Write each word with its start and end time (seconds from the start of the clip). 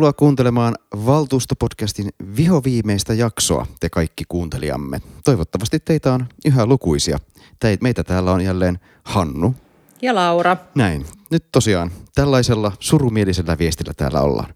Tervetuloa 0.00 0.18
kuuntelemaan 0.18 0.74
Valtuustopodcastin 1.06 2.08
vihoviimeistä 2.36 3.14
jaksoa, 3.14 3.66
te 3.80 3.90
kaikki 3.90 4.24
kuuntelijamme. 4.28 5.00
Toivottavasti 5.24 5.80
teitä 5.80 6.12
on 6.12 6.26
yhä 6.44 6.66
lukuisia. 6.66 7.18
Teit, 7.58 7.80
meitä 7.80 8.04
täällä 8.04 8.32
on 8.32 8.40
jälleen 8.40 8.78
Hannu. 9.04 9.54
Ja 10.02 10.14
Laura. 10.14 10.56
Näin. 10.74 11.06
Nyt 11.30 11.44
tosiaan 11.52 11.90
tällaisella 12.14 12.72
surumielisellä 12.80 13.58
viestillä 13.58 13.92
täällä 13.96 14.20
ollaan. 14.20 14.54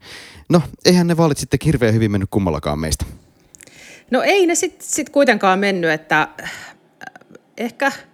No, 0.49 0.63
eihän 0.85 1.07
ne 1.07 1.17
vaalit 1.17 1.39
sitten 1.39 1.61
hirveän 1.65 1.95
hyvin 1.95 2.11
mennyt 2.11 2.31
kummallakaan 2.31 2.79
meistä. 2.79 3.05
No 4.11 4.23
ei 4.23 4.47
ne 4.47 4.55
sitten 4.55 4.89
sit 4.89 5.11
kuitenkaan 5.11 5.59
mennyt, 5.59 5.91
että 5.91 6.29
äh, 6.43 6.53
ehkä– 7.57 7.93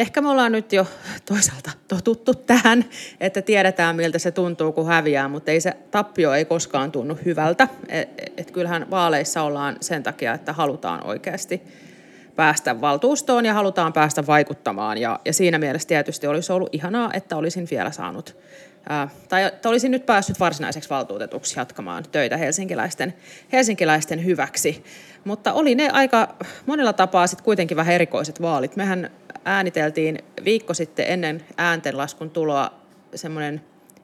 ehkä 0.00 0.20
me 0.20 0.28
ollaan 0.28 0.52
nyt 0.52 0.72
jo 0.72 0.86
toisaalta 1.24 1.70
totuttu 1.88 2.34
tähän, 2.34 2.84
että 3.20 3.42
tiedetään 3.42 3.96
miltä 3.96 4.18
se 4.18 4.30
tuntuu, 4.30 4.72
kun 4.72 4.86
häviää, 4.86 5.28
mutta 5.28 5.50
ei 5.50 5.60
se 5.60 5.72
tappio 5.90 6.32
ei 6.32 6.44
koskaan 6.44 6.92
tunnu 6.92 7.18
hyvältä. 7.24 7.68
Et, 7.88 8.08
et 8.36 8.50
kyllähän 8.50 8.90
vaaleissa 8.90 9.42
ollaan 9.42 9.76
sen 9.80 10.02
takia, 10.02 10.34
että 10.34 10.52
halutaan 10.52 11.06
oikeasti 11.06 11.62
päästä 12.36 12.80
valtuustoon 12.80 13.46
ja 13.46 13.54
halutaan 13.54 13.92
päästä 13.92 14.26
vaikuttamaan. 14.26 14.98
Ja, 14.98 15.20
ja 15.24 15.32
siinä 15.32 15.58
mielessä 15.58 15.88
tietysti 15.88 16.26
olisi 16.26 16.52
ollut 16.52 16.74
ihanaa, 16.74 17.10
että 17.12 17.36
olisin 17.36 17.68
vielä 17.70 17.90
saanut, 17.90 18.36
ää, 18.88 19.08
tai 19.28 19.42
että 19.44 19.68
olisin 19.68 19.90
nyt 19.90 20.06
päässyt 20.06 20.40
varsinaiseksi 20.40 20.90
valtuutetuksi 20.90 21.58
jatkamaan 21.58 22.04
töitä 22.12 22.36
helsinkiläisten, 22.36 23.14
helsinkiläisten 23.52 24.24
hyväksi. 24.24 24.84
Mutta 25.24 25.52
oli 25.52 25.74
ne 25.74 25.90
aika 25.90 26.34
monella 26.66 26.92
tapaa 26.92 27.26
sitten 27.26 27.44
kuitenkin 27.44 27.76
vähän 27.76 27.94
erikoiset 27.94 28.42
vaalit. 28.42 28.76
Mehän 28.76 29.10
ääniteltiin 29.44 30.18
viikko 30.44 30.74
sitten 30.74 31.06
ennen 31.08 31.44
ääntenlaskun 31.56 32.30
tuloa 32.30 32.70
semmoinen 33.14 33.60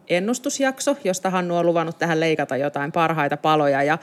ennustusjakso, 0.08 0.96
josta 1.04 1.30
Hannu 1.30 1.56
on 1.56 1.66
luvannut 1.66 1.98
tähän 1.98 2.20
leikata 2.20 2.56
jotain 2.56 2.92
parhaita 2.92 3.36
paloja. 3.36 3.82
Ja 3.82 3.98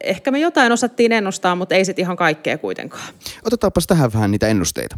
ehkä 0.00 0.30
me 0.30 0.38
jotain 0.38 0.72
osattiin 0.72 1.12
ennustaa, 1.12 1.54
mutta 1.54 1.74
ei 1.74 1.84
sitten 1.84 2.02
ihan 2.02 2.16
kaikkea 2.16 2.58
kuitenkaan. 2.58 3.14
Otetaanpas 3.46 3.86
tähän 3.86 4.12
vähän 4.12 4.30
niitä 4.30 4.48
ennusteita. 4.48 4.96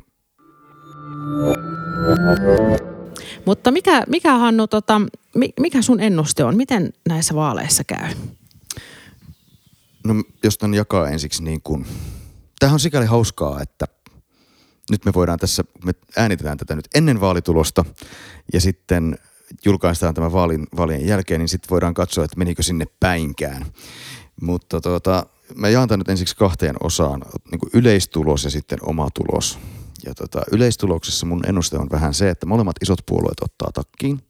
Mutta 3.44 3.70
mikä, 3.70 4.04
mikä 4.08 4.34
Hannu, 4.34 4.66
tota, 4.66 5.00
mikä 5.60 5.82
sun 5.82 6.00
ennuste 6.00 6.44
on? 6.44 6.56
Miten 6.56 6.92
näissä 7.08 7.34
vaaleissa 7.34 7.84
käy? 7.84 8.08
No 10.04 10.14
jos 10.42 10.58
ton 10.58 10.74
jakaa 10.74 11.08
ensiksi 11.08 11.44
niin 11.44 11.62
kuin, 11.62 11.86
tämähän 12.58 12.74
on 12.74 12.80
sikäli 12.80 13.06
hauskaa, 13.06 13.60
että 13.60 13.86
nyt 14.90 15.04
me 15.04 15.12
voidaan 15.14 15.38
tässä, 15.38 15.64
me 15.84 15.92
äänitetään 16.16 16.58
tätä 16.58 16.76
nyt 16.76 16.88
ennen 16.94 17.20
vaalitulosta 17.20 17.84
ja 18.52 18.60
sitten 18.60 19.18
julkaistaan 19.64 20.14
tämä 20.14 20.32
vaalin, 20.32 20.66
vaalien 20.76 21.06
jälkeen, 21.06 21.40
niin 21.40 21.48
sitten 21.48 21.70
voidaan 21.70 21.94
katsoa, 21.94 22.24
että 22.24 22.38
menikö 22.38 22.62
sinne 22.62 22.86
päinkään. 23.00 23.66
Mutta 24.40 24.80
tota, 24.80 25.26
mä 25.54 25.68
jaan 25.68 25.88
tämän 25.88 25.98
nyt 25.98 26.08
ensiksi 26.08 26.36
kahteen 26.36 26.76
osaan, 26.80 27.22
niin 27.50 27.58
kuin 27.58 27.70
yleistulos 27.72 28.44
ja 28.44 28.50
sitten 28.50 28.78
oma 28.82 29.08
tulos. 29.14 29.58
Ja 30.06 30.14
tota, 30.14 30.42
yleistuloksessa 30.52 31.26
mun 31.26 31.46
ennuste 31.48 31.78
on 31.78 31.88
vähän 31.90 32.14
se, 32.14 32.30
että 32.30 32.46
molemmat 32.46 32.76
isot 32.82 32.98
puolueet 33.06 33.40
ottaa 33.42 33.68
takkiin. 33.74 34.20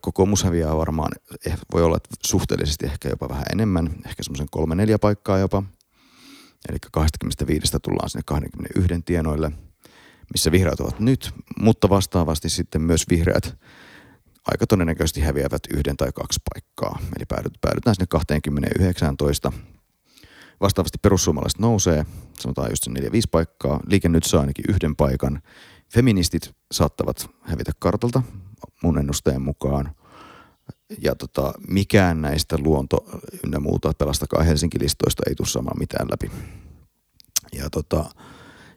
Kokoomus 0.00 0.44
häviää 0.44 0.76
varmaan, 0.76 1.12
eh, 1.46 1.58
voi 1.72 1.82
olla 1.82 1.96
että 1.96 2.08
suhteellisesti 2.26 2.86
ehkä 2.86 3.08
jopa 3.08 3.28
vähän 3.28 3.44
enemmän, 3.52 3.94
ehkä 4.06 4.22
semmoisen 4.22 4.48
kolme 4.50 4.74
neljä 4.74 4.98
paikkaa 4.98 5.38
jopa– 5.38 5.62
Eli 6.68 6.78
25 6.92 7.78
tullaan 7.82 8.10
sinne 8.10 8.22
21 8.26 9.02
tienoille, 9.04 9.52
missä 10.32 10.52
vihreät 10.52 10.80
ovat 10.80 11.00
nyt, 11.00 11.30
mutta 11.58 11.88
vastaavasti 11.88 12.48
sitten 12.48 12.82
myös 12.82 13.04
vihreät 13.10 13.58
aika 14.46 14.66
todennäköisesti 14.66 15.20
häviävät 15.20 15.62
yhden 15.74 15.96
tai 15.96 16.12
kaksi 16.14 16.40
paikkaa. 16.54 16.98
Eli 17.16 17.24
päädytään 17.60 17.94
sinne 17.94 18.06
2019. 18.06 19.52
Vastaavasti 20.60 20.98
perussuomalaiset 21.02 21.60
nousee, 21.60 22.06
sanotaan 22.40 22.70
just 22.70 22.86
4-5 22.88 23.02
paikkaa. 23.30 23.80
Liike 23.86 24.08
nyt 24.08 24.24
saa 24.24 24.40
ainakin 24.40 24.64
yhden 24.68 24.96
paikan. 24.96 25.42
Feministit 25.92 26.54
saattavat 26.72 27.30
hävitä 27.40 27.72
kartalta 27.78 28.22
mun 28.82 28.98
ennusteen 28.98 29.42
mukaan. 29.42 29.94
Ja 31.02 31.14
tota, 31.14 31.52
mikään 31.68 32.22
näistä 32.22 32.58
luonto 32.58 32.96
ynnä 33.44 33.60
muuta 33.60 33.92
pelastakaa 33.98 34.42
Helsinki-listoista 34.42 35.22
ei 35.28 35.34
tule 35.34 35.48
saamaan 35.48 35.78
mitään 35.78 36.08
läpi. 36.10 36.30
Ja 37.52 37.70
tota, 37.70 38.04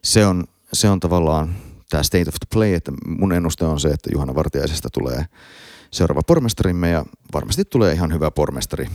se, 0.04 0.26
on, 0.26 0.44
se 0.72 0.88
on 0.88 1.00
tavallaan 1.00 1.54
tämä 1.90 2.02
state 2.02 2.28
of 2.28 2.34
the 2.34 2.46
play, 2.54 2.74
että 2.74 2.92
mun 3.06 3.32
ennuste 3.32 3.64
on 3.64 3.80
se, 3.80 3.88
että 3.88 4.10
Juhana 4.12 4.34
Vartiaisesta 4.34 4.88
tulee 4.92 5.24
seuraava 5.90 6.22
pormestarimme 6.26 6.90
ja 6.90 7.04
varmasti 7.32 7.64
tulee 7.64 7.92
ihan 7.92 8.12
hyvä 8.12 8.30
pormestari. 8.30 8.88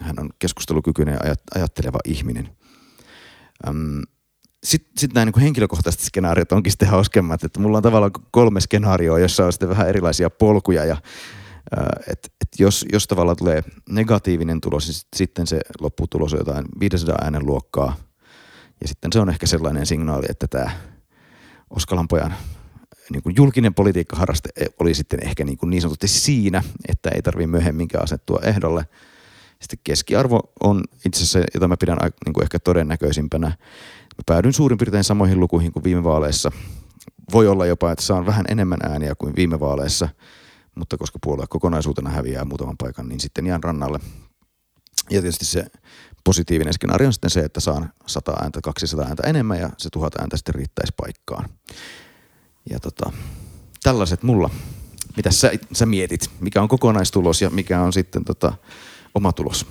Hän 0.00 0.20
on 0.20 0.30
keskustelukykyinen 0.38 1.18
ja 1.24 1.34
ajatteleva 1.54 1.98
ihminen. 2.04 2.48
Sitten 4.64 4.92
sit 4.98 5.12
näin 5.14 5.26
niin 5.26 5.42
henkilökohtaiset 5.42 6.00
skenaariot 6.00 6.52
onkin 6.52 6.72
sitten 6.72 6.88
hauskemmat, 6.88 7.44
että 7.44 7.60
mulla 7.60 7.76
on 7.76 7.82
tavallaan 7.82 8.12
kolme 8.30 8.60
skenaarioa, 8.60 9.18
jossa 9.18 9.46
on 9.46 9.52
sitten 9.52 9.68
vähän 9.68 9.88
erilaisia 9.88 10.30
polkuja 10.30 10.84
ja 10.84 10.96
että 12.06 12.28
et 12.40 12.60
jos, 12.60 12.86
jos 12.92 13.06
tavallaan 13.06 13.36
tulee 13.36 13.62
negatiivinen 13.88 14.60
tulos, 14.60 14.86
niin 14.88 15.08
sitten 15.16 15.46
se 15.46 15.60
lopputulos 15.80 16.32
on 16.32 16.38
jotain 16.38 16.64
500 16.80 17.16
äänen 17.22 17.46
luokkaa. 17.46 17.96
Ja 18.80 18.88
sitten 18.88 19.12
se 19.12 19.20
on 19.20 19.30
ehkä 19.30 19.46
sellainen 19.46 19.86
signaali, 19.86 20.26
että 20.28 20.46
tämä 20.48 20.70
Oskalan 21.70 22.08
pojan 22.08 22.34
niin 23.10 23.22
kuin 23.22 23.36
julkinen 23.36 23.74
politiikkaharraste 23.74 24.48
oli 24.78 24.94
sitten 24.94 25.24
ehkä 25.24 25.44
niin, 25.44 25.58
kuin 25.58 25.70
niin 25.70 25.82
sanotusti 25.82 26.08
siinä, 26.08 26.62
että 26.88 27.10
ei 27.10 27.22
tarvitse 27.22 27.46
myöhemminkään 27.46 28.04
asettua 28.04 28.40
ehdolle. 28.42 28.86
Sitten 29.60 29.78
keskiarvo 29.84 30.52
on 30.60 30.84
itse 31.06 31.18
asiassa, 31.18 31.38
jota 31.54 31.68
mä 31.68 31.76
pidän 31.76 31.98
niin 32.24 32.32
kuin 32.32 32.42
ehkä 32.42 32.58
todennäköisimpänä. 32.58 33.52
Päädyn 34.26 34.52
suurin 34.52 34.78
piirtein 34.78 35.04
samoihin 35.04 35.40
lukuihin 35.40 35.72
kuin 35.72 35.84
viime 35.84 36.04
vaaleissa. 36.04 36.52
Voi 37.32 37.48
olla 37.48 37.66
jopa, 37.66 37.92
että 37.92 38.04
saan 38.04 38.26
vähän 38.26 38.44
enemmän 38.48 38.80
ääniä 38.82 39.14
kuin 39.14 39.36
viime 39.36 39.60
vaaleissa– 39.60 40.08
mutta 40.74 40.96
koska 40.96 41.18
puolue 41.22 41.46
kokonaisuutena 41.48 42.10
häviää 42.10 42.44
muutaman 42.44 42.76
paikan, 42.76 43.08
niin 43.08 43.20
sitten 43.20 43.46
jään 43.46 43.62
rannalle. 43.62 44.00
Ja 45.10 45.20
tietysti 45.20 45.44
se 45.44 45.66
positiivinen 46.24 46.72
skenaario 46.74 47.06
on 47.06 47.12
sitten 47.12 47.30
se, 47.30 47.40
että 47.40 47.60
saan 47.60 47.92
100 48.06 48.32
ääntä, 48.42 48.60
200 48.60 49.06
ääntä 49.06 49.22
enemmän 49.26 49.58
ja 49.58 49.70
se 49.78 49.90
1000 49.90 50.20
ääntä 50.20 50.36
sitten 50.36 50.54
riittäisi 50.54 50.92
paikkaan. 50.96 51.48
Ja 52.70 52.80
tota, 52.80 53.12
tällaiset 53.82 54.22
mulla. 54.22 54.50
Mitä 55.16 55.30
sä, 55.30 55.52
sä 55.72 55.86
mietit? 55.86 56.30
Mikä 56.40 56.62
on 56.62 56.68
kokonaistulos 56.68 57.42
ja 57.42 57.50
mikä 57.50 57.82
on 57.82 57.92
sitten 57.92 58.24
tota, 58.24 58.52
oma 59.14 59.32
tulos? 59.32 59.66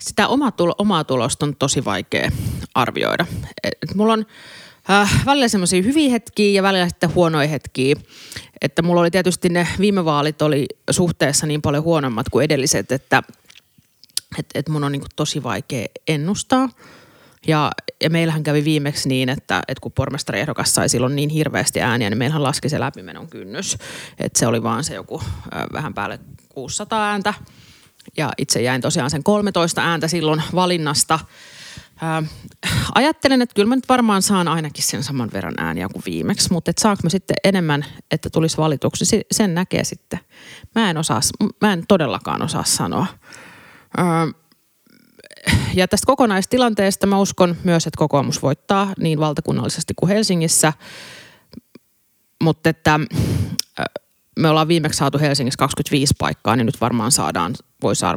Sitä 0.00 0.28
oma 0.28 0.50
tulo, 0.50 0.74
omaa 0.78 1.04
tulosta 1.04 1.46
on 1.46 1.56
tosi 1.56 1.84
vaikea 1.84 2.30
arvioida. 2.74 3.26
Et 3.64 3.94
mulla 3.94 4.12
on 4.12 4.26
äh, 4.90 5.26
välillä 5.26 5.48
semmoisia 5.48 5.82
hyviä 5.82 6.10
hetkiä 6.10 6.50
ja 6.50 6.62
välillä 6.62 6.88
sitten 6.88 7.14
huonoja 7.14 7.48
hetkiä. 7.48 7.96
Että 8.60 8.82
mulla 8.82 9.00
oli 9.00 9.10
tietysti 9.10 9.48
ne 9.48 9.68
viime 9.78 10.04
vaalit 10.04 10.42
oli 10.42 10.66
suhteessa 10.90 11.46
niin 11.46 11.62
paljon 11.62 11.84
huonommat 11.84 12.28
kuin 12.28 12.44
edelliset, 12.44 12.92
että 12.92 13.22
et, 14.38 14.46
et 14.54 14.68
mun 14.68 14.84
on 14.84 14.92
niin 14.92 15.02
tosi 15.16 15.42
vaikea 15.42 15.86
ennustaa. 16.08 16.68
Ja, 17.46 17.72
ja 18.02 18.10
meillähän 18.10 18.42
kävi 18.42 18.64
viimeksi 18.64 19.08
niin, 19.08 19.28
että, 19.28 19.62
että 19.68 19.80
kun 19.80 19.92
pormestariehdokas 19.92 20.74
sai 20.74 20.88
silloin 20.88 21.16
niin 21.16 21.30
hirveästi 21.30 21.80
ääniä, 21.80 22.10
niin 22.10 22.18
meillähän 22.18 22.42
laski 22.42 22.68
se 22.68 22.80
läpimenon 22.80 23.28
kynnys. 23.28 23.78
Että 24.18 24.38
se 24.38 24.46
oli 24.46 24.62
vaan 24.62 24.84
se 24.84 24.94
joku 24.94 25.22
äh, 25.22 25.62
vähän 25.72 25.94
päälle 25.94 26.20
600 26.48 27.10
ääntä. 27.10 27.34
Ja 28.16 28.32
itse 28.38 28.62
jäin 28.62 28.80
tosiaan 28.80 29.10
sen 29.10 29.22
13 29.22 29.82
ääntä 29.82 30.08
silloin 30.08 30.42
valinnasta– 30.54 31.18
Ää, 32.00 32.22
ajattelen, 32.94 33.42
että 33.42 33.54
kyllä 33.54 33.68
mä 33.68 33.76
nyt 33.76 33.88
varmaan 33.88 34.22
saan 34.22 34.48
ainakin 34.48 34.84
sen 34.84 35.02
saman 35.02 35.30
verran 35.32 35.54
ääniä 35.58 35.88
kuin 35.92 36.02
viimeksi, 36.06 36.52
mutta 36.52 36.70
että 36.70 36.82
saanko 36.82 37.00
mä 37.02 37.10
sitten 37.10 37.36
enemmän, 37.44 37.84
että 38.10 38.30
tulisi 38.30 38.56
valituksi, 38.56 39.20
sen 39.30 39.54
näkee 39.54 39.84
sitten. 39.84 40.20
Mä 40.74 40.90
en, 40.90 40.96
osaa, 40.98 41.20
mä 41.60 41.72
en 41.72 41.84
todellakaan 41.88 42.42
osaa 42.42 42.64
sanoa. 42.64 43.06
Ää, 43.96 44.28
ja 45.74 45.88
tästä 45.88 46.06
kokonaistilanteesta 46.06 47.06
mä 47.06 47.18
uskon 47.18 47.56
myös, 47.64 47.86
että 47.86 47.98
kokoomus 47.98 48.42
voittaa 48.42 48.92
niin 48.98 49.20
valtakunnallisesti 49.20 49.94
kuin 49.96 50.08
Helsingissä, 50.08 50.72
mutta 52.42 52.70
että 52.70 53.00
me 54.36 54.48
ollaan 54.48 54.68
viimeksi 54.68 54.98
saatu 54.98 55.18
Helsingissä 55.18 55.58
25 55.58 56.14
paikkaa, 56.18 56.56
niin 56.56 56.66
nyt 56.66 56.80
varmaan 56.80 57.12
saadaan, 57.12 57.54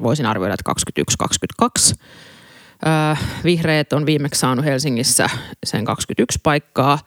voisin 0.03 0.25
arvioida, 0.25 0.53
että 0.53 0.71
21-22 1.93 1.95
vihreät 3.43 3.93
on 3.93 4.05
viimeksi 4.05 4.39
saanut 4.39 4.65
Helsingissä 4.65 5.29
sen 5.65 5.85
21 5.85 6.39
paikkaa, 6.43 6.99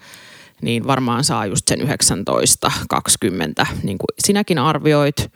niin 0.63 0.87
varmaan 0.87 1.25
saa 1.25 1.47
just 1.47 1.69
sen 1.69 1.81
19, 1.81 2.73
20, 2.89 3.67
niin 3.83 3.99
kuin 3.99 4.09
sinäkin 4.25 4.59
arvioit. 4.59 5.31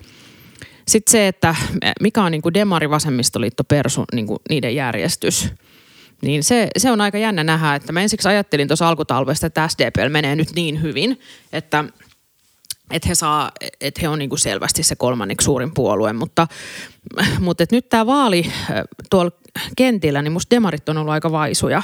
Sitten 0.89 1.13
se, 1.13 1.29
että 1.29 1.55
mikä 2.01 2.23
on 2.23 2.33
niin 2.33 2.43
kuin 2.43 2.55
demari 2.55 2.91
vasemmistoliitto 2.91 3.65
persu, 3.65 4.05
niin 4.13 4.27
kuin 4.27 4.39
niiden 4.51 4.75
järjestys, 4.75 5.49
niin 6.23 6.45
se, 6.45 6.69
se 6.79 6.91
on 6.91 7.01
aika 7.01 7.19
jännä 7.19 7.45
nähdä, 7.45 7.75
että 7.75 7.93
mä 7.93 8.01
ensiksi 8.01 8.29
ajattelin 8.29 8.69
tuossa 8.69 8.89
alkutalvesta, 8.89 9.47
että 9.47 9.69
SDPL 9.69 10.09
menee 10.09 10.37
nyt 10.37 10.49
niin 10.55 10.83
hyvin, 10.83 11.21
että 11.53 11.85
että 12.91 13.09
he, 13.09 13.15
saa, 13.15 13.51
että 13.81 14.01
he 14.01 14.09
on 14.09 14.19
niin 14.19 14.29
kuin 14.29 14.39
selvästi 14.39 14.83
se 14.83 14.97
kolmanneksi 14.97 15.45
suurin 15.45 15.75
puolue, 15.75 16.13
mutta, 16.13 16.47
mutta 17.41 17.63
että 17.63 17.77
nyt 17.77 17.89
tämä 17.89 18.07
vaali 18.07 18.53
tuolla 19.11 19.31
kentillä, 19.77 20.23
niin 20.23 20.33
musta 20.33 20.57
demarit 20.57 20.89
on 20.89 20.97
ollut 20.97 21.13
aika 21.13 21.33
vaisuja. 21.33 21.83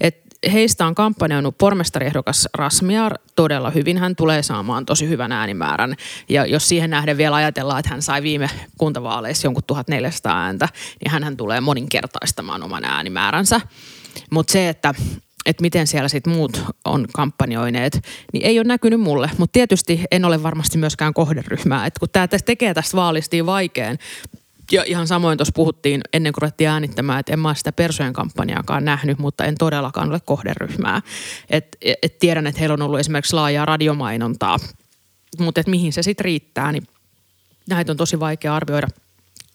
Et 0.00 0.30
heistä 0.52 0.86
on 0.86 0.94
kampanjoinut 0.94 1.58
pormestariehdokas 1.58 2.48
Rasmiar 2.54 3.14
todella 3.36 3.70
hyvin. 3.70 3.98
Hän 3.98 4.16
tulee 4.16 4.42
saamaan 4.42 4.86
tosi 4.86 5.08
hyvän 5.08 5.32
äänimäärän. 5.32 5.94
Ja 6.28 6.46
jos 6.46 6.68
siihen 6.68 6.90
nähden 6.90 7.16
vielä 7.16 7.36
ajatellaan, 7.36 7.78
että 7.78 7.90
hän 7.90 8.02
sai 8.02 8.22
viime 8.22 8.50
kuntavaaleissa 8.78 9.46
jonkun 9.46 9.62
1400 9.66 10.42
ääntä, 10.42 10.68
niin 11.00 11.24
hän 11.24 11.36
tulee 11.36 11.60
moninkertaistamaan 11.60 12.62
oman 12.62 12.84
äänimääränsä. 12.84 13.60
Mutta 14.30 14.52
se, 14.52 14.68
että 14.68 14.94
että 15.46 15.62
miten 15.62 15.86
siellä 15.86 16.08
sitten 16.08 16.32
muut 16.32 16.64
on 16.84 17.06
kampanjoineet, 17.12 18.00
niin 18.32 18.46
ei 18.46 18.58
ole 18.58 18.66
näkynyt 18.66 19.00
mulle. 19.00 19.30
Mutta 19.38 19.52
tietysti 19.52 20.04
en 20.10 20.24
ole 20.24 20.42
varmasti 20.42 20.78
myöskään 20.78 21.14
kohderyhmää. 21.14 21.86
Et 21.86 21.98
kun 21.98 22.08
tämä 22.12 22.28
tekee 22.28 22.74
tästä 22.74 22.96
vaalista 22.96 23.36
niin 23.36 23.46
vaikean, 23.46 23.98
ja 24.72 24.84
ihan 24.86 25.06
samoin 25.06 25.38
tuossa 25.38 25.52
puhuttiin 25.54 26.00
ennen 26.12 26.32
kuin 26.32 26.42
ruvettiin 26.42 26.70
äänittämään, 26.70 27.20
että 27.20 27.32
en 27.32 27.40
mä 27.40 27.54
sitä 27.54 27.72
persojen 27.72 28.12
kampanjaakaan 28.12 28.84
nähnyt, 28.84 29.18
mutta 29.18 29.44
en 29.44 29.54
todellakaan 29.58 30.10
ole 30.10 30.20
kohderyhmää. 30.24 31.02
Et, 31.50 31.76
et 32.02 32.18
tiedän, 32.18 32.46
että 32.46 32.58
heillä 32.58 32.74
on 32.74 32.82
ollut 32.82 33.00
esimerkiksi 33.00 33.34
laajaa 33.34 33.66
radiomainontaa, 33.66 34.58
mutta 35.38 35.62
mihin 35.66 35.92
se 35.92 36.02
sitten 36.02 36.24
riittää, 36.24 36.72
niin 36.72 36.86
näitä 37.68 37.92
on 37.92 37.96
tosi 37.96 38.20
vaikea 38.20 38.56
arvioida– 38.56 38.88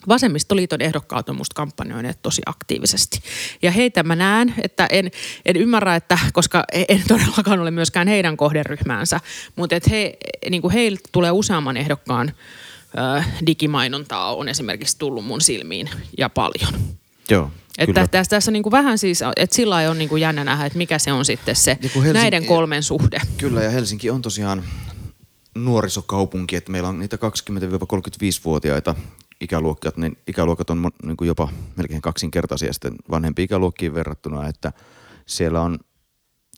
Vasemmistoliiton 0.07 0.81
ehdokkaat 0.81 1.29
on 1.29 1.35
musta 1.35 1.53
kampanjoineet 1.53 2.21
tosi 2.21 2.41
aktiivisesti. 2.45 3.19
Ja 3.61 3.71
heitä 3.71 4.03
mä 4.03 4.15
näen, 4.15 4.53
että 4.63 4.87
en, 4.91 5.11
en 5.45 5.55
ymmärrä, 5.55 5.95
että 5.95 6.19
koska 6.33 6.63
en 6.73 7.03
todellakaan 7.07 7.59
ole 7.59 7.71
myöskään 7.71 8.07
heidän 8.07 8.37
kohderyhmäänsä, 8.37 9.19
mutta 9.55 9.75
että 9.75 9.89
he, 9.89 10.17
niin 10.49 10.61
kuin 10.61 10.73
heiltä 10.73 11.09
tulee 11.11 11.31
useamman 11.31 11.77
ehdokkaan 11.77 12.31
äh, 12.97 13.27
digimainontaa 13.45 14.35
on 14.35 14.49
esimerkiksi 14.49 14.97
tullut 14.99 15.25
mun 15.25 15.41
silmiin 15.41 15.89
ja 16.17 16.29
paljon. 16.29 16.73
Joo. 17.29 17.51
Että 17.77 18.07
tässä, 18.07 18.29
tässä 18.29 18.51
on 18.51 18.53
niin 18.53 18.63
kuin 18.63 18.71
vähän 18.71 18.97
siis, 18.97 19.19
että 19.35 19.55
sillä 19.55 19.75
on 19.75 19.97
niin 19.97 20.09
kuin 20.09 20.21
jännä 20.21 20.43
nähdä, 20.43 20.65
että 20.65 20.77
mikä 20.77 20.99
se 20.99 21.13
on 21.13 21.25
sitten 21.25 21.55
se 21.55 21.77
Helsinki, 21.81 22.13
näiden 22.13 22.45
kolmen 22.45 22.83
suhde. 22.83 23.21
Kyllä 23.37 23.63
ja 23.63 23.69
Helsinki 23.69 24.09
on 24.09 24.21
tosiaan 24.21 24.63
nuorisokaupunki, 25.55 26.55
että 26.55 26.71
meillä 26.71 26.89
on 26.89 26.99
niitä 26.99 27.15
20-35-vuotiaita 27.15 28.95
ikäluokat, 29.41 29.97
niin 29.97 30.17
ikäluokat 30.27 30.69
on 30.69 30.91
niin 31.03 31.17
kuin 31.17 31.27
jopa 31.27 31.49
melkein 31.75 32.01
kaksinkertaisia 32.01 32.73
sitten 32.73 32.95
vanhempiin 33.11 33.43
ikäluokkiin 33.43 33.93
verrattuna, 33.93 34.47
että 34.47 34.73
siellä 35.25 35.61
on 35.61 35.79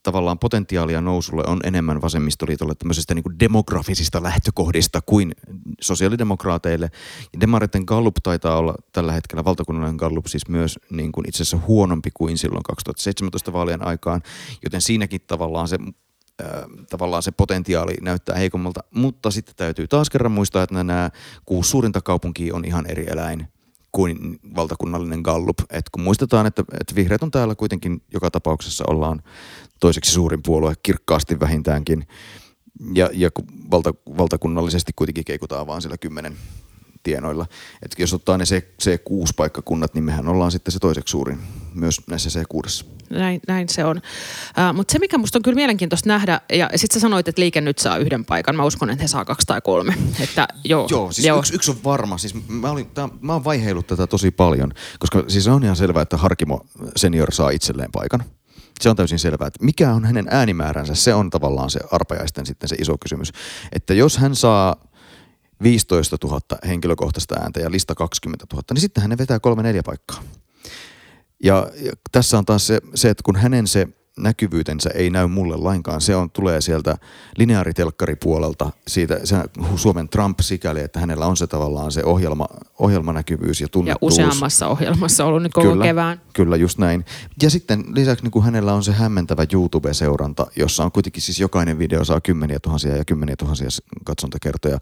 tavallaan 0.03 0.39
potentiaalia 0.39 1.01
nousulle 1.01 1.43
on 1.47 1.59
enemmän 1.63 2.01
vasemmistoliitolle 2.01 2.75
tämmöisestä 2.75 3.13
niin 3.13 3.39
demografisista 3.39 4.23
lähtökohdista 4.23 5.01
kuin 5.05 5.35
sosiaalidemokraateille. 5.81 6.89
Ja 7.33 7.39
Demaritten 7.39 7.83
Gallup 7.87 8.15
taitaa 8.23 8.57
olla 8.57 8.75
tällä 8.91 9.11
hetkellä, 9.11 9.45
valtakunnallinen 9.45 9.95
Gallup 9.95 10.25
siis 10.25 10.47
myös 10.47 10.79
niin 10.91 11.11
kuin 11.11 11.29
itse 11.29 11.43
asiassa 11.43 11.67
huonompi 11.67 12.09
kuin 12.13 12.37
silloin 12.37 12.63
2017 12.63 13.53
vaalien 13.53 13.87
aikaan, 13.87 14.21
joten 14.63 14.81
siinäkin 14.81 15.21
tavallaan 15.27 15.67
se 15.67 15.77
tavallaan 16.89 17.23
se 17.23 17.31
potentiaali 17.31 17.93
näyttää 18.01 18.35
heikommalta, 18.35 18.83
mutta 18.91 19.31
sitten 19.31 19.55
täytyy 19.55 19.87
taas 19.87 20.09
kerran 20.09 20.31
muistaa, 20.31 20.63
että 20.63 20.83
nämä 20.83 21.09
kuusi 21.45 21.69
suurinta 21.69 22.01
kaupunkia 22.01 22.55
on 22.55 22.65
ihan 22.65 22.85
eri 22.85 23.05
eläin 23.07 23.47
kuin 23.91 24.39
valtakunnallinen 24.55 25.21
Gallup. 25.21 25.59
Et 25.69 25.89
kun 25.89 26.03
muistetaan, 26.03 26.45
että, 26.45 26.63
että 26.81 26.95
vihreät 26.95 27.23
on 27.23 27.31
täällä 27.31 27.55
kuitenkin 27.55 28.01
joka 28.13 28.31
tapauksessa 28.31 28.83
ollaan 28.87 29.21
toiseksi 29.79 30.11
suurin 30.11 30.43
puolue 30.43 30.73
kirkkaasti 30.83 31.39
vähintäänkin. 31.39 32.07
Ja, 32.93 33.09
ja 33.13 33.29
valta, 33.71 33.93
valtakunnallisesti 34.17 34.91
kuitenkin 34.95 35.25
keikutaan 35.25 35.67
vaan 35.67 35.81
sillä 35.81 35.97
kymmenen 35.97 36.37
tienoilla. 37.03 37.45
Et 37.83 37.95
jos 37.97 38.13
ottaa 38.13 38.37
ne 38.37 38.43
C6-paikkakunnat, 38.83 39.93
niin 39.93 40.03
mehän 40.03 40.27
ollaan 40.27 40.51
sitten 40.51 40.71
se 40.71 40.79
toiseksi 40.79 41.11
suurin 41.11 41.39
myös 41.73 42.01
näissä 42.07 42.29
C6. 42.39 42.85
Näin, 43.09 43.41
näin 43.47 43.69
se 43.69 43.85
on. 43.85 43.97
Uh, 43.97 44.75
Mutta 44.75 44.91
se, 44.91 44.99
mikä 44.99 45.17
musta 45.17 45.37
on 45.37 45.41
kyllä 45.41 45.55
mielenkiintoista 45.55 46.09
nähdä, 46.09 46.41
ja 46.53 46.69
sitten 46.75 46.93
sä 46.93 46.99
sanoit, 46.99 47.27
että 47.27 47.41
liike 47.41 47.61
nyt 47.61 47.79
saa 47.79 47.97
yhden 47.97 48.25
paikan. 48.25 48.55
Mä 48.55 48.63
uskon, 48.63 48.89
että 48.89 49.03
he 49.03 49.07
saa 49.07 49.25
kaksi 49.25 49.47
tai 49.47 49.61
kolme. 49.61 49.93
Että, 50.23 50.47
joo, 50.63 50.87
joo, 50.91 51.11
siis 51.11 51.27
joo. 51.27 51.39
Yksi, 51.39 51.55
yksi, 51.55 51.71
on 51.71 51.77
varma. 51.83 52.17
Siis 52.17 52.47
mä, 52.47 52.71
olin, 52.71 52.85
tää, 52.85 53.09
mä 53.21 53.33
oon 53.33 53.43
vaiheillut 53.43 53.87
tätä 53.87 54.07
tosi 54.07 54.31
paljon, 54.31 54.71
koska 54.99 55.23
siis 55.27 55.47
on 55.47 55.63
ihan 55.63 55.75
selvää, 55.75 56.01
että 56.01 56.17
Harkimo 56.17 56.65
senior 56.95 57.33
saa 57.33 57.49
itselleen 57.49 57.91
paikan. 57.91 58.23
Se 58.81 58.89
on 58.89 58.95
täysin 58.95 59.19
selvää, 59.19 59.47
että 59.47 59.65
mikä 59.65 59.93
on 59.93 60.05
hänen 60.05 60.27
äänimääränsä, 60.29 60.95
se 60.95 61.13
on 61.13 61.29
tavallaan 61.29 61.69
se 61.69 61.79
arpajaisten 61.91 62.45
sitten 62.45 62.69
se 62.69 62.75
iso 62.79 62.97
kysymys. 62.97 63.31
Että 63.71 63.93
jos 63.93 64.17
hän 64.17 64.35
saa 64.35 64.75
15 65.63 66.17
000 66.23 66.39
henkilökohtaista 66.67 67.35
ääntä 67.35 67.59
ja 67.59 67.71
lista 67.71 67.95
20 67.95 68.45
000, 68.53 68.63
niin 68.71 68.81
sitten 68.81 69.01
hän 69.01 69.17
vetää 69.17 69.39
kolme 69.39 69.63
neljä 69.63 69.83
paikkaa. 69.83 70.23
Ja, 71.43 71.71
ja 71.81 71.91
tässä 72.11 72.37
on 72.37 72.45
taas 72.45 72.67
se, 72.67 72.81
se, 72.95 73.09
että 73.09 73.23
kun 73.23 73.35
hänen 73.35 73.67
se 73.67 73.87
näkyvyytensä 74.17 74.89
ei 74.89 75.09
näy 75.09 75.27
mulle 75.27 75.57
lainkaan. 75.57 76.01
Se 76.01 76.15
on, 76.15 76.31
tulee 76.31 76.61
sieltä 76.61 76.97
lineaaritelkkaripuolelta, 77.37 78.71
siitä 78.87 79.19
se 79.23 79.35
Suomen 79.75 80.09
Trump 80.09 80.39
sikäli, 80.39 80.79
että 80.79 80.99
hänellä 80.99 81.25
on 81.25 81.37
se 81.37 81.47
tavallaan 81.47 81.91
se 81.91 82.03
ohjelma, 82.03 82.47
ohjelmanäkyvyys 82.79 83.61
ja 83.61 83.67
tunnettuus. 83.67 84.17
Ja 84.17 84.25
useammassa 84.25 84.67
ohjelmassa 84.67 85.25
ollut 85.25 85.43
nyt 85.43 85.53
koko 85.53 85.69
kyllä, 85.69 85.85
kevään. 85.85 86.21
Kyllä, 86.33 86.55
just 86.55 86.77
näin. 86.77 87.05
Ja 87.41 87.49
sitten 87.49 87.83
lisäksi 87.95 88.23
niin 88.23 88.31
kuin 88.31 88.45
hänellä 88.45 88.73
on 88.73 88.83
se 88.83 88.91
hämmentävä 88.91 89.45
YouTube-seuranta, 89.53 90.47
jossa 90.55 90.83
on 90.83 90.91
kuitenkin 90.91 91.21
siis 91.21 91.39
jokainen 91.39 91.79
video 91.79 92.03
saa 92.03 92.21
kymmeniä 92.21 92.59
tuhansia 92.59 92.97
ja 92.97 93.05
kymmeniä 93.05 93.35
tuhansia 93.35 93.67
katsontakertoja. 94.05 94.77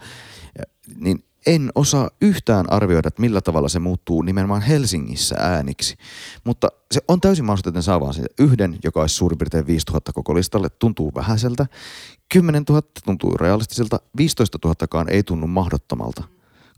Niin 0.96 1.24
en 1.46 1.72
osaa 1.76 2.10
yhtään 2.22 2.72
arvioida, 2.72 3.08
että 3.08 3.22
millä 3.22 3.42
tavalla 3.42 3.70
se 3.70 3.80
muuttuu 3.80 4.22
nimenomaan 4.22 4.62
Helsingissä 4.62 5.36
ääniksi. 5.40 5.96
Mutta 6.44 6.68
se 6.92 7.02
on 7.08 7.22
täysin 7.22 7.46
mahdollista, 7.46 7.70
että 7.70 7.78
ne 7.78 7.84
saa 7.84 8.00
vaan 8.00 8.14
yhden, 8.40 8.78
joka 8.84 9.02
olisi 9.02 9.16
suurin 9.16 9.38
piirtein 9.38 9.68
5000 9.68 10.14
koko 10.14 10.36
listalle. 10.36 10.70
Tuntuu 10.70 11.12
vähäiseltä. 11.16 11.66
10 12.34 12.64
000 12.70 12.82
tuntuu 13.06 13.38
realistiselta. 13.38 14.00
15 14.18 14.60
000kaan 14.68 15.10
ei 15.10 15.24
tunnu 15.24 15.48
mahdottomalta. 15.48 16.24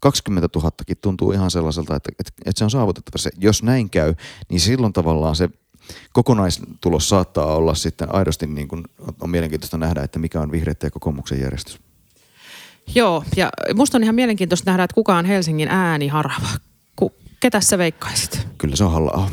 20 0.02 0.50
000 0.56 0.72
tuntuu 1.02 1.32
ihan 1.32 1.52
sellaiselta, 1.52 1.96
että, 1.96 2.10
että, 2.20 2.32
että 2.46 2.60
se 2.60 2.64
on 2.64 2.72
saavutettavissa. 2.72 3.30
Jos 3.38 3.64
näin 3.64 3.90
käy, 3.90 4.14
niin 4.50 4.60
silloin 4.60 4.94
tavallaan 4.94 5.36
se 5.36 5.50
kokonaistulos 6.14 7.10
saattaa 7.10 7.56
olla 7.56 7.76
sitten 7.76 8.16
aidosti 8.16 8.48
niin 8.48 8.68
kuin, 8.68 8.84
on 9.22 9.30
mielenkiintoista 9.30 9.78
nähdä, 9.78 10.04
että 10.04 10.20
mikä 10.20 10.42
on 10.42 10.52
vihreiden 10.52 10.88
ja 10.88 10.92
kokoomuksen 10.92 11.42
järjestys. 11.42 11.87
Joo, 12.96 13.24
ja 13.36 13.50
musta 13.76 13.98
on 13.98 14.04
ihan 14.04 14.16
mielenkiintoista 14.16 14.72
nähdä, 14.72 14.84
että 14.84 14.96
kuka 14.96 15.18
on 15.18 15.26
Helsingin 15.26 15.70
ääni 15.70 16.08
harva. 16.08 16.48
Ku, 16.96 17.16
ketä 17.40 17.62
sä 17.62 17.78
veikkaisit? 17.78 18.48
Kyllä 18.58 18.76
se 18.76 18.84
on 18.84 18.92
halla 18.92 19.30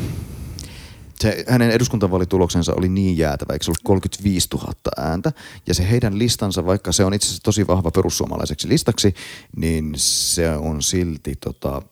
se, 1.25 1.45
hänen 1.49 1.71
eduskuntavalituloksensa 1.71 2.75
oli 2.75 2.89
niin 2.89 3.19
jäätävä, 3.19 3.53
eikö 3.53 3.65
se 3.65 3.71
ollut 3.71 3.81
35 3.85 4.49
000 4.55 4.73
ääntä. 4.97 5.33
Ja 5.67 5.75
se 5.75 5.91
heidän 5.91 6.19
listansa, 6.19 6.67
vaikka 6.67 6.93
se 6.93 7.05
on 7.05 7.15
itse 7.15 7.27
asiassa 7.27 7.43
tosi 7.43 7.67
vahva 7.67 7.91
perussuomalaiseksi 7.91 8.69
listaksi, 8.69 9.15
niin 9.57 9.93
se 9.97 10.51
on 10.51 10.83
silti 10.83 11.35
tota, 11.41 11.83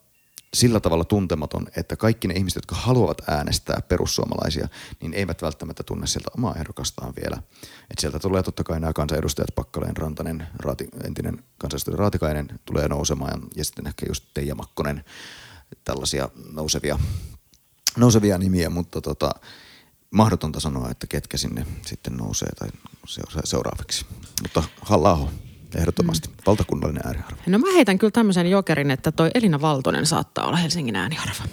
sillä 0.55 0.81
tavalla 0.81 1.05
tuntematon, 1.05 1.67
että 1.77 1.97
kaikki 1.97 2.29
ne 2.29 2.35
ihmiset, 2.35 2.57
jotka 2.57 2.75
haluavat 2.75 3.29
äänestää 3.29 3.81
perussuomalaisia, 3.89 4.69
niin 5.01 5.15
eivät 5.15 5.43
välttämättä 5.43 5.83
tunne 5.83 6.07
sieltä 6.07 6.31
omaa 6.37 6.55
ehdokastaan 6.57 7.13
vielä. 7.23 7.43
Et 7.91 7.99
sieltä 7.99 8.19
tulee 8.19 8.43
totta 8.43 8.65
kai 8.65 8.81
nämä 8.81 8.93
kansanedustajat, 8.93 9.55
Pakkaleen, 9.55 9.97
Rantanen, 9.97 10.47
Raati, 10.57 10.89
entinen 11.05 11.45
kansanedustaja 11.59 11.97
Raatikainen 11.97 12.61
tulee 12.65 12.89
nousemaan 12.89 13.43
ja 13.57 13.65
sitten 13.65 13.87
ehkä 13.87 14.07
just 14.09 14.25
Teija 14.35 14.55
Makkonen, 14.55 15.05
tällaisia 15.85 16.29
nousevia, 16.53 16.99
nousevia 17.97 18.39
nimiä, 18.39 18.71
mutta 18.71 19.01
tota, 19.01 19.31
mahdotonta 20.11 20.61
sanoa, 20.61 20.91
että 20.91 21.07
ketkä 21.07 21.37
sinne 21.37 21.67
sitten 21.87 22.17
nousee 22.17 22.49
tai 22.59 22.69
seuraavaksi. 23.45 24.07
Mutta 24.43 24.63
halla 24.83 25.29
ehdottomasti. 25.77 26.29
Mm. 26.29 26.35
Valtakunnallinen 26.47 27.07
ääniharva. 27.07 27.43
No 27.47 27.59
mä 27.59 27.73
heitän 27.75 27.99
kyllä 27.99 28.11
tämmöisen 28.11 28.51
jokerin, 28.51 28.91
että 28.91 29.13
toi 29.13 29.31
Elina 29.35 29.61
Valtonen 29.61 30.07
saattaa 30.07 30.47
olla 30.47 30.57
Helsingin 30.57 30.97
ääniharva. 30.97 31.45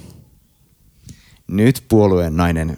Nyt 1.48 1.84
puolueen 1.90 2.38
nainen 2.38 2.74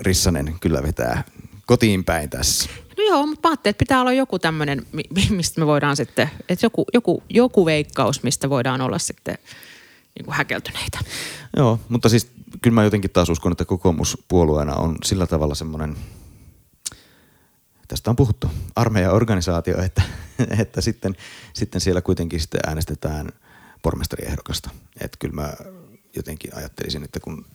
Rissanen 0.00 0.54
kyllä 0.60 0.82
vetää 0.82 1.24
kotiin 1.66 2.04
päin 2.04 2.30
tässä. 2.30 2.70
No 2.96 3.04
joo, 3.04 3.26
mutta 3.26 3.48
mä 3.48 3.52
ajattelin, 3.52 3.70
että 3.70 3.78
pitää 3.78 4.00
olla 4.00 4.12
joku 4.12 4.38
tämmöinen, 4.38 4.86
mistä 5.30 5.60
me 5.60 5.66
voidaan 5.66 5.96
sitten, 5.96 6.30
että 6.48 6.66
joku, 6.66 6.84
joku, 6.94 7.22
joku 7.28 7.66
veikkaus, 7.66 8.22
mistä 8.22 8.50
voidaan 8.50 8.80
olla 8.80 8.98
sitten 8.98 9.38
niin 10.14 10.24
kuin 10.24 10.34
häkeltyneitä. 10.34 10.98
Joo, 11.56 11.80
mutta 11.88 12.08
siis 12.08 12.30
kyllä 12.62 12.74
mä 12.74 12.84
jotenkin 12.84 13.10
taas 13.10 13.28
uskon, 13.28 13.52
että 13.52 13.64
kokoomuspuolueena 13.64 14.74
on 14.74 14.96
sillä 15.04 15.26
tavalla 15.26 15.54
semmoinen– 15.54 15.96
tästä 17.88 18.10
on 18.10 18.16
puhuttu, 18.16 18.50
armeijaorganisaatio, 18.76 19.82
että, 19.82 20.02
että 20.62 20.80
sitten, 20.80 21.16
sitten 21.52 21.80
siellä 21.80 22.00
kuitenkin 22.00 22.40
sitten 22.40 22.60
äänestetään 22.66 23.28
pormestariehdokasta. 23.82 24.70
Että 25.00 25.16
kyllä 25.18 25.34
mä 25.34 25.52
jotenkin 26.16 26.56
ajattelisin, 26.56 27.04
että 27.04 27.20
kun 27.20 27.46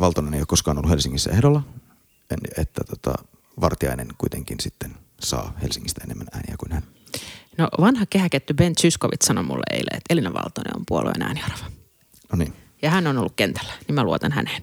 Valtonen 0.00 0.34
ei 0.34 0.40
ole 0.40 0.46
koskaan 0.46 0.78
ollut 0.78 0.90
Helsingissä 0.90 1.30
ehdolla, 1.30 1.62
että 2.58 2.84
tota, 2.84 3.14
Vartiainen 3.60 4.08
kuitenkin 4.18 4.60
sitten 4.60 4.94
saa 5.20 5.52
Helsingistä 5.62 6.00
enemmän 6.04 6.26
ääniä 6.32 6.54
kuin 6.58 6.72
hän. 6.72 6.82
No 7.58 7.68
vanha 7.80 8.06
kehäketty 8.10 8.54
Ben 8.54 8.76
Zyskowicz 8.80 9.26
sanoi 9.26 9.44
mulle 9.44 9.64
eilen, 9.70 9.96
että 9.96 10.10
Elina 10.10 10.34
Valtonen 10.34 10.76
on 10.76 10.82
puolueen 10.88 11.22
ääniarva. 11.22 11.64
No 12.32 12.36
niin. 12.36 12.52
Ja 12.82 12.90
hän 12.90 13.06
on 13.06 13.18
ollut 13.18 13.32
kentällä, 13.36 13.72
niin 13.88 13.94
mä 13.94 14.04
luotan 14.04 14.32
häneen. 14.32 14.62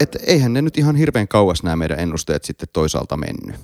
Et 0.00 0.16
eihän 0.26 0.52
ne 0.52 0.62
nyt 0.62 0.78
ihan 0.78 0.96
hirveän 0.96 1.28
kauas 1.28 1.62
nämä 1.62 1.76
meidän 1.76 2.00
ennusteet 2.00 2.44
sitten 2.44 2.68
toisaalta 2.72 3.16
mennyt. 3.16 3.56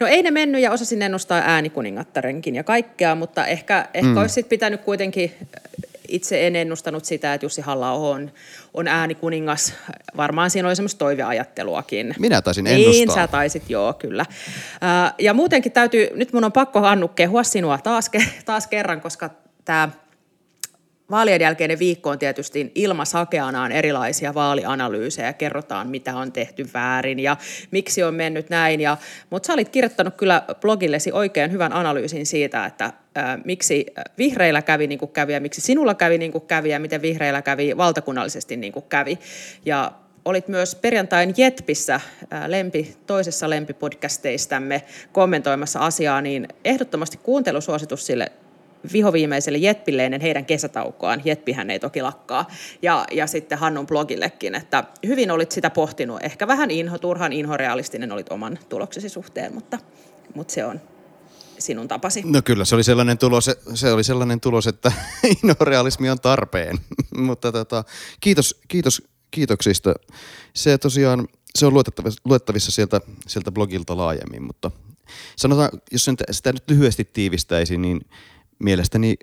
No 0.00 0.06
ei 0.06 0.22
ne 0.22 0.30
mennyt 0.30 0.62
ja 0.62 0.72
osasin 0.72 1.02
ennustaa 1.02 1.38
äänikuningattarenkin 1.38 2.54
ja 2.54 2.64
kaikkea, 2.64 3.14
mutta 3.14 3.46
ehkä, 3.46 3.88
ehkä 3.94 4.10
mm. 4.10 4.16
olisi 4.16 4.34
sit 4.34 4.48
pitänyt 4.48 4.80
kuitenkin, 4.80 5.32
itse 6.08 6.46
en 6.46 6.56
ennustanut 6.56 7.04
sitä, 7.04 7.34
että 7.34 7.44
Jussi 7.44 7.60
halla 7.60 7.92
on, 7.92 8.30
on 8.74 8.88
äänikuningas. 8.88 9.74
Varmaan 10.16 10.50
siinä 10.50 10.68
oli 10.68 10.76
semmoista 10.76 10.98
toiveajatteluakin. 10.98 12.14
Minä 12.18 12.42
taisin 12.42 12.66
ennustaa. 12.66 12.92
Niin, 12.92 13.10
sä 13.10 13.26
taisit, 13.26 13.70
joo, 13.70 13.92
kyllä. 13.92 14.26
Ja 15.18 15.34
muutenkin 15.34 15.72
täytyy, 15.72 16.08
nyt 16.14 16.32
mun 16.32 16.44
on 16.44 16.52
pakko 16.52 16.80
Hannu 16.80 17.08
kehua 17.08 17.42
sinua 17.42 17.78
taas, 17.78 18.10
taas 18.44 18.66
kerran, 18.66 19.00
koska 19.00 19.30
tämä 19.64 19.88
Vaalien 21.10 21.40
jälkeinen 21.40 21.78
viikko 21.78 22.10
on 22.10 22.18
tietysti 22.18 22.72
ilmasakeanaan 22.74 23.72
erilaisia 23.72 24.34
vaalianalyysejä, 24.34 25.32
kerrotaan 25.32 25.88
mitä 25.88 26.16
on 26.16 26.32
tehty 26.32 26.68
väärin 26.74 27.18
ja 27.18 27.36
miksi 27.70 28.02
on 28.02 28.14
mennyt 28.14 28.50
näin. 28.50 28.80
Ja, 28.80 28.96
mutta 29.30 29.46
sä 29.46 29.52
olit 29.52 29.68
kirjoittanut 29.68 30.14
kyllä 30.14 30.42
blogillesi 30.60 31.12
oikein 31.12 31.52
hyvän 31.52 31.72
analyysin 31.72 32.26
siitä, 32.26 32.66
että 32.66 32.92
miksi 33.44 33.86
vihreillä 34.18 34.62
kävi 34.62 34.86
niin 34.86 34.98
kuin 34.98 35.10
kävi 35.10 35.32
ja 35.32 35.40
miksi 35.40 35.60
sinulla 35.60 35.94
kävi 35.94 36.18
niin 36.18 36.32
kuin 36.32 36.46
kävi 36.46 36.70
ja 36.70 36.80
miten 36.80 37.02
vihreillä 37.02 37.42
kävi 37.42 37.76
valtakunnallisesti 37.76 38.56
niin 38.56 38.72
kuin 38.72 38.84
kävi. 38.88 39.18
Ja 39.64 39.92
olit 40.24 40.48
myös 40.48 40.74
perjantain 40.74 41.34
Jetpissä 41.36 42.00
lempi, 42.46 42.96
toisessa 43.06 43.50
lempipodcasteistamme 43.50 44.82
kommentoimassa 45.12 45.80
asiaa, 45.80 46.20
niin 46.20 46.48
ehdottomasti 46.64 47.16
kuuntelusuositus 47.22 48.06
sille 48.06 48.32
vihoviimeiselle 48.92 49.58
Jetpille 49.58 50.04
ennen 50.04 50.20
heidän 50.20 50.44
kesätaukoaan. 50.44 51.22
Jetpihän 51.24 51.70
ei 51.70 51.78
toki 51.78 52.02
lakkaa. 52.02 52.46
Ja, 52.82 53.04
ja 53.12 53.26
sitten 53.26 53.58
Hannun 53.58 53.86
blogillekin, 53.86 54.54
että 54.54 54.84
hyvin 55.06 55.30
olit 55.30 55.52
sitä 55.52 55.70
pohtinut. 55.70 56.22
Ehkä 56.22 56.46
vähän 56.46 56.70
inho, 56.70 56.98
turhan 56.98 57.32
inhorealistinen 57.32 58.12
olit 58.12 58.32
oman 58.32 58.58
tuloksesi 58.68 59.08
suhteen, 59.08 59.54
mutta, 59.54 59.78
mutta 60.34 60.54
se 60.54 60.64
on 60.64 60.80
sinun 61.58 61.88
tapasi. 61.88 62.22
No 62.26 62.42
kyllä, 62.42 62.64
se 62.64 62.74
oli 62.74 62.84
sellainen 62.84 63.18
tulos, 63.18 63.50
se 63.74 63.92
oli 63.92 64.04
sellainen 64.04 64.40
tulos 64.40 64.66
että 64.66 64.92
inhorealismi 65.44 66.10
on 66.10 66.20
tarpeen. 66.20 66.78
mutta 67.26 67.52
tota, 67.52 67.84
kiitos, 68.20 68.60
kiitos 68.68 69.02
kiitoksista. 69.30 69.94
Se 70.54 70.78
tosiaan, 70.78 71.28
se 71.58 71.66
on 71.66 71.74
luettavissa, 71.74 72.20
luettavissa 72.24 72.72
sieltä, 72.72 73.00
sieltä 73.26 73.52
blogilta 73.52 73.96
laajemmin, 73.96 74.42
mutta 74.42 74.70
sanotaan, 75.36 75.70
jos 75.92 76.10
sitä 76.30 76.52
nyt 76.52 76.70
lyhyesti 76.70 77.04
tiivistäisi, 77.04 77.78
niin 77.78 78.00
mielestäni 78.60 79.16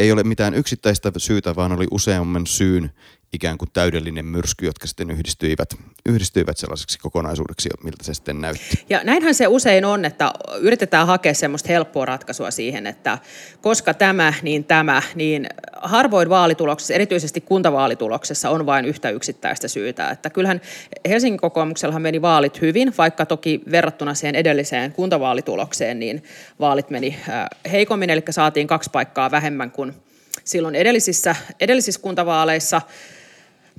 ei 0.00 0.12
ole 0.12 0.22
mitään 0.22 0.54
yksittäistä 0.54 1.12
syytä, 1.16 1.56
vaan 1.56 1.72
oli 1.72 1.86
useamman 1.90 2.46
syyn 2.46 2.90
ikään 3.32 3.58
kuin 3.58 3.70
täydellinen 3.72 4.24
myrsky, 4.24 4.66
jotka 4.66 4.86
sitten 4.86 5.10
yhdistyivät, 5.10 5.74
yhdistyivät 6.06 6.56
sellaiseksi 6.56 6.98
kokonaisuudeksi, 6.98 7.68
miltä 7.82 8.04
se 8.04 8.14
sitten 8.14 8.40
näytti. 8.40 8.84
Ja 8.88 9.00
näinhän 9.04 9.34
se 9.34 9.46
usein 9.46 9.84
on, 9.84 10.04
että 10.04 10.32
yritetään 10.60 11.06
hakea 11.06 11.34
semmoista 11.34 11.68
helppoa 11.68 12.04
ratkaisua 12.04 12.50
siihen, 12.50 12.86
että 12.86 13.18
koska 13.60 13.94
tämä, 13.94 14.32
niin 14.42 14.64
tämä, 14.64 15.02
niin 15.14 15.46
harvoin 15.82 16.28
vaalituloksessa, 16.28 16.94
erityisesti 16.94 17.40
kuntavaalituloksessa 17.40 18.50
on 18.50 18.66
vain 18.66 18.84
yhtä 18.84 19.10
yksittäistä 19.10 19.68
syytä. 19.68 20.10
Että 20.10 20.30
kyllähän 20.30 20.60
Helsingin 21.08 21.40
kokoomuksellahan 21.40 22.02
meni 22.02 22.22
vaalit 22.22 22.60
hyvin, 22.60 22.94
vaikka 22.98 23.26
toki 23.26 23.60
verrattuna 23.70 24.14
siihen 24.14 24.34
edelliseen 24.34 24.92
kuntavaalitulokseen, 24.92 25.98
niin 25.98 26.24
vaalit 26.60 26.90
meni 26.90 27.16
heikommin, 27.72 28.10
eli 28.10 28.22
saatiin 28.30 28.66
kaksi 28.66 28.90
paikkaa 28.90 29.30
vähemmän 29.30 29.70
kuin 29.70 29.89
silloin 30.44 30.74
edellisissä, 30.74 31.36
edellisissä 31.60 32.00
kuntavaaleissa– 32.00 32.82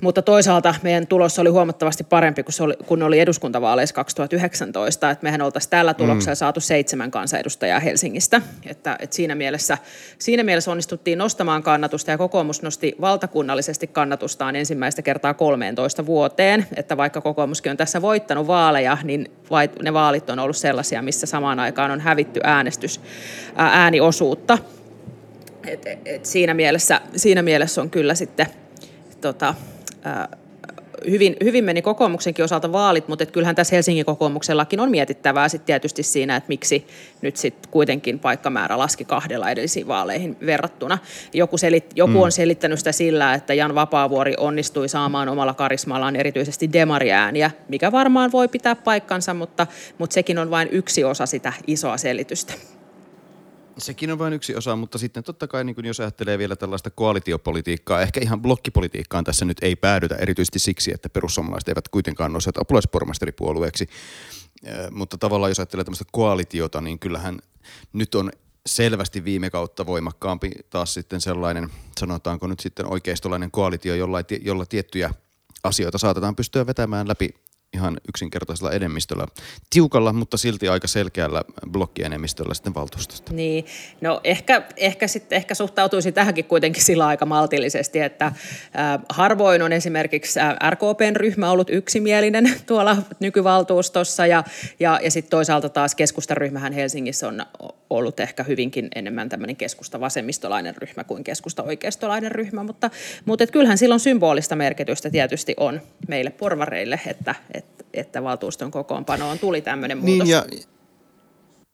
mutta 0.02 0.22
toisaalta 0.22 0.74
meidän 0.82 1.06
tulos 1.06 1.38
oli 1.38 1.48
huomattavasti 1.48 2.04
parempi 2.04 2.42
kuin 2.42 2.52
se 2.52 2.62
oli, 2.62 2.74
kun 2.86 3.02
oli 3.02 3.20
eduskuntavaaleissa 3.20 3.94
2019, 3.94 5.10
että 5.10 5.22
mehän 5.22 5.42
oltaisiin 5.42 5.70
tällä 5.70 5.94
tuloksella 5.94 6.34
mm. 6.34 6.38
saatu 6.38 6.60
seitsemän 6.60 7.10
kansanedustajaa 7.10 7.80
Helsingistä, 7.80 8.42
että, 8.66 8.96
että 9.00 9.16
siinä, 9.16 9.34
mielessä, 9.34 9.78
siinä 10.18 10.42
mielessä 10.42 10.70
onnistuttiin 10.70 11.18
nostamaan 11.18 11.62
kannatusta 11.62 12.10
ja 12.10 12.18
kokoomus 12.18 12.62
nosti 12.62 12.94
valtakunnallisesti 13.00 13.86
kannatustaan 13.86 14.56
ensimmäistä 14.56 15.02
kertaa 15.02 15.34
13 15.34 16.06
vuoteen, 16.06 16.66
että 16.76 16.96
vaikka 16.96 17.20
kokoomuskin 17.20 17.70
on 17.70 17.76
tässä 17.76 18.02
voittanut 18.02 18.46
vaaleja, 18.46 18.98
niin 19.04 19.30
ne 19.82 19.92
vaalit 19.92 20.30
on 20.30 20.38
ollut 20.38 20.56
sellaisia, 20.56 21.02
missä 21.02 21.26
samaan 21.26 21.60
aikaan 21.60 21.90
on 21.90 22.00
hävitty 22.00 22.40
äänestys, 22.44 23.00
ääniosuutta. 23.56 24.58
Et, 25.66 25.86
et 26.04 26.26
siinä, 26.26 26.54
mielessä, 26.54 27.00
siinä 27.16 27.42
mielessä 27.42 27.80
on 27.80 27.90
kyllä 27.90 28.14
sitten 28.14 28.46
tota, 29.20 29.54
hyvin, 31.10 31.36
hyvin 31.44 31.64
meni 31.64 31.82
kokoomuksenkin 31.82 32.44
osalta 32.44 32.72
vaalit, 32.72 33.08
mutta 33.08 33.26
kyllähän 33.26 33.54
tässä 33.54 33.76
Helsingin 33.76 34.04
kokoomuksellakin 34.04 34.80
on 34.80 34.90
mietittävää 34.90 35.48
sit 35.48 35.64
tietysti 35.64 36.02
siinä, 36.02 36.36
että 36.36 36.48
miksi 36.48 36.86
nyt 37.22 37.36
sitten 37.36 37.70
kuitenkin 37.70 38.18
paikkamäärä 38.18 38.78
laski 38.78 39.04
kahdella 39.04 39.50
edellisiin 39.50 39.88
vaaleihin 39.88 40.36
verrattuna. 40.46 40.98
Joku, 41.32 41.58
selit, 41.58 41.84
joku 41.94 42.12
mm. 42.12 42.20
on 42.20 42.32
selittänyt 42.32 42.78
sitä 42.78 42.92
sillä, 42.92 43.34
että 43.34 43.54
Jan 43.54 43.74
Vapaavuori 43.74 44.34
onnistui 44.38 44.88
saamaan 44.88 45.28
omalla 45.28 45.54
karismallaan 45.54 46.16
erityisesti 46.16 46.72
demariääniä, 46.72 47.50
mikä 47.68 47.92
varmaan 47.92 48.32
voi 48.32 48.48
pitää 48.48 48.76
paikkansa, 48.76 49.34
mutta, 49.34 49.66
mutta 49.98 50.14
sekin 50.14 50.38
on 50.38 50.50
vain 50.50 50.68
yksi 50.72 51.04
osa 51.04 51.26
sitä 51.26 51.52
isoa 51.66 51.96
selitystä. 51.96 52.54
Sekin 53.78 54.12
on 54.12 54.18
vain 54.18 54.32
yksi 54.32 54.56
osa, 54.56 54.76
mutta 54.76 54.98
sitten 54.98 55.22
totta 55.22 55.48
kai 55.48 55.64
niin 55.64 55.84
jos 55.84 56.00
ajattelee 56.00 56.38
vielä 56.38 56.56
tällaista 56.56 56.90
koalitiopolitiikkaa, 56.90 58.02
ehkä 58.02 58.20
ihan 58.22 58.42
blokkipolitiikkaan 58.42 59.24
tässä 59.24 59.44
nyt 59.44 59.56
ei 59.62 59.76
päädytä 59.76 60.16
erityisesti 60.16 60.58
siksi, 60.58 60.94
että 60.94 61.08
perussuomalaiset 61.08 61.68
eivät 61.68 61.88
kuitenkaan 61.88 62.32
nousseet 62.32 62.58
apulaispormestaripuolueeksi. 62.58 63.88
Mutta 64.90 65.18
tavallaan 65.18 65.50
jos 65.50 65.58
ajattelee 65.58 65.84
tämmöistä 65.84 66.04
koalitiota, 66.12 66.80
niin 66.80 66.98
kyllähän 66.98 67.38
nyt 67.92 68.14
on 68.14 68.30
selvästi 68.66 69.24
viime 69.24 69.50
kautta 69.50 69.86
voimakkaampi 69.86 70.50
taas 70.70 70.94
sitten 70.94 71.20
sellainen, 71.20 71.70
sanotaanko 72.00 72.46
nyt 72.46 72.60
sitten 72.60 72.86
oikeistolainen 72.86 73.50
koalitio, 73.50 73.94
jolla, 73.94 74.18
jolla 74.42 74.66
tiettyjä 74.66 75.14
asioita 75.64 75.98
saatetaan 75.98 76.36
pystyä 76.36 76.66
vetämään 76.66 77.08
läpi 77.08 77.34
ihan 77.74 78.00
yksinkertaisella 78.08 78.72
enemmistöllä, 78.72 79.26
tiukalla, 79.70 80.12
mutta 80.12 80.36
silti 80.36 80.68
aika 80.68 80.86
selkeällä 80.86 81.42
blokkienemmistöllä 81.70 82.54
sitten 82.54 82.74
valtuustosta. 82.74 83.34
Niin, 83.34 83.66
no 84.00 84.20
ehkä, 84.24 84.62
ehkä, 84.76 85.06
sitten, 85.06 85.36
ehkä 85.36 85.54
suhtautuisi 85.54 86.12
tähänkin 86.12 86.44
kuitenkin 86.44 86.84
sillä 86.84 87.06
aika 87.06 87.26
maltillisesti, 87.26 87.98
että 87.98 88.26
äh, 88.26 88.34
harvoin 89.08 89.62
on 89.62 89.72
esimerkiksi 89.72 90.40
RKPn 90.70 91.16
ryhmä 91.16 91.50
ollut 91.50 91.70
yksimielinen 91.70 92.54
tuolla 92.66 92.96
nykyvaltuustossa 93.20 94.26
ja, 94.26 94.44
ja, 94.80 95.00
ja 95.02 95.10
sitten 95.10 95.30
toisaalta 95.30 95.68
taas 95.68 95.94
keskustaryhmähän 95.94 96.72
Helsingissä 96.72 97.28
on 97.28 97.46
ollut 97.90 98.20
ehkä 98.20 98.42
hyvinkin 98.42 98.88
enemmän 98.94 99.28
tämmöinen 99.28 99.56
keskusta-vasemmistolainen 99.56 100.76
ryhmä 100.76 101.04
kuin 101.04 101.24
keskusta-oikeistolainen 101.24 102.32
ryhmä, 102.32 102.62
mutta, 102.62 102.90
mutta 103.24 103.44
et 103.44 103.50
kyllähän 103.50 103.78
silloin 103.78 104.00
symbolista 104.00 104.56
merkitystä 104.56 105.10
tietysti 105.10 105.54
on 105.56 105.80
meille 106.08 106.30
porvareille, 106.30 107.00
että, 107.06 107.34
että, 107.94 108.22
valtuuston 108.22 108.70
kokoonpanoon 108.70 109.38
tuli 109.38 109.60
tämmöinen 109.60 109.98
muutos. 109.98 110.18
Niin 110.18 110.28
ja, 110.28 110.44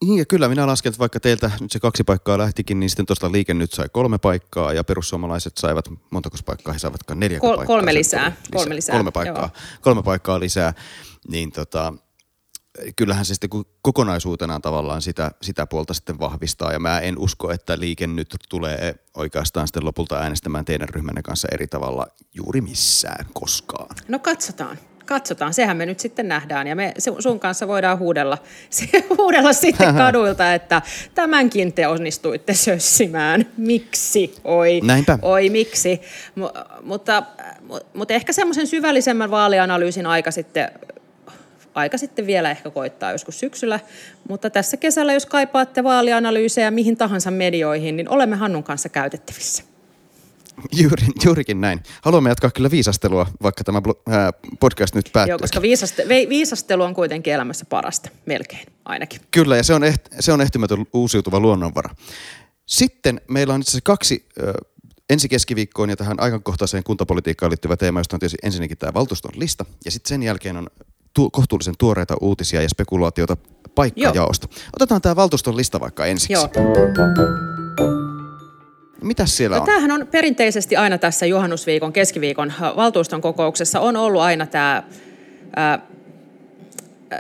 niin 0.04 0.18
ja 0.18 0.26
kyllä 0.26 0.48
minä 0.48 0.66
lasken, 0.66 0.90
että 0.90 0.98
vaikka 0.98 1.20
teiltä 1.20 1.50
nyt 1.60 1.72
se 1.72 1.80
kaksi 1.80 2.04
paikkaa 2.04 2.38
lähtikin, 2.38 2.80
niin 2.80 2.90
sitten 2.90 3.06
tuosta 3.06 3.32
liike 3.32 3.54
nyt 3.54 3.72
sai 3.72 3.88
kolme 3.92 4.18
paikkaa 4.18 4.72
ja 4.72 4.84
perussuomalaiset 4.84 5.56
saivat, 5.56 5.84
montako 6.10 6.36
paikkaa 6.46 6.72
he 6.72 6.78
saivatkaan? 6.78 7.20
Neljä 7.20 7.40
Kol- 7.40 7.56
paikkaa. 7.56 7.66
Kolme 7.76 7.94
lisää. 7.94 8.36
Kolme 8.54 8.74
lisää. 8.74 8.94
Kolme 8.96 9.10
paikkaa, 9.10 9.50
kolme 9.80 10.02
paikkaa 10.02 10.40
lisää. 10.40 10.74
Niin 11.28 11.52
tota, 11.52 11.92
kyllähän 12.96 13.24
se 13.24 13.34
sitten 13.34 13.50
kokonaisuutenaan 13.82 14.62
tavallaan 14.62 15.02
sitä, 15.02 15.30
sitä 15.42 15.66
puolta 15.66 15.94
sitten 15.94 16.18
vahvistaa. 16.18 16.72
Ja 16.72 16.78
mä 16.78 17.00
en 17.00 17.18
usko, 17.18 17.52
että 17.52 17.78
liike 17.78 18.06
nyt 18.06 18.34
tulee 18.48 18.94
oikeastaan 19.14 19.66
sitten 19.68 19.84
lopulta 19.84 20.18
äänestämään 20.18 20.64
teidän 20.64 20.88
ryhmänne 20.88 21.22
kanssa 21.22 21.48
eri 21.52 21.66
tavalla 21.66 22.06
juuri 22.34 22.60
missään 22.60 23.26
koskaan. 23.32 23.96
No 24.08 24.18
katsotaan. 24.18 24.78
Katsotaan, 25.08 25.54
sehän 25.54 25.76
me 25.76 25.86
nyt 25.86 26.00
sitten 26.00 26.28
nähdään 26.28 26.66
ja 26.66 26.76
me 26.76 26.94
sun 27.18 27.40
kanssa 27.40 27.68
voidaan 27.68 27.98
huudella, 27.98 28.38
huudella 29.18 29.52
sitten 29.52 29.94
kaduilta, 29.94 30.54
että 30.54 30.82
tämänkin 31.14 31.72
te 31.72 31.86
onnistuitte 31.86 32.54
sössimään. 32.54 33.46
Miksi? 33.56 34.34
Oi, 34.44 34.80
Näinpä. 34.84 35.18
oi 35.22 35.50
miksi? 35.50 36.00
M- 36.34 36.42
mutta, 36.82 37.22
mutta 37.94 38.14
ehkä 38.14 38.32
semmoisen 38.32 38.66
syvällisemmän 38.66 39.30
vaalianalyysin 39.30 40.06
aika 40.06 40.30
sitten 40.30 40.70
aika 41.74 41.98
sitten 41.98 42.26
vielä 42.26 42.50
ehkä 42.50 42.70
koittaa 42.70 43.12
joskus 43.12 43.40
syksyllä. 43.40 43.80
Mutta 44.28 44.50
tässä 44.50 44.76
kesällä, 44.76 45.12
jos 45.12 45.26
kaipaatte 45.26 45.84
vaalianalyysejä 45.84 46.70
mihin 46.70 46.96
tahansa 46.96 47.30
medioihin, 47.30 47.96
niin 47.96 48.08
olemme 48.08 48.36
Hannun 48.36 48.64
kanssa 48.64 48.88
käytettävissä. 48.88 49.62
Juuri, 50.72 51.06
juurikin 51.24 51.60
näin. 51.60 51.80
Haluamme 52.02 52.28
jatkaa 52.28 52.50
kyllä 52.50 52.70
viisastelua, 52.70 53.26
vaikka 53.42 53.64
tämä 53.64 53.82
podcast 54.60 54.94
nyt 54.94 55.10
päättyy. 55.12 55.32
Joo, 55.32 55.38
koska 55.38 55.62
viisaste, 55.62 56.08
viisastelu 56.08 56.82
on 56.82 56.94
kuitenkin 56.94 57.32
elämässä 57.32 57.64
parasta, 57.64 58.10
melkein 58.26 58.66
ainakin. 58.84 59.20
Kyllä, 59.30 59.56
ja 59.56 59.62
se 59.62 59.74
on, 59.74 59.84
eht, 59.84 60.00
se 60.20 60.32
on 60.32 60.40
ehtymätön 60.40 60.86
uusiutuva 60.92 61.40
luonnonvara. 61.40 61.94
Sitten 62.66 63.20
meillä 63.28 63.54
on 63.54 63.60
itse 63.60 63.70
asiassa 63.70 63.84
kaksi 63.84 64.26
ö, 64.42 64.52
ensi 65.10 65.28
keskiviikkoon 65.28 65.90
ja 65.90 65.96
tähän 65.96 66.20
ajankohtaiseen 66.20 66.84
kuntapolitiikkaan 66.84 67.50
liittyvä 67.50 67.76
teema, 67.76 68.00
josta 68.00 68.16
on 68.16 68.20
tietysti 68.20 68.38
ensinnäkin 68.42 68.78
tämä 68.78 68.94
valtuuston 68.94 69.32
lista, 69.36 69.64
ja 69.84 69.90
sitten 69.90 70.08
sen 70.08 70.22
jälkeen 70.22 70.56
on 70.56 70.66
tu- 71.14 71.30
kohtuullisen 71.30 71.74
tuoreita 71.78 72.16
uutisia 72.20 72.62
ja 72.62 72.68
spekulaatiota 72.68 73.36
paikkajaosta. 73.74 74.48
Joo. 74.50 74.64
Otetaan 74.76 75.00
tämä 75.00 75.16
valtuuston 75.16 75.56
lista 75.56 75.80
vaikka 75.80 76.06
ensiksi. 76.06 76.32
Joo. 76.32 76.48
Mitäs 79.02 79.36
siellä 79.36 79.56
no, 79.56 79.62
on? 79.62 79.66
Tämähän 79.66 79.92
on 79.92 80.06
perinteisesti 80.10 80.76
aina 80.76 80.98
tässä 80.98 81.26
juhannusviikon, 81.26 81.92
keskiviikon 81.92 82.52
valtuuston 82.76 83.20
kokouksessa 83.20 83.80
on 83.80 83.96
ollut 83.96 84.22
aina 84.22 84.46
tämä 84.46 84.82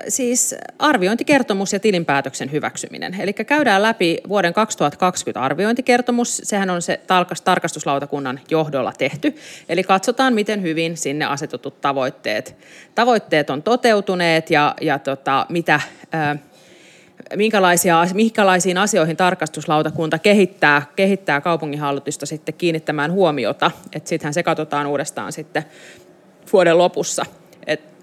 siis 0.08 0.54
arviointikertomus 0.78 1.72
ja 1.72 1.80
tilinpäätöksen 1.80 2.52
hyväksyminen. 2.52 3.20
Eli 3.20 3.32
käydään 3.32 3.82
läpi 3.82 4.18
vuoden 4.28 4.54
2020 4.54 5.40
arviointikertomus. 5.40 6.40
Sehän 6.44 6.70
on 6.70 6.82
se 6.82 7.00
tarkastuslautakunnan 7.44 8.40
johdolla 8.50 8.92
tehty. 8.98 9.34
Eli 9.68 9.82
katsotaan, 9.82 10.34
miten 10.34 10.62
hyvin 10.62 10.96
sinne 10.96 11.24
asetetut 11.24 11.80
tavoitteet, 11.80 12.56
tavoitteet 12.94 13.50
on 13.50 13.62
toteutuneet 13.62 14.50
ja, 14.50 14.74
ja 14.80 14.98
tota, 14.98 15.46
mitä, 15.48 15.80
ää, 16.12 16.36
minkälaisia, 17.36 18.06
minkälaisiin 18.14 18.78
asioihin 18.78 19.16
tarkastuslautakunta 19.16 20.18
kehittää, 20.18 20.82
kehittää 20.96 21.40
kaupunginhallitusta 21.40 22.26
sitten 22.26 22.54
kiinnittämään 22.54 23.12
huomiota. 23.12 23.70
Sittenhän 24.04 24.34
se 24.34 24.42
katsotaan 24.42 24.86
uudestaan 24.86 25.32
sitten 25.32 25.64
vuoden 26.52 26.78
lopussa. 26.78 27.26
Et 27.66 27.97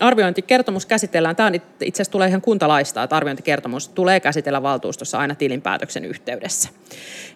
arviointikertomus 0.00 0.86
käsitellään, 0.86 1.36
tämä 1.36 1.50
itse 1.80 2.02
asiassa 2.02 2.12
tulee 2.12 2.28
ihan 2.28 2.40
kuntalaista, 2.40 3.02
että 3.02 3.16
arviointikertomus 3.16 3.88
tulee 3.88 4.20
käsitellä 4.20 4.62
valtuustossa 4.62 5.18
aina 5.18 5.34
tilinpäätöksen 5.34 6.04
yhteydessä. 6.04 6.68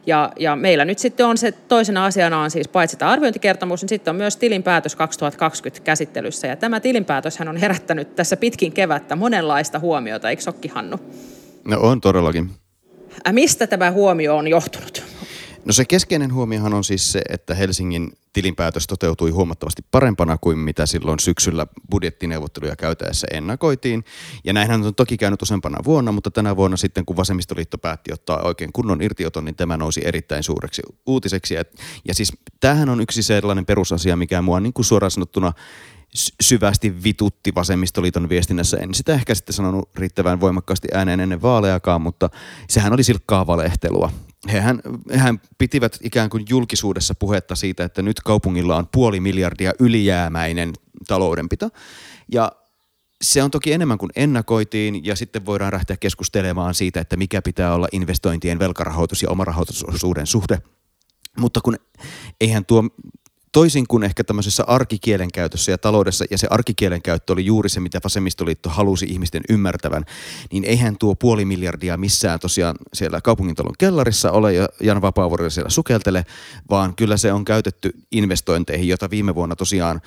Ja, 0.07 0.33
ja 0.39 0.57
meillä 0.57 0.85
nyt 0.85 0.99
sitten 0.99 1.27
on 1.27 1.39
se, 1.39 1.53
toisena 1.53 2.05
asiana 2.05 2.41
on 2.41 2.51
siis 2.51 2.69
paitsi 2.69 2.97
tämä 2.97 3.11
arviointikertomus, 3.11 3.83
niin 3.83 3.89
sitten 3.89 4.13
on 4.13 4.17
myös 4.17 4.37
tilinpäätös 4.37 4.97
2020 4.97 5.85
käsittelyssä. 5.85 6.47
Ja 6.47 6.57
tämä 6.57 6.81
tilinpäätöshän 6.81 7.49
on 7.49 7.57
herättänyt 7.57 8.17
tässä 8.17 8.37
pitkin 8.37 8.73
kevättä 8.73 9.17
monenlaista 9.17 9.79
huomiota, 9.79 10.31
eikö 10.31 10.43
Sokki 10.43 10.69
Hannu? 10.69 11.01
No 11.65 11.81
on 11.81 12.01
todellakin. 12.01 12.51
Mistä 13.33 13.67
tämä 13.67 13.91
huomio 13.91 14.37
on 14.37 14.49
johtunut? 14.49 15.10
No 15.65 15.73
se 15.73 15.85
keskeinen 15.85 16.35
huomiohan 16.35 16.75
on 16.75 16.85
siis 16.85 17.13
se, 17.13 17.23
että 17.29 17.55
Helsingin 17.55 18.13
tilinpäätös 18.33 18.87
toteutui 18.87 19.31
huomattavasti 19.31 19.83
parempana 19.91 20.39
kuin 20.39 20.59
mitä 20.59 20.87
silloin 20.87 21.19
syksyllä 21.19 21.67
budjettineuvotteluja 21.91 22.77
käytäessä 22.77 23.27
ennakoitiin. 23.33 24.05
Ja 24.45 24.53
näinhän 24.53 24.83
on 24.83 24.95
toki 24.95 25.17
käynyt 25.17 25.43
useampana 25.43 25.85
vuonna, 25.85 26.13
mutta 26.13 26.31
tänä 26.31 26.57
vuonna 26.57 26.77
sitten 26.77 27.05
kun 27.07 27.17
vasemmistoliitto 27.17 27.79
päätti 27.79 28.13
ottaa 28.13 28.43
oikein 28.43 28.73
kunnon 28.73 29.03
irtioton, 29.03 29.45
niin 29.45 29.57
tämä 29.57 29.77
nousi 29.77 30.01
erittäin 30.05 30.43
suureksi 30.43 30.83
uutiseksi. 31.07 31.55
Ja, 31.55 32.15
siis 32.15 32.33
tämähän 32.61 32.89
on 32.89 33.01
yksi 33.01 33.23
sellainen 33.23 33.67
perusasia, 33.67 34.17
mikä 34.17 34.43
mua 34.43 34.61
niin 34.61 34.73
kuin 34.73 34.85
suoraan 34.85 35.11
sanottuna 35.11 35.53
syvästi 36.41 37.03
vitutti 37.05 37.55
vasemmistoliiton 37.55 38.29
viestinnässä. 38.29 38.77
En 38.77 38.95
sitä 38.95 39.15
ehkä 39.15 39.35
sitten 39.35 39.55
sanonut 39.55 39.89
riittävän 39.95 40.41
voimakkaasti 40.41 40.89
ääneen 40.95 41.21
ennen 41.21 41.43
vaaleakaan, 41.43 42.01
mutta 42.01 42.31
sehän 42.69 42.93
oli 42.93 43.03
silkkaa 43.03 43.47
valehtelua. 43.47 44.13
Hehän, 44.49 44.81
hehän 45.11 45.41
pitivät 45.59 45.99
ikään 46.03 46.31
kuin 46.31 46.45
julkisuudessa 46.49 47.15
puhetta 47.15 47.57
siitä, 47.57 47.85
että 47.85 48.03
nyt 48.03 48.21
kaupungilla 48.21 48.77
on 48.77 48.89
puoli 48.93 49.21
miljardia 49.21 49.73
ylijäämäinen 49.79 50.73
taloudenpito. 51.07 51.69
Ja 52.33 52.53
se 53.23 53.43
on 53.43 53.51
toki 53.51 53.73
enemmän 53.73 53.99
kuin 53.99 54.11
ennakoitiin 54.17 55.05
ja 55.05 55.17
sitten 55.17 55.47
voidaan 55.47 55.73
lähteä 55.73 55.97
keskustelemaan 55.97 56.75
siitä, 56.75 57.01
että 57.01 57.17
mikä 57.17 57.43
pitää 57.43 57.75
olla 57.75 57.89
investointien 57.93 58.59
velkarahoitus 58.59 59.23
ja 59.23 59.31
omarahoitusosuuden 59.31 60.27
suhde. 60.27 60.59
Mutta 61.39 61.61
kun 61.61 61.77
eihän 62.41 62.65
tuo 62.65 62.85
toisin 63.53 63.87
kuin 63.89 64.03
ehkä 64.03 64.25
tämmöisessä 64.25 64.65
arkikielen 64.67 65.33
käytössä 65.33 65.73
ja 65.73 65.79
taloudessa, 65.79 66.25
ja 66.31 66.39
se 66.39 66.47
arkikielen 66.51 67.03
käyttö 67.03 67.33
oli 67.33 67.47
juuri 67.47 67.69
se, 67.69 67.81
mitä 67.81 68.01
vasemmistoliitto 68.05 68.69
halusi 68.69 69.07
ihmisten 69.07 69.43
ymmärtävän, 69.49 70.05
niin 70.53 70.65
eihän 70.65 70.99
tuo 70.99 71.15
puoli 71.15 71.45
miljardia 71.45 71.97
missään 71.97 72.41
tosiaan 72.41 72.77
siellä 72.95 73.21
kaupungintalon 73.21 73.75
kellarissa 73.79 74.31
ole 74.31 74.53
ja 74.53 74.69
Jan 74.81 75.03
Vapaavuori 75.03 75.51
siellä 75.51 75.71
sukeltele, 75.71 76.27
vaan 76.71 76.97
kyllä 76.97 77.17
se 77.17 77.33
on 77.33 77.45
käytetty 77.45 77.93
investointeihin, 78.13 78.89
jota 78.89 79.11
viime 79.11 79.35
vuonna 79.35 79.57
tosiaan 79.57 80.01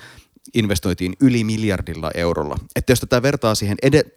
investoitiin 0.54 1.12
yli 1.20 1.44
miljardilla 1.44 2.10
eurolla. 2.14 2.56
Että 2.76 2.92
jos 2.92 3.00
tätä 3.00 3.22
vertaa 3.22 3.54
siihen 3.54 3.76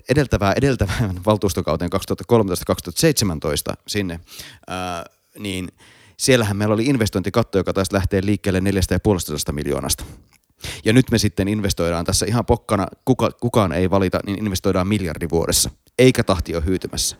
edeltävää 0.10 0.54
edeltävään 0.54 1.22
valtuustokauteen 1.26 1.92
2013-2017 3.72 3.76
sinne, 3.88 4.20
ää, 4.68 5.06
niin– 5.40 5.68
siellähän 6.20 6.58
meillä 6.58 6.74
oli 6.74 6.86
investointikatto, 6.86 7.58
joka 7.58 7.74
taisi 7.74 7.94
lähteä 7.94 8.22
liikkeelle 8.24 8.60
4,5 8.60 9.52
miljoonasta. 9.52 10.04
Ja 10.86 10.94
nyt 10.94 11.12
me 11.12 11.18
sitten 11.18 11.48
investoidaan 11.48 12.06
tässä 12.06 12.26
ihan 12.26 12.46
pokkana, 12.46 12.88
kuka, 13.06 13.32
kukaan 13.32 13.72
ei 13.72 13.90
valita, 13.90 14.20
niin 14.26 14.40
investoidaan 14.40 14.88
miljardi 14.88 15.28
vuodessa, 15.32 15.70
eikä 16.00 16.24
tahti 16.24 16.56
ole 16.56 16.66
hyytymässä. 16.66 17.16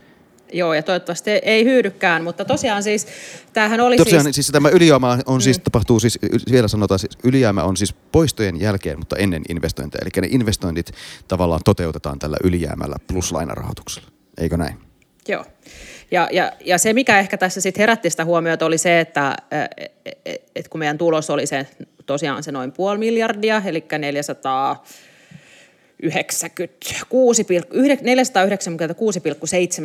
Joo, 0.54 0.74
ja 0.74 0.84
toivottavasti 0.84 1.32
ei 1.32 1.64
hyydykään, 1.64 2.24
mutta 2.24 2.46
tosiaan 2.46 2.84
siis 2.84 3.08
tämähän 3.54 3.80
oli 3.80 3.98
tosiaan, 3.98 4.24
siis... 4.24 4.36
siis 4.36 4.48
tämä 4.48 4.70
ylijäämä 4.70 5.20
on 5.26 5.42
siis 5.42 5.58
mm. 5.58 5.64
tapahtuu 5.64 6.00
siis, 6.00 6.20
vielä 6.52 6.68
sanotaan 6.68 7.00
siis, 7.00 7.18
ylijäämä 7.24 7.64
on 7.64 7.78
siis 7.78 7.94
poistojen 7.94 8.62
jälkeen, 8.62 9.00
mutta 9.00 9.16
ennen 9.16 9.42
investointeja. 9.50 10.02
Eli 10.02 10.22
ne 10.22 10.28
investoinnit 10.32 10.92
tavallaan 11.28 11.62
toteutetaan 11.66 12.20
tällä 12.20 12.38
ylijäämällä 12.44 12.96
plus 13.08 13.32
lainarahoituksella. 13.32 14.10
Eikö 14.38 14.58
näin? 14.58 14.87
Joo. 15.28 15.46
Ja, 16.12 16.30
ja, 16.32 16.52
ja 16.66 16.78
se, 16.78 16.94
mikä 16.94 17.20
ehkä 17.20 17.38
tässä 17.38 17.62
sitten 17.62 17.82
herätti 17.82 18.10
sitä 18.10 18.26
huomiota, 18.26 18.66
oli 18.66 18.78
se, 18.78 19.00
että 19.00 19.38
et 20.56 20.68
kun 20.68 20.80
meidän 20.80 20.98
tulos 20.98 21.30
oli 21.30 21.46
se 21.46 21.68
tosiaan 22.06 22.44
se 22.44 22.52
noin 22.52 22.72
puoli 22.72 22.98
miljardia, 22.98 23.62
eli 23.66 23.86
400 23.98 24.84
496,7 26.04 26.10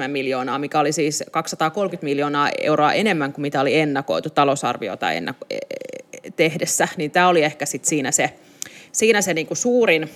miljoonaa, 0.08 0.58
mikä 0.58 0.80
oli 0.80 0.92
siis 0.92 1.24
230 1.30 2.04
miljoonaa 2.04 2.50
euroa 2.62 2.92
enemmän 2.92 3.32
kuin 3.32 3.42
mitä 3.42 3.60
oli 3.60 3.78
ennakoitu 3.78 4.30
talousarviota 4.30 5.12
ennako- 5.12 5.46
e, 5.50 5.56
e, 5.56 5.58
tehdessä, 6.36 6.88
niin 6.96 7.10
tämä 7.10 7.28
oli 7.28 7.42
ehkä 7.42 7.66
sit 7.66 7.84
siinä 7.84 8.10
se, 8.10 8.30
siinä 8.92 9.22
se 9.22 9.34
niinku 9.34 9.54
suurin, 9.54 10.10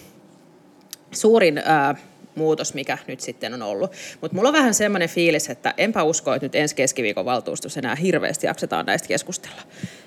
suurin 1.11 1.63
ää, 1.65 1.95
muutos, 2.37 2.75
mikä 2.75 2.99
nyt 3.07 3.21
sitten 3.21 3.55
on 3.55 3.63
ollut. 3.63 3.93
Mutta 4.21 4.35
mulla 4.35 4.49
on 4.49 4.53
vähän 4.53 4.75
semmoinen 4.75 5.09
fiilis, 5.09 5.51
että 5.51 5.75
enpä 5.77 6.03
usko, 6.03 6.35
että 6.35 6.45
nyt 6.45 6.55
ensi 6.55 6.75
keskiviikon 6.75 7.25
valtuustossa 7.25 7.81
enää 7.81 7.95
hirveästi 7.95 8.47
jaksetaan 8.47 8.87
näistä 8.87 9.09
keskustella. 9.09 9.63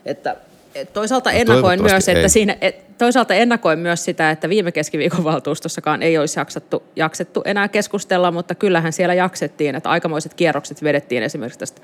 Että 0.05 0.35
et 0.75 0.93
toisaalta 0.93 1.31
no, 1.31 1.37
ennakoin 1.37 1.83
myös, 1.83 2.09
että 2.09 2.27
siinä, 2.27 2.57
et, 2.61 2.97
toisaalta 2.97 3.33
ennakoin 3.33 3.79
myös 3.79 4.05
sitä, 4.05 4.31
että 4.31 4.49
viime 4.49 4.71
keskiviikon 4.71 5.23
valtuustossakaan 5.23 6.03
ei 6.03 6.17
olisi 6.17 6.39
jaksettu, 6.39 6.83
jaksettu 6.95 7.41
enää 7.45 7.67
keskustella, 7.67 8.31
mutta 8.31 8.55
kyllähän 8.55 8.93
siellä 8.93 9.13
jaksettiin, 9.13 9.75
että 9.75 9.89
aikamoiset 9.89 10.33
kierrokset 10.33 10.83
vedettiin 10.83 11.23
esimerkiksi 11.23 11.59
tästä 11.59 11.81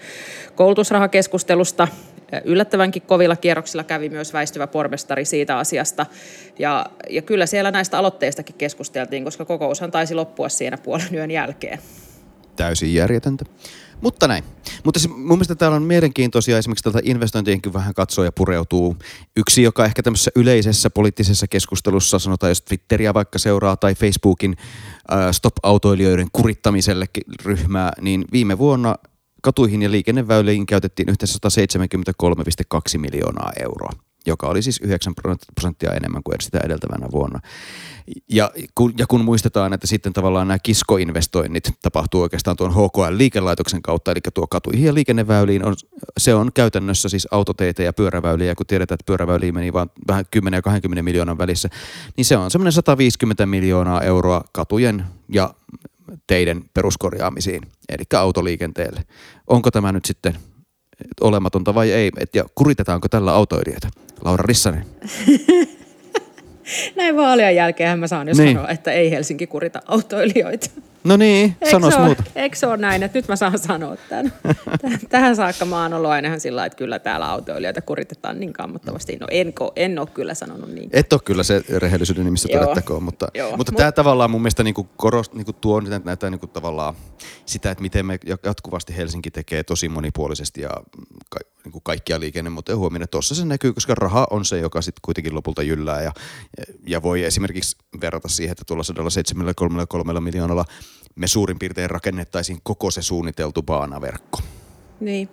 koulutusrahakeskustelusta. 0.55 1.87
Yllättävänkin 2.45 3.01
kovilla 3.01 3.35
kierroksilla 3.35 3.83
kävi 3.83 4.09
myös 4.09 4.33
väistyvä 4.33 4.67
pormestari 4.67 5.25
siitä 5.25 5.57
asiasta. 5.57 6.05
Ja, 6.59 6.85
ja 7.09 7.21
kyllä 7.21 7.45
siellä 7.45 7.71
näistä 7.71 7.97
aloitteistakin 7.97 8.55
keskusteltiin, 8.55 9.23
koska 9.23 9.45
kokoushan 9.45 9.91
taisi 9.91 10.15
loppua 10.15 10.49
siinä 10.49 10.77
puolen 10.77 11.13
yön 11.13 11.31
jälkeen. 11.31 11.79
Täysin 12.55 12.93
järjetöntä. 12.93 13.45
Mutta 14.01 14.27
näin. 14.27 14.43
Mutta 14.83 14.99
se, 14.99 15.07
mun 15.07 15.37
mielestä 15.37 15.55
täällä 15.55 15.77
on 15.77 15.83
mielenkiintoisia 15.83 16.57
esimerkiksi 16.57 16.83
tältä 16.83 16.99
investointienkin 17.03 17.73
vähän 17.73 17.93
katsoa 17.93 18.25
ja 18.25 18.31
pureutuu. 18.31 18.95
Yksi, 19.37 19.63
joka 19.63 19.85
ehkä 19.85 20.03
tämmöisessä 20.03 20.31
yleisessä 20.35 20.89
poliittisessa 20.89 21.47
keskustelussa, 21.47 22.19
sanotaan 22.19 22.51
jos 22.51 22.61
Twitteriä 22.61 23.13
vaikka 23.13 23.39
seuraa 23.39 23.77
tai 23.77 23.95
Facebookin 23.95 24.55
äh, 25.11 25.31
stop-autoilijoiden 25.31 26.27
kurittamiselle 26.31 27.05
ryhmää, 27.45 27.91
niin 28.01 28.25
viime 28.31 28.57
vuonna 28.57 28.95
katuihin 29.45 29.81
ja 29.81 29.91
liikenneväyliin 29.91 30.65
käytettiin 30.65 31.09
yhteensä 31.09 31.39
173,2 32.95 32.97
miljoonaa 32.97 33.51
euroa 33.59 33.89
joka 34.25 34.47
oli 34.47 34.61
siis 34.61 34.79
9 34.83 35.13
prosenttia 35.55 35.91
enemmän 35.91 36.23
kuin 36.23 36.35
sitä 36.41 36.59
edeltävänä 36.63 37.07
vuonna. 37.11 37.39
Ja 38.29 38.51
kun, 38.75 38.93
ja 38.97 39.07
kun 39.07 39.25
muistetaan, 39.25 39.73
että 39.73 39.87
sitten 39.87 40.13
tavallaan 40.13 40.47
nämä 40.47 40.59
kiskoinvestoinnit 40.59 41.71
tapahtuu 41.81 42.21
oikeastaan 42.21 42.57
tuon 42.57 42.71
HKL-liikelaitoksen 42.71 43.81
kautta, 43.81 44.11
eli 44.11 44.19
tuo 44.33 44.47
katuihin 44.47 44.85
ja 44.85 44.93
liikenneväyliin, 44.93 45.65
on, 45.65 45.75
se 46.17 46.35
on 46.35 46.51
käytännössä 46.53 47.09
siis 47.09 47.27
autoteitä 47.31 47.83
ja 47.83 47.93
pyöräväyliä, 47.93 48.47
ja 48.47 48.55
kun 48.55 48.65
tiedetään, 48.65 48.95
että 48.95 49.05
pyöräväyliin 49.05 49.53
meni 49.53 49.73
vain 49.73 49.89
vähän 50.07 50.25
10 50.31 50.57
ja 50.57 50.61
20 50.61 51.03
miljoonan 51.03 51.37
välissä, 51.37 51.69
niin 52.17 52.25
se 52.25 52.37
on 52.37 52.51
semmoinen 52.51 52.73
150 52.73 53.45
miljoonaa 53.45 54.01
euroa 54.01 54.43
katujen 54.51 55.05
ja 55.29 55.53
teiden 56.27 56.63
peruskorjaamisiin, 56.73 57.61
eli 57.89 58.03
autoliikenteelle. 58.17 59.01
Onko 59.47 59.71
tämä 59.71 59.91
nyt 59.91 60.05
sitten 60.05 60.35
olematonta 61.21 61.75
vai 61.75 61.91
ei, 61.91 62.11
et, 62.17 62.35
ja 62.35 62.43
kuritetaanko 62.55 63.07
tällä 63.07 63.33
autoilijoita? 63.33 63.87
Laura 64.21 64.43
Rissanen. 64.47 64.85
Näin 66.95 67.15
vaalien 67.15 67.55
jälkeen 67.55 67.99
mä 67.99 68.07
saan 68.07 68.27
jo 68.27 68.33
niin. 68.37 68.55
sanoa, 68.55 68.69
että 68.69 68.91
ei 68.91 69.11
Helsinki 69.11 69.47
kurita 69.47 69.81
autoilijoita. 69.85 70.69
No 71.05 71.17
niin, 71.17 71.57
sanois 71.71 71.97
muuta. 71.97 72.23
Eikö 72.35 72.55
se 72.55 72.67
ole 72.67 72.77
näin, 72.77 73.03
että 73.03 73.17
nyt 73.17 73.27
mä 73.27 73.35
saan 73.35 73.59
sanoa 73.59 73.95
tämän? 74.09 74.33
Tähän 75.09 75.35
saakka 75.35 75.65
mä 75.65 75.81
oon 75.81 75.93
ollut 75.93 76.11
aina 76.11 76.27
ihan 76.27 76.39
sillä 76.39 76.65
että 76.65 76.77
kyllä 76.77 76.99
täällä 76.99 77.29
autoilijoita 77.29 77.81
kuritetaan 77.81 78.39
niin 78.39 78.53
kammottavasti. 78.53 79.17
No 79.17 79.27
en, 79.31 79.53
en 79.75 79.99
ole 79.99 80.07
kyllä 80.13 80.33
sanonut 80.33 80.69
niin. 80.69 80.89
Et 80.93 81.13
ole 81.13 81.21
kyllä 81.25 81.43
se 81.43 81.63
rehellisyyden 81.77 82.25
nimissä 82.25 82.49
todettakoon, 82.51 83.03
mutta, 83.03 83.27
Joo. 83.33 83.57
mutta 83.57 83.71
tämä 83.71 83.91
tavallaan 83.91 84.31
mun 84.31 84.41
mielestä 84.41 84.63
niinku 84.63 84.83
korost, 84.97 85.33
niinku 85.33 85.53
tuo 85.53 85.81
näitä 86.03 86.29
niinku 86.29 86.47
tavallaan 86.47 86.95
sitä, 87.45 87.71
että 87.71 87.81
miten 87.81 88.05
me 88.05 88.19
jatkuvasti 88.45 88.97
Helsinki 88.97 89.31
tekee 89.31 89.63
tosi 89.63 89.89
monipuolisesti 89.89 90.61
ja 90.61 90.69
ka, 91.29 91.39
niinku 91.63 91.81
kaikkia 91.81 92.19
liikennemuotoja 92.19 92.77
huomioon. 92.77 93.09
Tuossa 93.11 93.35
se 93.35 93.45
näkyy, 93.45 93.73
koska 93.73 93.95
raha 93.95 94.27
on 94.29 94.45
se, 94.45 94.59
joka 94.59 94.81
sitten 94.81 95.01
kuitenkin 95.01 95.35
lopulta 95.35 95.63
jyllää 95.63 96.01
ja, 96.01 96.11
ja 96.87 97.01
voi 97.01 97.23
esimerkiksi 97.23 97.77
verrata 98.01 98.27
siihen, 98.27 98.51
että 98.51 98.63
tuolla 98.67 98.83
173 98.83 100.19
miljoonalla 100.19 100.65
me 101.15 101.27
suurin 101.27 101.59
piirtein 101.59 101.89
rakennettaisiin 101.89 102.59
koko 102.63 102.91
se 102.91 103.01
suunniteltu 103.01 103.63
baanaverkko. 103.63 104.39
Niin. 104.99 105.29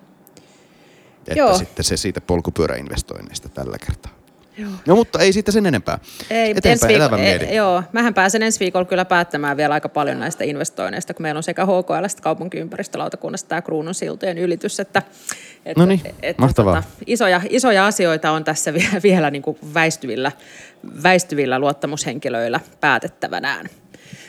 Että 1.19 1.39
Joo. 1.39 1.59
sitten 1.59 1.85
se 1.85 1.97
siitä 1.97 2.21
polkupyöräinvestoinneista 2.21 3.49
tällä 3.49 3.77
kertaa. 3.87 4.23
Joo. 4.59 4.71
No 4.87 4.95
mutta 4.95 5.19
ei 5.19 5.33
siitä 5.33 5.53
sen 5.53 5.67
enempää. 5.67 5.99
Ei, 6.31 6.55
Eteenpäin 6.57 7.01
viikko, 7.01 7.17
ei, 7.17 7.57
Joo, 7.57 7.83
mähän 7.93 8.15
pääsen 8.15 8.43
ensi 8.43 8.61
viikolla 8.61 8.85
kyllä 8.85 9.05
päättämään 9.05 9.57
vielä 9.57 9.75
aika 9.75 9.89
paljon 9.89 10.21
näistä 10.21 10.45
investoinneista, 10.45 11.15
kun 11.15 11.23
meillä 11.23 11.39
on 11.39 11.43
sekä 11.43 11.65
HKL 11.65 12.05
että 12.05 12.23
kaupunkiympäristölautakunnasta 12.23 13.49
tämä 13.49 13.63
kruunun 13.63 13.95
siltojen 13.95 14.39
ylitys, 14.39 14.81
että, 14.81 15.03
että, 15.65 15.81
no 15.83 15.87
niin, 15.87 16.01
että 16.23 16.43
mahtavaa. 16.43 16.75
Tota, 16.75 16.89
isoja, 17.07 17.41
isoja 17.51 17.87
asioita 17.87 18.31
on 18.31 18.45
tässä 18.45 18.75
vielä, 18.79 19.03
vielä 19.03 19.31
niin 19.31 19.43
kuin 19.43 19.59
väistyvillä, 19.75 20.33
väistyvillä 21.03 21.59
luottamushenkilöillä 21.59 22.61
päätettävänään. 22.81 23.69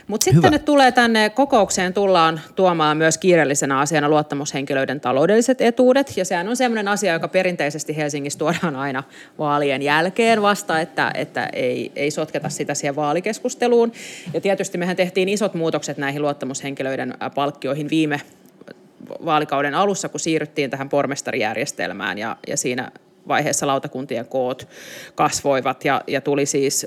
Mutta 0.08 0.24
sitten 0.24 0.52
ne 0.52 0.60
tulee 0.60 0.92
tänne 0.92 1.30
kokoukseen, 1.30 1.94
tullaan 1.94 2.42
tuomaan 2.56 2.98
myös 2.98 3.18
kiireellisenä 3.18 3.80
asiana 3.80 4.10
luottamushenkilöiden 4.10 5.02
taloudelliset 5.02 5.62
etuudet. 5.62 6.18
Ja 6.18 6.26
sehän 6.26 6.48
on 6.48 6.58
sellainen 6.58 6.88
asia, 6.88 7.14
joka 7.14 7.28
perinteisesti 7.28 7.98
Helsingissä 7.98 8.40
tuodaan 8.40 8.76
aina 8.76 9.04
vaalien 9.40 9.82
jälkeen 9.82 10.42
vasta, 10.42 10.80
että, 10.80 11.12
että 11.16 11.50
ei, 11.54 11.92
ei 11.96 12.12
sotketa 12.12 12.50
sitä 12.50 12.74
siihen 12.74 12.96
vaalikeskusteluun. 12.96 13.92
Ja 14.34 14.42
tietysti 14.42 14.78
mehän 14.78 14.96
tehtiin 14.96 15.30
isot 15.30 15.54
muutokset 15.54 15.98
näihin 15.98 16.22
luottamushenkilöiden 16.22 17.14
palkkioihin 17.36 17.90
viime 17.90 18.22
vaalikauden 19.26 19.76
alussa, 19.76 20.10
kun 20.10 20.20
siirryttiin 20.20 20.70
tähän 20.70 20.90
pormestarijärjestelmään 20.90 22.18
ja, 22.18 22.38
ja 22.48 22.58
siinä 22.58 22.92
vaiheessa 23.28 23.68
lautakuntien 23.68 24.28
koot 24.28 24.68
kasvoivat 25.16 25.86
ja, 25.86 26.02
ja 26.08 26.22
tuli 26.22 26.46
siis 26.46 26.86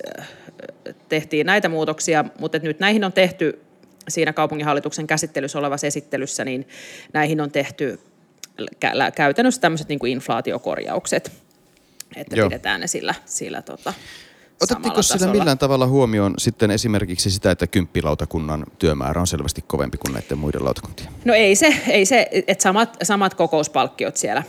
tehtiin 1.09 1.47
näitä 1.47 1.69
muutoksia, 1.69 2.25
mutta 2.39 2.59
nyt 2.59 2.81
näihin 2.81 3.05
on 3.05 3.13
tehty 3.13 3.61
siinä 4.09 4.33
kaupunginhallituksen 4.33 5.07
käsittelyssä 5.07 5.59
olevassa 5.59 5.87
esittelyssä, 5.87 6.45
niin 6.45 6.69
näihin 7.13 7.41
on 7.41 7.51
tehty 7.51 8.01
käytännössä 9.15 9.61
tämmöiset 9.61 9.89
niin 9.89 9.99
kuin 9.99 10.13
inflaatiokorjaukset, 10.13 11.33
että 12.17 12.37
Joo. 12.37 12.49
pidetään 12.49 12.81
ne 12.81 12.87
sillä, 12.87 13.15
sillä 13.25 13.63
tota, 13.63 13.95
Otettiko 14.61 15.03
sillä 15.03 15.33
millään 15.33 15.59
tavalla 15.59 15.87
huomioon 15.87 16.35
sitten 16.39 16.71
esimerkiksi 16.71 17.31
sitä, 17.31 17.51
että 17.51 17.67
kymppilautakunnan 17.67 18.67
työmäärä 18.79 19.21
on 19.21 19.27
selvästi 19.27 19.65
kovempi 19.67 19.99
kuin 19.99 20.13
näiden 20.13 20.39
muiden 20.39 20.65
lautakuntien? 20.65 21.09
No 21.25 21.35
ei 21.35 21.57
se, 21.57 21.83
ei 21.89 22.07
se 22.07 22.29
että 22.33 22.63
samat, 22.63 22.97
samat 23.03 23.35
kokouspalkkiot 23.35 24.17
siellä, 24.17 24.43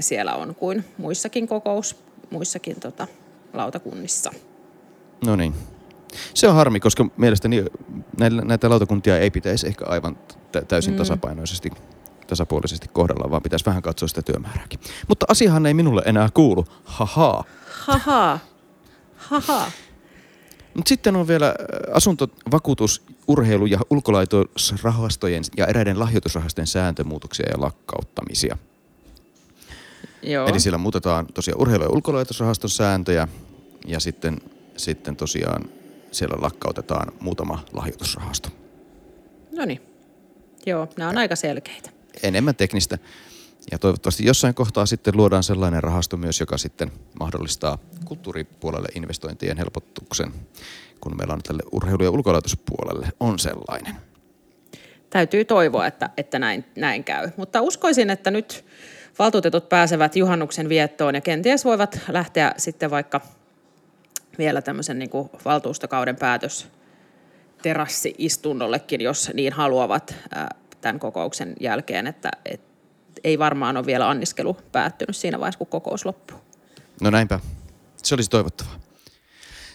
siellä 0.00 0.34
on 0.34 0.54
kuin 0.54 0.84
muissakin 0.98 1.48
kokous, 1.48 1.96
muissakin 2.30 2.80
tota, 2.80 3.06
lautakunnissa. 3.52 4.32
No 5.24 5.36
niin. 5.36 5.54
Se 6.34 6.48
on 6.48 6.54
harmi, 6.54 6.80
koska 6.80 7.06
mielestäni 7.16 7.64
näitä, 8.18 8.36
näitä 8.36 8.70
lautakuntia 8.70 9.18
ei 9.18 9.30
pitäisi 9.30 9.66
ehkä 9.66 9.84
aivan 9.88 10.18
täysin 10.68 10.94
mm. 10.94 10.98
tasapainoisesti 10.98 11.70
tasapuolisesti 12.26 12.88
kohdalla, 12.92 13.30
vaan 13.30 13.42
pitäisi 13.42 13.66
vähän 13.66 13.82
katsoa 13.82 14.08
sitä 14.08 14.22
työmäärääkin. 14.22 14.80
Mutta 15.08 15.26
asiahan 15.28 15.66
ei 15.66 15.74
minulle 15.74 16.02
enää 16.06 16.28
kuulu. 16.34 16.64
Haha. 16.84 17.44
Haha. 17.86 18.38
Haha. 19.16 19.70
Mutta 20.74 20.88
sitten 20.88 21.16
on 21.16 21.28
vielä 21.28 21.54
asunto, 21.92 22.28
vakuutus, 22.50 23.02
urheilu- 23.28 23.66
ja 23.66 23.78
ulkolaitosrahastojen 23.90 25.42
ja 25.56 25.66
eräiden 25.66 25.98
lahjoitusrahastojen 25.98 26.66
sääntömuutoksia 26.66 27.46
ja 27.50 27.60
lakkauttamisia. 27.60 28.58
Joo. 30.22 30.48
Eli 30.48 30.60
siellä 30.60 30.78
muutetaan 30.78 31.26
tosiaan 31.26 31.60
urheilu- 31.60 31.84
ja 31.84 31.90
ulkolaitosrahaston 31.90 32.70
sääntöjä 32.70 33.28
ja 33.86 34.00
sitten 34.00 34.40
sitten 34.76 35.16
tosiaan 35.16 35.64
siellä 36.12 36.36
lakkautetaan 36.40 37.12
muutama 37.20 37.64
lahjoitusrahasto. 37.72 38.48
No 39.52 39.64
niin. 39.64 39.80
Joo, 40.66 40.88
nämä 40.96 41.10
on 41.10 41.18
aika 41.18 41.36
selkeitä. 41.36 41.90
Enemmän 42.22 42.54
teknistä. 42.54 42.98
Ja 43.72 43.78
toivottavasti 43.78 44.24
jossain 44.24 44.54
kohtaa 44.54 44.86
sitten 44.86 45.16
luodaan 45.16 45.42
sellainen 45.42 45.82
rahasto 45.82 46.16
myös, 46.16 46.40
joka 46.40 46.58
sitten 46.58 46.92
mahdollistaa 47.20 47.78
kulttuuripuolelle 48.04 48.88
investointien 48.94 49.56
helpotuksen, 49.56 50.32
kun 51.00 51.16
meillä 51.16 51.34
on 51.34 51.42
tälle 51.42 51.62
urheilu- 51.72 52.04
ja 52.04 52.10
ulkoilaituspuolelle 52.10 53.08
on 53.20 53.38
sellainen. 53.38 53.96
Täytyy 55.10 55.44
toivoa, 55.44 55.86
että, 55.86 56.10
että 56.16 56.38
näin, 56.38 56.64
näin 56.76 57.04
käy. 57.04 57.30
Mutta 57.36 57.60
uskoisin, 57.60 58.10
että 58.10 58.30
nyt 58.30 58.64
valtuutetut 59.18 59.68
pääsevät 59.68 60.16
juhannuksen 60.16 60.68
viettoon 60.68 61.14
ja 61.14 61.20
kenties 61.20 61.64
voivat 61.64 62.00
lähteä 62.08 62.54
sitten 62.56 62.90
vaikka 62.90 63.20
vielä 64.38 64.62
tämmöisen 64.62 64.98
niin 64.98 65.10
kuin 65.10 65.30
valtuustokauden 65.44 66.16
päätös 66.16 66.68
terassi-istunnollekin, 67.62 69.00
jos 69.00 69.30
niin 69.34 69.52
haluavat 69.52 70.14
tämän 70.80 70.98
kokouksen 70.98 71.54
jälkeen, 71.60 72.06
että, 72.06 72.30
että 72.44 72.66
ei 73.24 73.38
varmaan 73.38 73.76
ole 73.76 73.86
vielä 73.86 74.10
anniskelu 74.10 74.56
päättynyt 74.72 75.16
siinä 75.16 75.40
vaiheessa, 75.40 75.58
kun 75.58 75.66
kokous 75.66 76.04
loppuu. 76.04 76.38
No 77.00 77.10
näinpä. 77.10 77.40
Se 78.02 78.14
olisi 78.14 78.30
toivottavaa. 78.30 78.80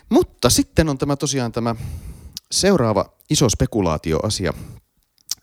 Mutta 0.09 0.49
sitten 0.49 0.89
on 0.89 0.97
tämä 0.97 1.15
tosiaan 1.15 1.51
tämä 1.51 1.75
seuraava 2.51 3.05
iso 3.29 3.49
spekulaatioasia, 3.49 4.53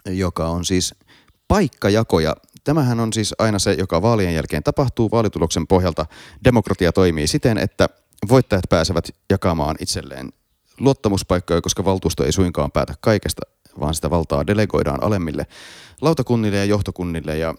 joka 0.07 0.49
on 0.49 0.65
siis 0.65 0.95
paikkajako. 1.49 2.21
Ja 2.21 2.37
tämähän 2.65 3.01
on 3.01 3.13
siis 3.13 3.35
aina 3.39 3.59
se, 3.59 3.73
joka 3.73 4.03
vaalien 4.03 4.35
jälkeen 4.35 4.63
tapahtuu. 4.63 5.11
Vaalituloksen 5.11 5.67
pohjalta 5.67 6.07
demokratia 6.45 6.93
toimii 6.93 7.27
siten, 7.27 7.59
että 7.59 7.89
voittajat 8.29 8.65
pääsevät 8.69 9.09
jakamaan 9.31 9.77
itselleen 9.81 10.33
luottamuspaikkoja, 10.81 11.61
koska 11.61 11.85
valtuusto 11.85 12.25
ei 12.25 12.33
suinkaan 12.33 12.73
päätä 12.73 12.95
kaikesta, 13.01 13.43
vaan 13.81 13.95
sitä 13.95 14.11
valtaa 14.11 14.47
delegoidaan 14.47 15.03
alemmille 15.03 15.47
lautakunnille 16.01 16.57
ja 16.57 16.65
johtokunnille 16.65 17.39
ja 17.39 17.55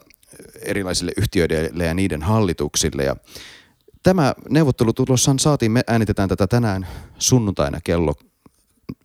erilaisille 0.62 1.12
yhtiöille 1.16 1.84
ja 1.84 1.94
niiden 1.94 2.22
hallituksille. 2.22 3.04
Ja 3.04 3.16
tämä 4.02 4.34
neuvottelutuloshan 4.50 5.38
saatiin, 5.38 5.72
me 5.72 5.82
äänitetään 5.86 6.28
tätä 6.28 6.46
tänään 6.46 6.86
sunnuntaina 7.18 7.80
kello 7.84 8.14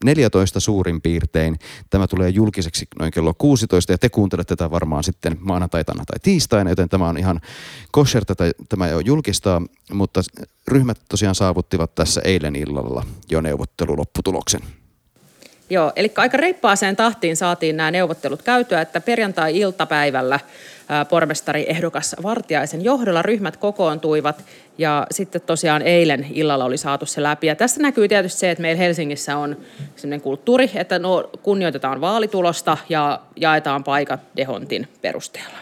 14 0.06 0.60
suurin 0.60 1.02
piirtein. 1.02 1.60
Tämä 1.89 2.08
tulee 2.08 2.30
julkiseksi 2.30 2.88
noin 3.00 3.12
kello 3.12 3.34
16 3.38 3.91
ja 3.91 3.98
te 3.98 4.10
kuuntelette 4.10 4.56
tätä 4.56 4.72
varmaan 4.72 5.04
sitten 5.04 5.38
maanantaitana 5.39 6.04
tai 6.06 6.20
tiistaina, 6.22 6.70
joten 6.70 6.89
tämä 6.89 7.10
on 7.10 7.18
ihan 7.18 7.41
kosher 7.91 8.26
tätä, 8.26 8.52
tämä 8.70 8.88
jo 8.88 9.00
julkistaa, 9.00 9.62
mutta 9.94 10.22
ryhmät 10.68 11.00
tosiaan 11.10 11.36
saavuttivat 11.36 11.96
tässä 11.96 12.22
eilen 12.24 12.56
illalla 12.56 13.06
jo 13.30 13.41
neuvottelulopputuloksen. 13.41 14.62
Joo, 15.69 15.91
eli 15.95 16.12
aika 16.17 16.38
reippaaseen 16.38 16.95
tahtiin 16.95 17.36
saatiin 17.38 17.78
nämä 17.78 17.91
neuvottelut 17.91 18.41
käytyä, 18.41 18.82
että 18.82 19.01
perjantai-iltapäivällä 19.01 20.39
pormestari 21.10 21.65
ehdokas 21.67 22.15
Vartiaisen 22.23 22.84
johdolla 22.84 23.21
ryhmät 23.21 23.58
kokoontuivat 23.58 24.43
ja 24.78 25.08
sitten 25.12 25.41
tosiaan 25.41 25.82
eilen 25.82 26.28
illalla 26.34 26.65
oli 26.65 26.78
saatu 26.78 27.06
se 27.06 27.23
läpi. 27.23 27.47
Ja 27.47 27.56
tässä 27.56 27.82
näkyy 27.82 28.08
tietysti 28.08 28.39
se, 28.39 28.51
että 28.51 28.62
meillä 28.62 28.80
Helsingissä 28.80 29.38
on 29.38 29.58
sellainen 29.95 30.21
kulttuuri, 30.21 30.71
että 30.75 30.99
no, 30.99 31.30
kunnioitetaan 31.43 32.01
vaalitulosta 32.01 32.78
ja 32.89 33.21
jaetaan 33.36 33.84
paikat 33.84 34.19
Dehontin 34.38 34.88
perusteella. 35.01 35.58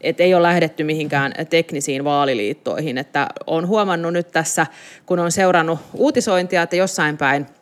Et 0.00 0.20
ei 0.20 0.34
ole 0.34 0.42
lähdetty 0.42 0.84
mihinkään 0.84 1.32
teknisiin 1.50 2.04
vaaliliittoihin. 2.04 2.98
Että 2.98 3.26
on 3.46 3.68
huomannut 3.68 4.12
nyt 4.12 4.30
tässä, 4.30 4.66
kun 5.06 5.18
on 5.18 5.32
seurannut 5.32 5.78
uutisointia, 5.94 6.62
että 6.62 6.76
jossain 6.76 7.16
päin– 7.16 7.46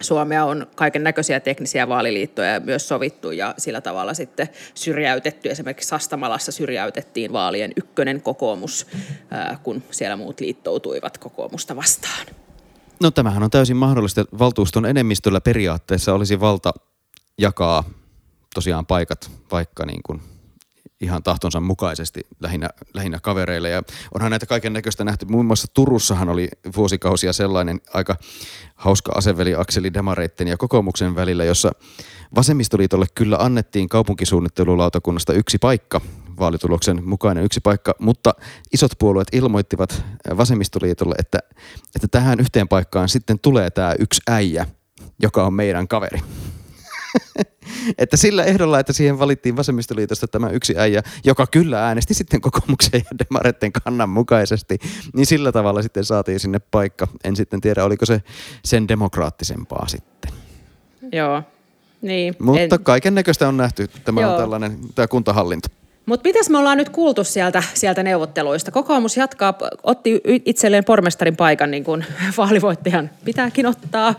Suomea 0.00 0.44
on 0.44 0.66
kaiken 0.74 1.04
näköisiä 1.04 1.40
teknisiä 1.40 1.88
vaaliliittoja 1.88 2.60
myös 2.60 2.88
sovittu 2.88 3.30
ja 3.30 3.54
sillä 3.58 3.80
tavalla 3.80 4.14
sitten 4.14 4.48
syrjäytetty. 4.74 5.50
Esimerkiksi 5.50 5.88
Sastamalassa 5.88 6.52
syrjäytettiin 6.52 7.32
vaalien 7.32 7.72
ykkönen 7.76 8.22
kokoomus, 8.22 8.86
kun 9.62 9.82
siellä 9.90 10.16
muut 10.16 10.40
liittoutuivat 10.40 11.18
kokoomusta 11.18 11.76
vastaan. 11.76 12.26
No 13.02 13.10
tämähän 13.10 13.42
on 13.42 13.50
täysin 13.50 13.76
mahdollista. 13.76 14.24
Valtuuston 14.38 14.86
enemmistöllä 14.86 15.40
periaatteessa 15.40 16.14
olisi 16.14 16.40
valta 16.40 16.72
jakaa 17.38 17.84
tosiaan 18.54 18.86
paikat 18.86 19.30
vaikka 19.52 19.86
niin 19.86 20.00
kuin 20.06 20.22
ihan 21.00 21.22
tahtonsa 21.22 21.60
mukaisesti 21.60 22.20
lähinnä, 22.40 22.68
lähinnä 22.94 23.18
kavereille. 23.22 23.70
Ja 23.70 23.82
onhan 24.14 24.30
näitä 24.30 24.46
kaiken 24.46 24.72
näköistä 24.72 25.04
nähty. 25.04 25.26
Muun 25.26 25.46
muassa 25.46 25.68
Turussahan 25.74 26.28
oli 26.28 26.48
vuosikausia 26.76 27.32
sellainen 27.32 27.80
aika 27.94 28.16
hauska 28.74 29.12
aseveli 29.14 29.54
Akseli 29.54 29.94
Demareitten 29.94 30.48
ja 30.48 30.56
kokoomuksen 30.56 31.14
välillä, 31.14 31.44
jossa 31.44 31.72
vasemmistoliitolle 32.34 33.06
kyllä 33.14 33.36
annettiin 33.40 33.88
kaupunkisuunnittelulautakunnasta 33.88 35.32
yksi 35.32 35.58
paikka, 35.58 36.00
vaalituloksen 36.38 37.08
mukainen 37.08 37.44
yksi 37.44 37.60
paikka, 37.60 37.94
mutta 37.98 38.34
isot 38.72 38.92
puolueet 38.98 39.28
ilmoittivat 39.32 40.04
vasemmistoliitolle, 40.36 41.14
että, 41.18 41.38
että 41.94 42.08
tähän 42.10 42.40
yhteen 42.40 42.68
paikkaan 42.68 43.08
sitten 43.08 43.38
tulee 43.38 43.70
tämä 43.70 43.94
yksi 43.98 44.22
äijä, 44.28 44.66
joka 45.22 45.46
on 45.46 45.54
meidän 45.54 45.88
kaveri. 45.88 46.20
että 47.98 48.16
sillä 48.16 48.44
ehdolla, 48.44 48.80
että 48.80 48.92
siihen 48.92 49.18
valittiin 49.18 49.56
vasemmistoliitosta 49.56 50.28
tämä 50.28 50.50
yksi 50.50 50.74
äijä, 50.78 51.02
joka 51.24 51.46
kyllä 51.46 51.86
äänesti 51.86 52.14
sitten 52.14 52.40
kokoomuksen 52.40 53.02
ja 53.10 53.18
demaretten 53.18 53.72
kannan 53.72 54.08
mukaisesti, 54.08 54.78
niin 55.14 55.26
sillä 55.26 55.52
tavalla 55.52 55.82
sitten 55.82 56.04
saatiin 56.04 56.40
sinne 56.40 56.58
paikka. 56.58 57.08
En 57.24 57.36
sitten 57.36 57.60
tiedä, 57.60 57.84
oliko 57.84 58.06
se 58.06 58.22
sen 58.64 58.88
demokraattisempaa 58.88 59.88
sitten. 59.88 60.32
Joo, 61.12 61.42
niin. 62.02 62.34
Mutta 62.38 62.60
en... 62.60 62.84
kaiken 62.84 63.14
näköistä 63.14 63.48
on 63.48 63.56
nähty. 63.56 63.88
Tämä 64.04 64.20
Joo. 64.20 64.32
on 64.32 64.38
tällainen 64.38 64.78
tämä 64.94 65.08
kuntahallinto. 65.08 65.68
Mutta 66.06 66.28
mitäs 66.28 66.50
me 66.50 66.58
ollaan 66.58 66.78
nyt 66.78 66.88
kuultu 66.88 67.24
sieltä, 67.24 67.62
sieltä 67.74 68.02
neuvotteluista? 68.02 68.70
Kokoomus 68.70 69.16
jatkaa, 69.16 69.54
otti 69.82 70.20
itselleen 70.44 70.84
pormestarin 70.84 71.36
paikan, 71.36 71.70
niin 71.70 71.84
kuin 71.84 72.04
vaalivoittajan 72.36 73.10
pitääkin 73.24 73.66
ottaa. 73.66 74.14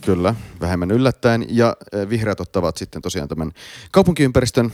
Kyllä, 0.00 0.34
vähemmän 0.60 0.90
yllättäen. 0.90 1.46
Ja 1.48 1.76
vihreät 2.08 2.40
ottavat 2.40 2.76
sitten 2.76 3.02
tosiaan 3.02 3.28
tämän 3.28 3.52
kaupunkiympäristön 3.92 4.72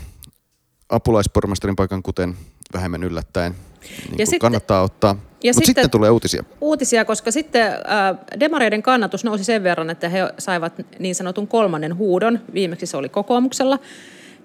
apulaispormestarin 0.88 1.76
paikan, 1.76 2.02
kuten 2.02 2.36
vähemmän 2.72 3.02
yllättäen. 3.02 3.54
Niin 4.08 4.18
ja 4.18 4.26
sitten, 4.26 4.40
kannattaa 4.40 4.82
ottaa. 4.82 5.10
Ja 5.10 5.16
Mutta 5.18 5.42
sitten, 5.42 5.64
sitten 5.64 5.90
tulee 5.90 6.10
uutisia. 6.10 6.44
Uutisia, 6.60 7.04
koska 7.04 7.30
sitten 7.30 7.72
äh, 7.72 8.40
demareiden 8.40 8.82
kannatus 8.82 9.24
nousi 9.24 9.44
sen 9.44 9.62
verran, 9.62 9.90
että 9.90 10.08
he 10.08 10.18
saivat 10.38 10.72
niin 10.98 11.14
sanotun 11.14 11.48
kolmannen 11.48 11.96
huudon. 11.96 12.40
Viimeksi 12.54 12.86
se 12.86 12.96
oli 12.96 13.08
kokoomuksella 13.08 13.78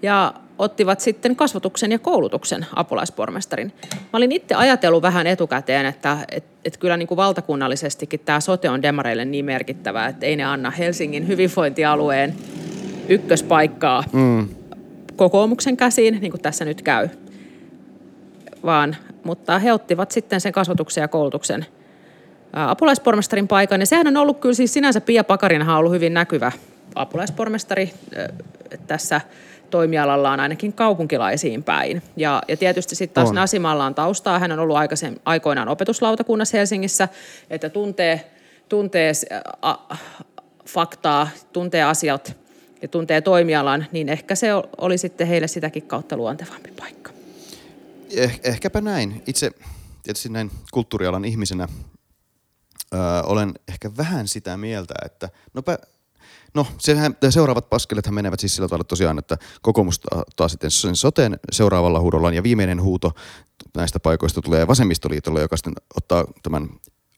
ja 0.02 0.34
ottivat 0.58 1.00
sitten 1.00 1.36
kasvatuksen 1.36 1.92
ja 1.92 2.00
koulutuksen 2.00 2.66
apulaispormestarin. 2.76 3.74
Mä 3.94 4.18
olin 4.18 4.32
itse 4.32 4.56
ajatellut 4.56 5.02
vähän 5.02 5.28
etukäteen, 5.28 5.86
että 5.86 6.18
et, 6.32 6.44
et 6.66 6.78
kyllä 6.78 6.98
niin 6.98 7.08
kuin 7.08 7.16
valtakunnallisestikin 7.16 8.20
tämä 8.20 8.40
sote 8.40 8.70
on 8.70 8.82
demareille 8.82 9.26
niin 9.26 9.46
merkittävä, 9.46 10.08
että 10.08 10.26
ei 10.26 10.36
ne 10.36 10.44
anna 10.44 10.72
Helsingin 10.72 11.28
hyvinvointialueen 11.28 12.36
ykköspaikkaa 13.10 14.04
mm. 14.14 14.48
kokoomuksen 15.16 15.78
käsiin, 15.78 16.18
niin 16.22 16.32
kuin 16.32 16.42
tässä 16.42 16.66
nyt 16.66 16.82
käy. 16.82 17.10
Vaan, 18.64 18.96
mutta 19.24 19.60
he 19.60 19.74
ottivat 19.74 20.12
sitten 20.12 20.42
sen 20.42 20.52
kasvatuksen 20.52 21.02
ja 21.02 21.08
koulutuksen 21.08 21.66
apulaispormestarin 22.54 23.48
paikan. 23.48 23.80
Ja 23.80 23.86
sehän 23.86 24.08
on 24.08 24.18
ollut 24.18 24.40
kyllä 24.40 24.56
siis 24.56 24.74
sinänsä 24.74 25.02
Pia 25.02 25.24
Pakarinahan 25.24 25.76
on 25.76 25.80
ollut 25.80 25.94
hyvin 25.94 26.14
näkyvä 26.14 26.52
apulaispormestari 26.96 27.94
tässä 28.88 29.22
toimialallaan 29.70 30.40
ainakin 30.40 30.74
kaupunkilaisiin 30.74 31.64
päin. 31.64 32.04
Ja, 32.18 32.42
ja 32.48 32.58
tietysti 32.58 32.96
sitten 32.96 33.16
taas 33.16 33.30
on. 33.30 33.36
Nasimalla 33.36 33.86
on 33.86 33.96
taustaa. 33.96 34.40
Hän 34.40 34.52
on 34.52 34.60
ollut 34.60 34.78
aikaisen, 34.78 35.20
aikoinaan 35.26 35.70
opetuslautakunnassa 35.70 36.58
Helsingissä, 36.58 37.08
että 37.50 37.70
tuntee, 37.70 38.32
tuntee 38.70 39.12
a, 39.62 39.76
faktaa, 40.66 41.30
tuntee 41.54 41.84
asiat 41.84 42.38
ja 42.82 42.88
tuntee 42.88 43.22
toimialan, 43.22 43.86
niin 43.92 44.10
ehkä 44.10 44.36
se 44.36 44.48
oli 44.78 44.98
sitten 44.98 45.28
heille 45.28 45.48
sitäkin 45.48 45.84
kautta 45.84 46.18
luontevampi 46.18 46.72
paikka. 46.80 47.12
Eh, 48.16 48.40
ehkäpä 48.44 48.82
näin. 48.82 49.24
Itse 49.28 49.52
tietysti 50.04 50.30
näin 50.30 50.52
kulttuurialan 50.72 51.26
ihmisenä 51.26 51.68
ö, 52.94 52.98
olen 53.24 53.54
ehkä 53.68 53.92
vähän 53.98 54.28
sitä 54.28 54.58
mieltä, 54.58 54.94
että 55.06 55.30
no 55.54 55.62
No, 56.54 56.68
sehän, 56.78 57.16
seuraavat 57.30 57.70
paskelethan 57.70 58.14
menevät 58.14 58.40
siis 58.40 58.56
sillä 58.56 58.68
tavalla 58.68 58.84
tosiaan, 58.84 59.20
että 59.20 59.38
kokoomus 59.62 60.02
taas 60.36 60.52
sitten 60.52 60.72
sen 60.72 60.96
soteen 60.96 61.40
seuraavalla 61.52 62.00
huudolla 62.00 62.32
ja 62.32 62.44
viimeinen 62.44 62.82
huuto 62.82 63.12
näistä 63.76 64.00
paikoista 64.00 64.42
tulee 64.42 64.68
vasemmistoliitolle, 64.68 65.42
joka 65.42 65.58
sitten 65.58 65.74
ottaa 65.98 66.26
tämän 66.44 66.70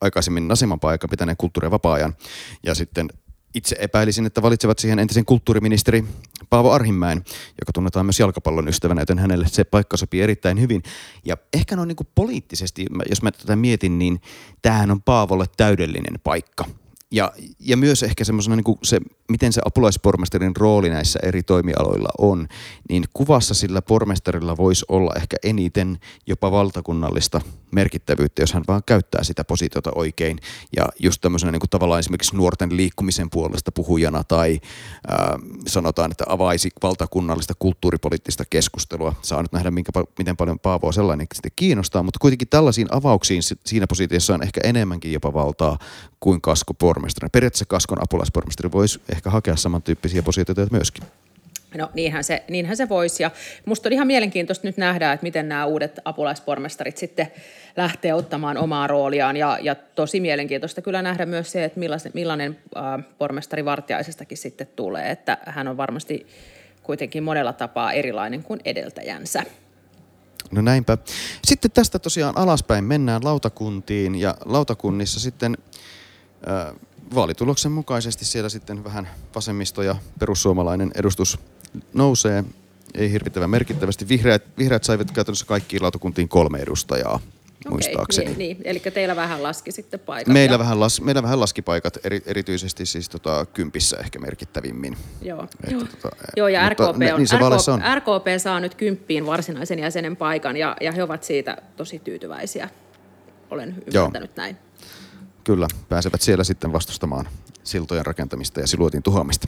aikaisemmin 0.02 0.48
Naseman 0.48 0.80
paikan 0.80 1.10
pitäneen 1.10 1.38
kulttuuri- 1.38 1.66
ja 1.66 1.72
vapaa-ajan. 1.72 2.16
Ja 2.64 2.76
sitten 2.76 3.10
itse 3.56 3.76
epäilisin, 3.80 4.26
että 4.26 4.42
valitsevat 4.42 4.80
siihen 4.80 5.00
entisen 5.00 5.26
kulttuuriministeri 5.26 6.06
Paavo 6.50 6.72
Arhimäen, 6.72 7.18
joka 7.62 7.72
tunnetaan 7.74 8.06
myös 8.06 8.20
jalkapallon 8.20 8.68
ystävänä, 8.68 9.02
joten 9.02 9.20
hänelle 9.20 9.48
se 9.48 9.64
paikka 9.64 9.98
sopii 9.98 10.22
erittäin 10.22 10.62
hyvin. 10.62 10.84
Ja 11.26 11.38
ehkä 11.54 11.76
noin 11.76 11.88
niin 11.88 11.96
kuin 11.96 12.08
poliittisesti, 12.16 12.86
jos 13.10 13.22
mä 13.22 13.32
tätä 13.32 13.56
mietin, 13.56 14.00
niin 14.00 14.22
tämähän 14.62 14.92
on 14.92 15.02
Paavolle 15.02 15.46
täydellinen 15.58 16.20
paikka– 16.24 16.66
ja, 17.12 17.32
ja 17.60 17.78
myös 17.78 18.04
ehkä 18.04 18.24
semmoisena 18.24 18.56
niin 18.56 18.78
se, 18.84 19.00
miten 19.30 19.54
se 19.54 19.62
apulaispormestarin 19.66 20.56
rooli 20.56 20.90
näissä 20.90 21.20
eri 21.24 21.44
toimialoilla 21.44 22.10
on, 22.18 22.48
niin 22.90 23.04
kuvassa 23.14 23.54
sillä 23.54 23.82
pormestarilla 23.82 24.58
voisi 24.58 24.86
olla 24.90 25.12
ehkä 25.16 25.38
eniten 25.44 26.00
jopa 26.28 26.52
valtakunnallista 26.52 27.42
merkittävyyttä, 27.72 28.42
jos 28.42 28.54
hän 28.54 28.64
vaan 28.68 28.82
käyttää 28.86 29.24
sitä 29.24 29.44
positiota 29.44 29.92
oikein. 29.96 30.40
Ja 30.78 30.90
just 31.00 31.22
tämmöisenä 31.22 31.52
niin 31.52 31.62
tavallaan 31.70 32.00
esimerkiksi 32.00 32.36
nuorten 32.36 32.78
liikkumisen 32.78 33.30
puolesta 33.30 33.72
puhujana 33.72 34.24
tai 34.24 34.60
ää, 35.08 35.40
sanotaan, 35.68 36.12
että 36.12 36.24
avaisi 36.28 36.70
valtakunnallista 36.84 37.54
kulttuuripoliittista 37.60 38.44
keskustelua. 38.50 39.16
Saa 39.22 39.42
nyt 39.42 39.52
nähdä, 39.52 39.72
minkä, 39.72 39.92
miten 40.18 40.38
paljon 40.38 40.60
Paavoa 40.60 40.92
sellainen 40.92 41.28
sitten 41.34 41.52
kiinnostaa, 41.56 42.04
mutta 42.04 42.20
kuitenkin 42.20 42.48
tällaisiin 42.48 42.88
avauksiin 42.92 43.42
siinä 43.66 43.88
positiossa 43.88 44.34
on 44.34 44.44
ehkä 44.44 44.62
enemmänkin 44.64 45.14
jopa 45.14 45.34
valtaa 45.34 45.78
kuin 46.20 46.42
Kasko 46.42 46.74
pormestari. 47.02 47.30
Periaatteessa 47.32 47.66
Kaskon 47.66 48.04
apulaispormestari 48.04 48.72
voisi 48.72 49.02
ehkä 49.10 49.30
hakea 49.30 49.56
samantyyppisiä 49.56 50.24
positioita 50.24 50.68
myöskin. 50.72 51.04
No 51.78 51.90
niinhän 51.94 52.24
se, 52.24 52.44
niinhän 52.50 52.78
se 52.78 52.90
voisi. 52.90 53.24
Ja 53.24 53.32
musta 53.66 53.90
on 53.90 53.94
ihan 53.94 54.08
mielenkiintoista 54.08 54.68
nyt 54.68 54.78
nähdä, 54.78 55.14
että 55.14 55.24
miten 55.24 55.50
nämä 55.50 55.66
uudet 55.66 56.00
apulaispormestarit 56.06 56.98
sitten 56.98 57.32
lähtee 57.78 58.14
ottamaan 58.14 58.58
omaa 58.58 58.88
rooliaan. 58.88 59.38
Ja, 59.38 59.58
ja 59.62 59.76
tosi 59.76 60.20
mielenkiintoista 60.20 60.82
kyllä 60.82 61.02
nähdä 61.02 61.26
myös 61.26 61.52
se, 61.52 61.64
että 61.64 61.80
millainen, 61.80 62.12
millainen 62.14 62.60
äh, 62.78 63.06
pormestari 63.18 63.66
Vartiaisestakin 63.66 64.38
sitten 64.38 64.68
tulee. 64.76 65.12
Että 65.12 65.38
hän 65.46 65.68
on 65.68 65.78
varmasti 65.78 66.28
kuitenkin 66.84 67.24
monella 67.24 67.54
tapaa 67.54 67.92
erilainen 67.92 68.44
kuin 68.44 68.60
edeltäjänsä. 68.66 69.44
No 70.52 70.62
näinpä. 70.62 70.98
Sitten 71.44 71.72
tästä 71.72 72.00
tosiaan 72.00 72.38
alaspäin 72.38 72.84
mennään 72.84 73.24
lautakuntiin 73.24 74.16
ja 74.16 74.36
lautakunnissa 74.46 75.20
sitten 75.20 75.58
äh, 76.48 76.76
vaalituloksen 77.16 77.72
mukaisesti 77.72 78.26
siellä 78.26 78.50
sitten 78.50 78.84
vähän 78.84 79.10
vasemmisto 79.36 79.82
ja 79.82 79.96
perussuomalainen 80.20 80.92
edustus 80.96 81.40
nousee. 81.94 82.44
Ei 82.94 83.12
hirvittävän 83.12 83.50
merkittävästi. 83.50 84.08
Vihreät, 84.08 84.44
vihreät 84.58 84.84
saivat 84.84 85.12
käytännössä 85.12 85.46
kaikkiin 85.46 85.84
lautakuntiin 85.84 86.30
kolme 86.30 86.60
edustajaa. 86.60 87.20
Okei, 87.66 87.72
muistaakseni. 87.72 88.28
Niin, 88.28 88.38
niin, 88.38 88.58
eli 88.64 88.80
teillä 88.80 89.16
vähän 89.16 89.44
laski 89.44 89.72
sitten 89.72 90.00
paikat. 90.00 90.34
Meillä, 90.34 90.54
ja... 90.54 90.60
vähän, 90.60 90.80
las, 90.80 91.02
meillä 91.02 91.24
vähän 91.24 91.40
laski 91.40 91.62
paikat, 91.62 91.98
eri, 92.04 92.22
erityisesti 92.26 92.86
siis 92.86 93.10
tota, 93.10 93.46
kympissä 93.46 93.98
ehkä 93.98 94.20
merkittävimmin. 94.20 94.98
Joo, 95.22 95.44
että, 95.44 95.72
joo. 95.72 95.82
Tota, 96.02 96.16
joo 96.38 96.48
ja 96.48 96.70
RKP, 96.70 96.80
on, 96.80 97.00
niin 97.00 97.28
se 97.28 97.36
RKP, 97.36 97.68
on. 97.68 97.82
RKP 97.96 98.28
saa 98.38 98.60
nyt 98.60 98.76
kymppiin 98.76 99.26
varsinaisen 99.26 99.80
jäsenen 99.80 100.16
paikan 100.16 100.58
ja, 100.58 100.76
ja 100.82 100.92
he 100.92 101.04
ovat 101.04 101.24
siitä 101.24 101.58
tosi 101.78 102.00
tyytyväisiä. 102.00 102.70
Olen 103.52 103.84
ymmärtänyt 103.94 104.32
joo. 104.38 104.44
näin. 104.44 104.58
Kyllä, 105.44 105.68
pääsevät 105.90 106.22
siellä 106.22 106.44
sitten 106.44 106.74
vastustamaan 106.74 107.28
siltojen 107.64 108.06
rakentamista 108.06 108.60
ja 108.60 108.68
siluetin 108.68 109.04
tuhoamista. 109.04 109.48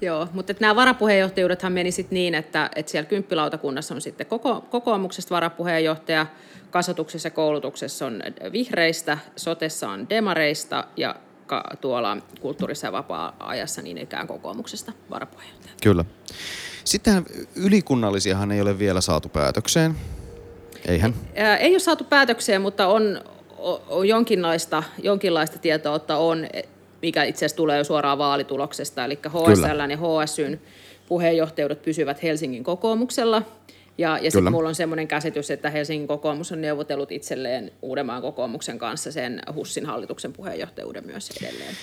Joo, 0.00 0.28
mutta 0.32 0.54
nämä 0.60 0.76
varapuheenjohtajuudethan 0.76 1.72
meni 1.72 1.92
sitten 1.92 2.14
niin, 2.14 2.34
että, 2.34 2.70
että 2.76 2.92
siellä 2.92 3.08
kymppilautakunnassa 3.08 3.94
on 3.94 4.00
sitten 4.00 4.26
koko, 4.26 4.60
kokoomuksesta 4.60 5.34
varapuheenjohtaja, 5.34 6.26
kasvatuksessa 6.70 7.26
ja 7.26 7.30
koulutuksessa 7.30 8.06
on 8.06 8.22
vihreistä, 8.52 9.18
sotessa 9.36 9.90
on 9.90 10.08
demareista 10.08 10.84
ja 10.96 11.16
tuolla 11.80 12.16
kulttuurissa 12.40 12.86
ja 12.86 12.92
vapaa-ajassa 12.92 13.82
niin 13.82 13.98
ikään 13.98 14.26
kokoomuksesta 14.26 14.92
varapuheenjohtaja. 15.10 15.74
Kyllä. 15.82 16.04
Sitten 16.84 17.26
ylikunnallisiahan 17.54 18.52
ei 18.52 18.60
ole 18.60 18.78
vielä 18.78 19.00
saatu 19.00 19.28
päätökseen. 19.28 19.96
Eihän? 20.84 21.14
Ei, 21.34 21.44
ei 21.44 21.70
ole 21.70 21.78
saatu 21.78 22.04
päätökseen, 22.04 22.62
mutta 22.62 22.86
on, 22.86 23.20
on 23.88 24.08
jonkinlaista, 24.08 24.82
jonkinlaista 25.02 25.58
tietoa, 25.58 25.96
että 25.96 26.16
on, 26.16 26.46
mikä 27.02 27.24
itse 27.24 27.38
asiassa 27.38 27.56
tulee 27.56 27.78
jo 27.78 27.84
suoraan 27.84 28.18
vaalituloksesta, 28.18 29.04
eli 29.04 29.18
HSL 29.28 29.90
ja 29.90 29.96
HSYn 29.96 30.60
puheenjohtajuudet 31.08 31.82
pysyvät 31.82 32.22
Helsingin 32.22 32.64
kokoomuksella. 32.64 33.42
Ja, 33.98 34.18
ja 34.18 34.30
sitten 34.30 34.52
mulla 34.52 34.68
on 34.68 34.74
semmoinen 34.74 35.08
käsitys, 35.08 35.50
että 35.50 35.70
Helsingin 35.70 36.08
kokoomus 36.08 36.52
on 36.52 36.60
neuvotellut 36.60 37.12
itselleen 37.12 37.72
Uudenmaan 37.82 38.22
kokoomuksen 38.22 38.78
kanssa 38.78 39.12
sen 39.12 39.40
HUSSin 39.54 39.86
hallituksen 39.86 40.32
puheenjohtajuuden 40.32 41.06
myös 41.06 41.30
edelleen. 41.42 41.74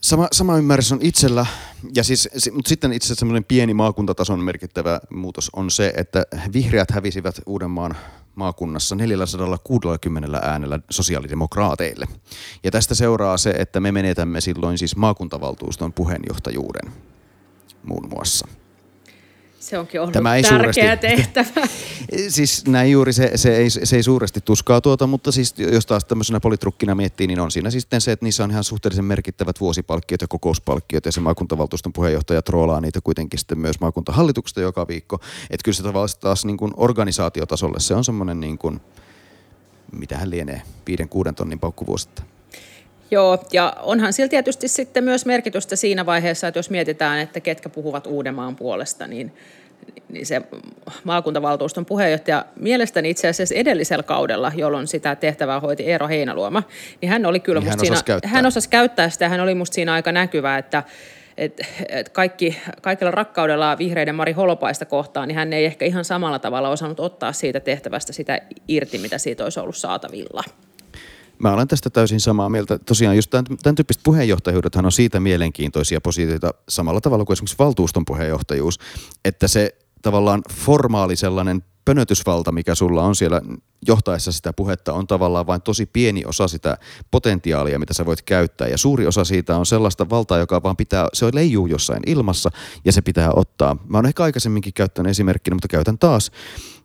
Sama, 0.00 0.28
sama 0.32 0.58
ymmärrys 0.58 0.92
on 0.92 0.98
itsellä, 1.02 1.46
ja 1.94 2.04
siis, 2.04 2.28
mutta 2.52 2.68
sitten 2.68 2.92
itse 2.92 3.06
asiassa 3.06 3.18
semmoinen 3.18 3.44
pieni 3.44 3.74
maakuntatason 3.74 4.40
merkittävä 4.40 5.00
muutos 5.10 5.50
on 5.56 5.70
se, 5.70 5.92
että 5.96 6.26
vihreät 6.52 6.90
hävisivät 6.90 7.40
Uudenmaan 7.46 7.96
maakunnassa 8.34 8.94
460 8.94 10.38
äänellä 10.42 10.80
sosiaalidemokraateille. 10.90 12.06
Ja 12.64 12.70
tästä 12.70 12.94
seuraa 12.94 13.36
se, 13.36 13.50
että 13.50 13.80
me 13.80 13.92
menetämme 13.92 14.40
silloin 14.40 14.78
siis 14.78 14.96
maakuntavaltuuston 14.96 15.92
puheenjohtajuuden 15.92 16.92
muun 17.84 18.08
muassa. 18.08 18.48
Se 19.64 19.78
onkin 19.78 20.00
ollut 20.00 20.12
Tämä 20.12 20.36
ei 20.36 20.42
tärkeä 20.42 20.96
suuresti, 20.96 21.06
tehtävä. 21.06 21.66
siis 22.28 22.66
näin 22.66 22.90
juuri, 22.90 23.12
se, 23.12 23.30
se, 23.34 23.56
ei, 23.56 23.70
se 23.70 23.96
ei 23.96 24.02
suuresti 24.02 24.40
tuskaa 24.40 24.80
tuota, 24.80 25.06
mutta 25.06 25.32
siis 25.32 25.54
jos 25.58 25.86
taas 25.86 26.04
tämmöisenä 26.04 26.40
politrukkina 26.40 26.94
miettii, 26.94 27.26
niin 27.26 27.40
on 27.40 27.50
siinä 27.50 27.70
sitten 27.70 28.00
se, 28.00 28.12
että 28.12 28.24
niissä 28.24 28.44
on 28.44 28.50
ihan 28.50 28.64
suhteellisen 28.64 29.04
merkittävät 29.04 29.60
vuosipalkkiot 29.60 30.20
ja 30.20 30.28
kokouspalkkiot 30.28 31.06
ja 31.06 31.12
se 31.12 31.20
maakuntavaltuuston 31.20 31.92
puheenjohtaja 31.92 32.42
troolaa 32.42 32.80
niitä 32.80 33.00
kuitenkin 33.00 33.38
sitten 33.38 33.58
myös 33.58 33.80
maakuntahallituksesta 33.80 34.60
joka 34.60 34.88
viikko. 34.88 35.18
Että 35.50 35.64
kyllä 35.64 35.76
se 35.76 35.82
tavallaan 35.82 36.08
taas 36.20 36.44
niin 36.44 36.56
kuin 36.56 36.72
organisaatiotasolle 36.76 37.80
se 37.80 37.94
on 37.94 38.04
semmoinen 38.04 38.40
niin 38.40 38.58
kuin, 38.58 38.80
mitähän 39.92 40.30
lienee, 40.30 40.62
viiden 40.86 41.08
kuuden 41.08 41.34
tonnin 41.34 41.60
paukku 41.60 41.86
vuosittain. 41.86 42.33
Joo, 43.14 43.38
ja 43.52 43.76
onhan 43.82 44.12
sillä 44.12 44.28
tietysti 44.28 44.68
sitten 44.68 45.04
myös 45.04 45.26
merkitystä 45.26 45.76
siinä 45.76 46.06
vaiheessa, 46.06 46.48
että 46.48 46.58
jos 46.58 46.70
mietitään, 46.70 47.18
että 47.18 47.40
ketkä 47.40 47.68
puhuvat 47.68 48.06
Uudenmaan 48.06 48.56
puolesta, 48.56 49.06
niin, 49.06 49.32
niin 50.08 50.26
se 50.26 50.42
maakuntavaltuuston 51.04 51.86
puheenjohtaja 51.86 52.44
mielestäni 52.56 53.10
itse 53.10 53.28
asiassa 53.28 53.54
edellisellä 53.54 54.02
kaudella, 54.02 54.52
jolloin 54.56 54.86
sitä 54.86 55.16
tehtävää 55.16 55.60
hoiti 55.60 55.82
Eero 55.82 56.08
Heinaluoma, 56.08 56.62
niin 57.00 57.10
hän 57.10 57.26
oli 57.26 57.40
kyllä 57.40 57.60
niin 57.60 57.68
hän 57.68 57.78
siinä, 57.78 58.02
käyttää. 58.04 58.30
hän 58.30 58.46
osasi 58.46 58.68
käyttää 58.68 59.08
sitä, 59.10 59.28
hän 59.28 59.40
oli 59.40 59.54
musta 59.54 59.74
siinä 59.74 59.92
aika 59.92 60.12
näkyvä, 60.12 60.58
että 60.58 60.82
et, 61.36 61.60
et 61.88 62.08
kaikki, 62.08 62.58
kaikilla 62.82 63.10
rakkaudella 63.10 63.78
vihreiden 63.78 64.14
Mari 64.14 64.32
Holopaista 64.32 64.84
kohtaan, 64.84 65.28
niin 65.28 65.36
hän 65.36 65.52
ei 65.52 65.64
ehkä 65.64 65.84
ihan 65.84 66.04
samalla 66.04 66.38
tavalla 66.38 66.68
osannut 66.68 67.00
ottaa 67.00 67.32
siitä 67.32 67.60
tehtävästä 67.60 68.12
sitä 68.12 68.40
irti, 68.68 68.98
mitä 68.98 69.18
siitä 69.18 69.44
olisi 69.44 69.60
ollut 69.60 69.76
saatavilla. 69.76 70.44
Mä 71.38 71.52
olen 71.52 71.68
tästä 71.68 71.90
täysin 71.90 72.20
samaa 72.20 72.48
mieltä. 72.48 72.78
Tosiaan 72.78 73.16
just 73.16 73.30
tämän, 73.30 73.44
tämän 73.62 73.74
tyyppiset 73.74 74.02
puheenjohtajuudethan 74.02 74.84
on 74.84 74.92
siitä 74.92 75.20
mielenkiintoisia 75.20 76.00
positioita 76.00 76.50
samalla 76.68 77.00
tavalla 77.00 77.24
kuin 77.24 77.34
esimerkiksi 77.34 77.58
valtuuston 77.58 78.04
puheenjohtajuus, 78.04 78.78
että 79.24 79.48
se 79.48 79.76
tavallaan 80.02 80.42
formaali 80.52 81.16
sellainen 81.16 81.62
pönötysvalta, 81.84 82.52
mikä 82.52 82.74
sulla 82.74 83.02
on 83.02 83.14
siellä 83.14 83.42
johtaessa 83.86 84.32
sitä 84.32 84.52
puhetta, 84.52 84.92
on 84.92 85.06
tavallaan 85.06 85.46
vain 85.46 85.62
tosi 85.62 85.86
pieni 85.86 86.24
osa 86.24 86.48
sitä 86.48 86.78
potentiaalia, 87.10 87.78
mitä 87.78 87.94
sä 87.94 88.06
voit 88.06 88.22
käyttää. 88.22 88.68
Ja 88.68 88.78
suuri 88.78 89.06
osa 89.06 89.24
siitä 89.24 89.56
on 89.56 89.66
sellaista 89.66 90.10
valtaa, 90.10 90.38
joka 90.38 90.62
vaan 90.62 90.76
pitää, 90.76 91.08
se 91.12 91.26
leijuu 91.32 91.66
jossain 91.66 92.02
ilmassa 92.06 92.50
ja 92.84 92.92
se 92.92 93.02
pitää 93.02 93.30
ottaa. 93.36 93.76
Mä 93.86 93.98
oon 93.98 94.06
ehkä 94.06 94.22
aikaisemminkin 94.22 94.72
käyttänyt 94.72 95.10
esimerkkinä, 95.10 95.54
mutta 95.54 95.68
käytän 95.68 95.98
taas 95.98 96.30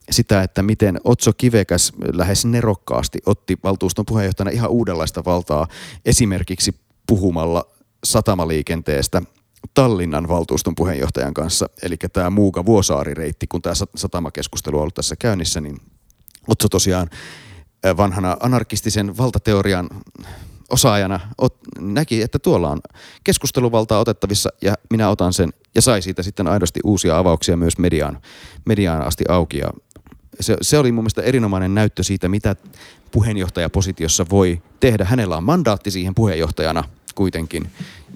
sitä, 0.10 0.44
että 0.44 0.64
miten 0.64 1.00
Otso 1.04 1.34
Kivekäs 1.34 1.94
lähes 2.14 2.46
nerokkaasti 2.46 3.20
otti 3.26 3.58
valtuuston 3.64 4.06
puheenjohtajana 4.06 4.52
ihan 4.52 4.70
uudenlaista 4.70 5.26
valtaa 5.26 5.68
esimerkiksi 6.06 6.76
puhumalla 7.08 7.66
satamaliikenteestä 8.04 9.22
Tallinnan 9.74 10.28
valtuuston 10.28 10.76
puheenjohtajan 10.76 11.34
kanssa, 11.34 11.70
eli 11.82 11.96
tämä 12.14 12.30
Muuga 12.30 12.66
Vuosaari-reitti, 12.66 13.48
kun 13.48 13.62
tämä 13.62 13.74
satamakeskustelu 13.96 14.76
on 14.76 14.82
ollut 14.82 14.96
tässä 14.96 15.16
käynnissä, 15.16 15.62
niin 15.62 15.78
Otso 16.48 16.70
tosiaan 16.70 17.10
vanhana 17.98 18.38
anarkistisen 18.40 19.18
valtateorian 19.18 19.90
osaajana 20.70 21.20
ot, 21.38 21.58
näki, 21.80 22.22
että 22.22 22.40
tuolla 22.40 22.70
on 22.70 22.80
keskusteluvaltaa 23.24 24.00
otettavissa 24.00 24.50
ja 24.62 24.76
minä 24.90 25.10
otan 25.10 25.34
sen 25.34 25.54
ja 25.76 25.82
sai 25.82 26.02
siitä 26.02 26.24
sitten 26.24 26.48
aidosti 26.48 26.80
uusia 26.84 27.18
avauksia 27.18 27.58
myös 27.58 27.78
mediaan, 27.78 28.22
mediaan 28.66 29.02
asti 29.02 29.24
auki. 29.30 29.58
Ja 29.58 29.70
se, 30.40 30.58
se 30.62 30.78
oli 30.78 30.92
mun 30.92 31.04
mielestä 31.04 31.22
erinomainen 31.22 31.76
näyttö 31.76 32.04
siitä, 32.04 32.30
mitä 32.30 32.56
puheenjohtajapositiossa 33.12 34.26
voi 34.30 34.62
tehdä. 34.80 35.06
Hänellä 35.06 35.38
on 35.38 35.44
mandaatti 35.44 35.92
siihen 35.92 36.16
puheenjohtajana 36.16 36.84
kuitenkin, 37.16 37.70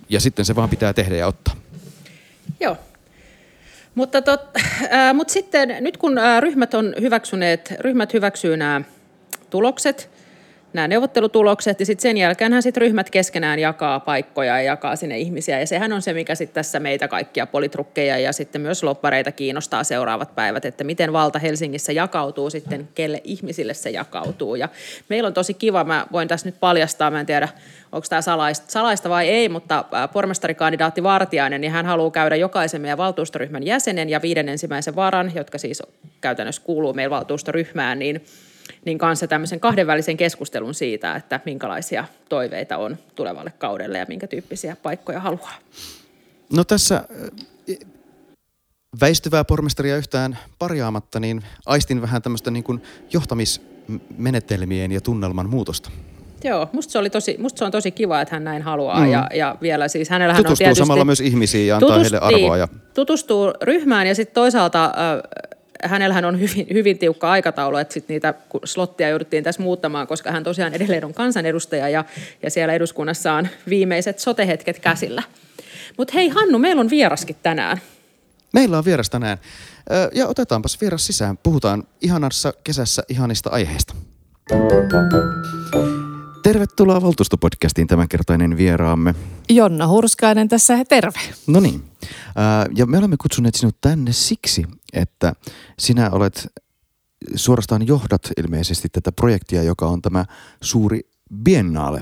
ja 0.10 0.20
sitten 0.20 0.46
se 0.46 0.56
vaan 0.56 0.70
pitää 0.70 0.94
tehdä 0.94 1.16
ja 1.16 1.28
ottaa. 1.28 1.56
Joo. 2.60 2.78
Mutta, 3.96 4.22
tot, 4.22 4.42
äh, 4.94 5.14
mutta 5.14 5.34
sitten 5.34 5.78
nyt 5.80 5.98
kun 5.98 6.18
äh, 6.18 6.42
ryhmät 6.42 6.74
on 6.74 6.96
hyväksyneet, 7.02 7.74
ryhmät 7.80 8.14
hyväksyy 8.14 8.58
nämä 8.58 8.82
tulokset, 9.50 10.10
nämä 10.74 10.88
neuvottelutulokset 10.88 11.80
ja 11.80 11.86
sitten 11.86 12.02
sen 12.02 12.18
jälkeenhän 12.18 12.64
sit 12.64 12.78
ryhmät 12.78 13.10
keskenään 13.10 13.60
jakaa 13.60 14.00
paikkoja 14.00 14.58
ja 14.58 14.62
jakaa 14.62 14.96
sinne 14.96 15.18
ihmisiä. 15.18 15.60
Ja 15.60 15.68
sehän 15.68 15.94
on 15.94 16.02
se, 16.02 16.14
mikä 16.14 16.36
sitten 16.36 16.54
tässä 16.54 16.80
meitä 16.80 17.08
kaikkia 17.08 17.48
politrukkeja 17.48 18.18
ja 18.18 18.34
sitten 18.34 18.62
myös 18.62 18.84
loppareita 18.84 19.32
kiinnostaa 19.32 19.84
seuraavat 19.84 20.36
päivät, 20.36 20.66
että 20.66 20.84
miten 20.84 21.14
valta 21.14 21.40
Helsingissä 21.40 21.92
jakautuu 21.92 22.50
sitten, 22.50 22.88
kelle 22.96 23.22
ihmisille 23.24 23.74
se 23.74 23.90
jakautuu. 23.90 24.56
Ja 24.56 24.70
meillä 25.10 25.28
on 25.28 25.34
tosi 25.34 25.54
kiva, 25.54 25.84
mä 25.84 26.08
voin 26.12 26.28
tässä 26.28 26.48
nyt 26.48 26.60
paljastaa, 26.60 27.12
mä 27.12 27.20
en 27.20 27.26
tiedä 27.26 27.50
onko 27.92 28.08
tämä 28.10 28.22
salaista, 28.22 28.72
salaista 28.72 29.10
vai 29.10 29.30
ei, 29.30 29.50
mutta 29.50 29.86
pormestarikandidaatti 30.14 31.04
Vartiainen, 31.04 31.62
niin 31.62 31.72
hän 31.72 31.86
haluaa 31.86 32.12
käydä 32.12 32.36
jokaisen 32.36 32.82
meidän 32.82 32.98
valtuustoryhmän 32.98 33.66
jäsenen 33.66 34.10
ja 34.10 34.22
viiden 34.22 34.50
ensimmäisen 34.50 34.96
varan, 34.96 35.32
jotka 35.36 35.58
siis 35.58 35.84
käytännössä 36.22 36.62
kuuluu 36.66 36.94
meidän 36.94 37.12
valtuustoryhmään, 37.12 38.00
niin 38.00 38.26
niin 38.86 38.98
kanssa 38.98 39.28
tämmöisen 39.28 39.60
kahdenvälisen 39.60 40.18
keskustelun 40.18 40.74
siitä, 40.74 41.16
että 41.16 41.40
minkälaisia 41.46 42.06
toiveita 42.30 42.78
on 42.78 42.98
tulevalle 43.16 43.54
kaudelle 43.58 43.98
ja 43.98 44.06
minkä 44.10 44.28
tyyppisiä 44.28 44.76
paikkoja 44.84 45.20
haluaa. 45.20 45.56
No 46.54 46.64
tässä 46.64 47.04
väistyvää 49.02 49.44
pormestaria 49.44 49.98
yhtään 49.98 50.38
parjaamatta, 50.60 51.20
niin 51.20 51.44
aistin 51.66 52.02
vähän 52.02 52.22
tämmöistä 52.22 52.52
niin 52.52 52.64
kuin 52.64 52.84
johtamismenetelmien 53.14 54.92
ja 54.92 55.02
tunnelman 55.02 55.50
muutosta. 55.50 55.92
Joo, 56.44 56.70
musta 56.74 56.92
se, 56.92 57.00
oli 57.00 57.10
tosi, 57.10 57.36
musta 57.40 57.60
se 57.60 57.66
on 57.66 57.72
tosi 57.72 57.92
kiva, 57.92 58.22
että 58.22 58.36
hän 58.36 58.44
näin 58.44 58.62
haluaa. 58.62 59.00
Mm. 59.00 59.12
Ja, 59.12 59.30
ja 59.34 59.56
vielä 59.62 59.88
siis 59.88 60.10
hänellä 60.10 60.34
Tutustuu 60.34 60.54
on 60.54 60.58
tietysti... 60.58 60.80
samalla 60.80 61.06
myös 61.06 61.22
ihmisiin 61.22 61.68
ja 61.68 61.76
antaa 61.76 62.00
heille 62.00 62.20
arvoa. 62.20 62.58
Ja... 62.58 62.68
Tutustuu 62.94 63.54
ryhmään 63.62 64.08
ja 64.08 64.16
sitten 64.16 64.34
toisaalta 64.34 64.86
äh, 64.86 64.92
hänellähän 65.84 66.26
on 66.26 66.40
hyvin, 66.40 66.68
hyvin 66.74 66.98
tiukka 66.98 67.32
aikataulu, 67.32 67.78
että 67.78 67.94
sit 67.94 68.08
niitä 68.10 68.34
slottia 68.64 69.10
jouduttiin 69.10 69.44
tässä 69.44 69.62
muuttamaan, 69.62 70.08
koska 70.08 70.32
hän 70.32 70.44
tosiaan 70.44 70.74
edelleen 70.74 71.06
on 71.06 71.14
kansanedustaja 71.14 71.90
ja, 71.90 72.06
ja 72.44 72.52
siellä 72.52 72.74
eduskunnassa 72.74 73.34
on 73.34 73.48
viimeiset 73.70 74.20
sotehetket 74.20 74.80
käsillä. 74.80 75.24
Mutta 75.98 76.14
hei 76.14 76.30
Hannu, 76.30 76.60
meillä 76.60 76.80
on 76.80 76.90
vieraskin 76.90 77.36
tänään. 77.44 77.82
Meillä 78.54 78.78
on 78.78 78.86
vieras 78.86 79.10
tänään. 79.10 79.38
Ja 80.14 80.28
otetaanpas 80.28 80.82
vieras 80.82 81.06
sisään. 81.06 81.38
Puhutaan 81.38 81.84
ihanassa 82.02 82.54
kesässä 82.64 83.04
ihanista 83.10 83.50
aiheista. 83.50 83.94
Tervetuloa 86.44 87.02
Valtuustopodcastiin 87.02 87.88
tämänkertainen 87.88 88.58
vieraamme. 88.58 89.16
Jonna 89.50 89.88
Hurskainen 89.88 90.50
tässä, 90.50 90.86
terve. 90.86 91.20
No 91.48 91.60
niin. 91.60 91.84
Ja 92.76 92.86
me 92.86 92.98
olemme 92.98 93.18
kutsuneet 93.22 93.56
sinut 93.56 93.78
tänne 93.82 94.12
siksi, 94.12 94.66
että 94.94 95.34
sinä 95.80 96.10
olet 96.10 96.48
suorastaan 97.36 97.88
johdat 97.88 98.22
ilmeisesti 98.38 98.90
tätä 98.90 99.12
projektia, 99.12 99.64
joka 99.64 99.88
on 99.88 100.02
tämä 100.02 100.26
suuri 100.62 101.00
biennaale. 101.44 102.02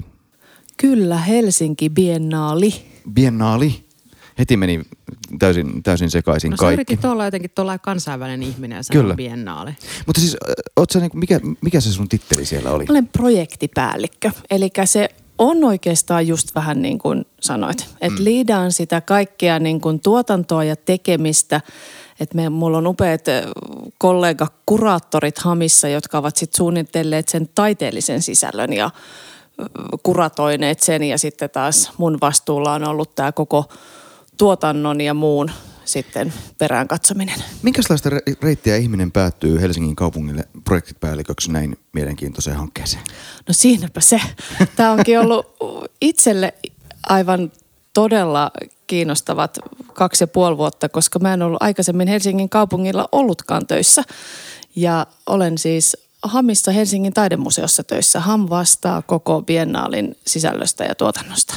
Kyllä, 0.77 1.17
Helsinki 1.17 1.89
Biennaali. 1.89 2.73
Biennaali. 3.13 3.90
Heti 4.41 4.58
meni 4.58 4.82
täysin, 5.39 5.84
täysin 5.84 6.12
sekaisin 6.12 6.51
no, 6.51 6.58
kaikki. 6.58 6.99
No 7.04 7.12
olla 7.12 7.25
jotenkin 7.25 7.51
tuolla 7.56 7.80
kansainvälinen 7.80 8.43
ihminen 8.43 8.75
ja 8.75 8.84
Kyllä. 8.91 9.15
biennaali. 9.15 9.71
Mutta 10.06 10.21
siis, 10.21 10.38
sä, 10.93 10.99
niin, 10.99 11.12
mikä, 11.13 11.39
mikä 11.62 11.82
se 11.82 11.91
sun 11.91 12.10
titteli 12.10 12.45
siellä 12.45 12.71
oli? 12.71 12.86
Olen 12.89 13.08
projektipäällikkö. 13.08 14.32
Eli 14.51 14.69
se 14.86 15.10
on 15.38 15.63
oikeastaan 15.63 16.27
just 16.27 16.56
vähän 16.56 16.82
niin 16.82 16.99
kuin 16.99 17.25
sanoit, 17.41 17.88
että 18.01 18.19
mm. 18.19 18.23
liidaan 18.23 18.71
sitä 18.71 19.01
kaikkea 19.01 19.60
niin 19.60 19.82
kuin 19.82 19.99
tuotantoa 19.99 20.63
ja 20.63 20.75
tekemistä– 20.75 21.62
että 22.19 22.35
me, 22.35 22.50
mulla 22.50 22.77
on 22.77 22.87
upeat 22.87 23.21
kollega 23.98 24.48
kuraattorit 24.65 25.37
Hamissa, 25.39 25.87
jotka 25.87 26.17
ovat 26.17 26.35
sitten 26.35 26.58
suunnitelleet 26.58 27.27
sen 27.27 27.50
taiteellisen 27.56 28.21
sisällön 28.21 28.73
ja 28.73 28.89
kuratoineet 30.04 30.79
sen 30.79 31.04
ja 31.04 31.17
sitten 31.17 31.50
taas 31.50 31.92
mun 31.98 32.17
vastuulla 32.21 32.73
on 32.73 32.83
ollut 32.83 33.15
tämä 33.15 33.31
koko 33.31 33.69
tuotannon 34.38 35.02
ja 35.02 35.13
muun 35.13 35.52
sitten 35.86 36.34
perään 36.58 36.88
katsominen. 36.88 37.44
Minkälaista 37.62 38.10
reittiä 38.42 38.75
ihminen 38.75 39.12
päättyy 39.12 39.62
Helsingin 39.62 39.96
kaupungille 39.96 40.44
projektipäälliköksi 40.63 41.52
näin 41.52 41.77
mielenkiintoiseen 41.94 42.58
hankkeeseen? 42.58 43.04
No 43.48 43.54
siinäpä 43.54 44.02
se. 44.02 44.21
Tämä 44.75 44.92
onkin 44.92 45.19
ollut 45.19 45.46
itselle 46.02 46.54
aivan 47.10 47.52
todella 47.94 48.52
kiinnostavat 48.88 49.58
kaksi 49.94 50.23
ja 50.23 50.27
puoli 50.27 50.58
vuotta, 50.58 50.90
koska 50.90 51.19
mä 51.19 51.34
en 51.34 51.42
ollut 51.42 51.63
aikaisemmin 51.63 52.08
Helsingin 52.08 52.50
kaupungilla 52.50 53.10
ollutkaan 53.12 53.67
töissä. 53.67 54.04
Ja 54.75 55.08
olen 55.27 55.58
siis 55.58 55.98
Hamissa 56.23 56.71
Helsingin 56.71 57.13
taidemuseossa 57.13 57.84
töissä. 57.84 58.19
Ham 58.19 58.48
vastaa 58.50 59.02
koko 59.02 59.42
biennaalin 59.42 60.17
sisällöstä 60.27 60.84
ja 60.84 60.96
tuotannosta. 60.96 61.56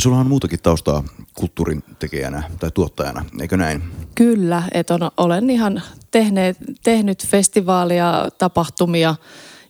Ja 0.00 0.02
sulla 0.02 0.18
on 0.18 0.26
muutakin 0.26 0.62
taustaa 0.62 1.04
kulttuurin 1.34 1.84
tekijänä 1.98 2.42
tai 2.60 2.70
tuottajana, 2.70 3.24
eikö 3.40 3.56
näin? 3.56 3.82
Kyllä, 4.14 4.62
että 4.72 4.94
on, 4.94 5.10
olen 5.16 5.50
ihan 5.50 5.82
tehneet, 6.10 6.56
tehnyt 6.82 7.26
festivaalia, 7.26 8.28
tapahtumia 8.38 9.14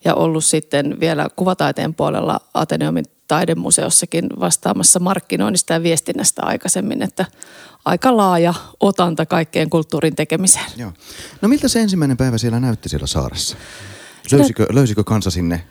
ja 0.05 0.15
ollut 0.15 0.45
sitten 0.45 1.01
vielä 1.01 1.29
kuvataiteen 1.37 1.95
puolella 1.95 2.41
Ateneumin 2.55 3.05
taidemuseossakin 3.29 4.27
vastaamassa 4.41 4.99
markkinoinnista 4.99 5.73
ja 5.73 5.83
viestinnästä 5.83 6.43
aikaisemmin, 6.45 7.03
että 7.03 7.27
aika 7.85 8.17
laaja 8.17 8.55
otanta 8.81 9.27
kaikkeen 9.27 9.71
kulttuurin 9.71 10.17
tekemiseen. 10.17 10.67
Joo. 10.77 10.93
No 11.41 11.49
miltä 11.49 11.69
se 11.69 11.81
ensimmäinen 11.81 12.17
päivä 12.17 12.39
siellä 12.39 12.61
näytti 12.61 12.89
siellä 12.89 13.07
saaressa? 13.07 13.57
Löysikö, 14.33 14.67
löysikö 14.71 15.05
kansa 15.05 15.31
sinne 15.31 15.65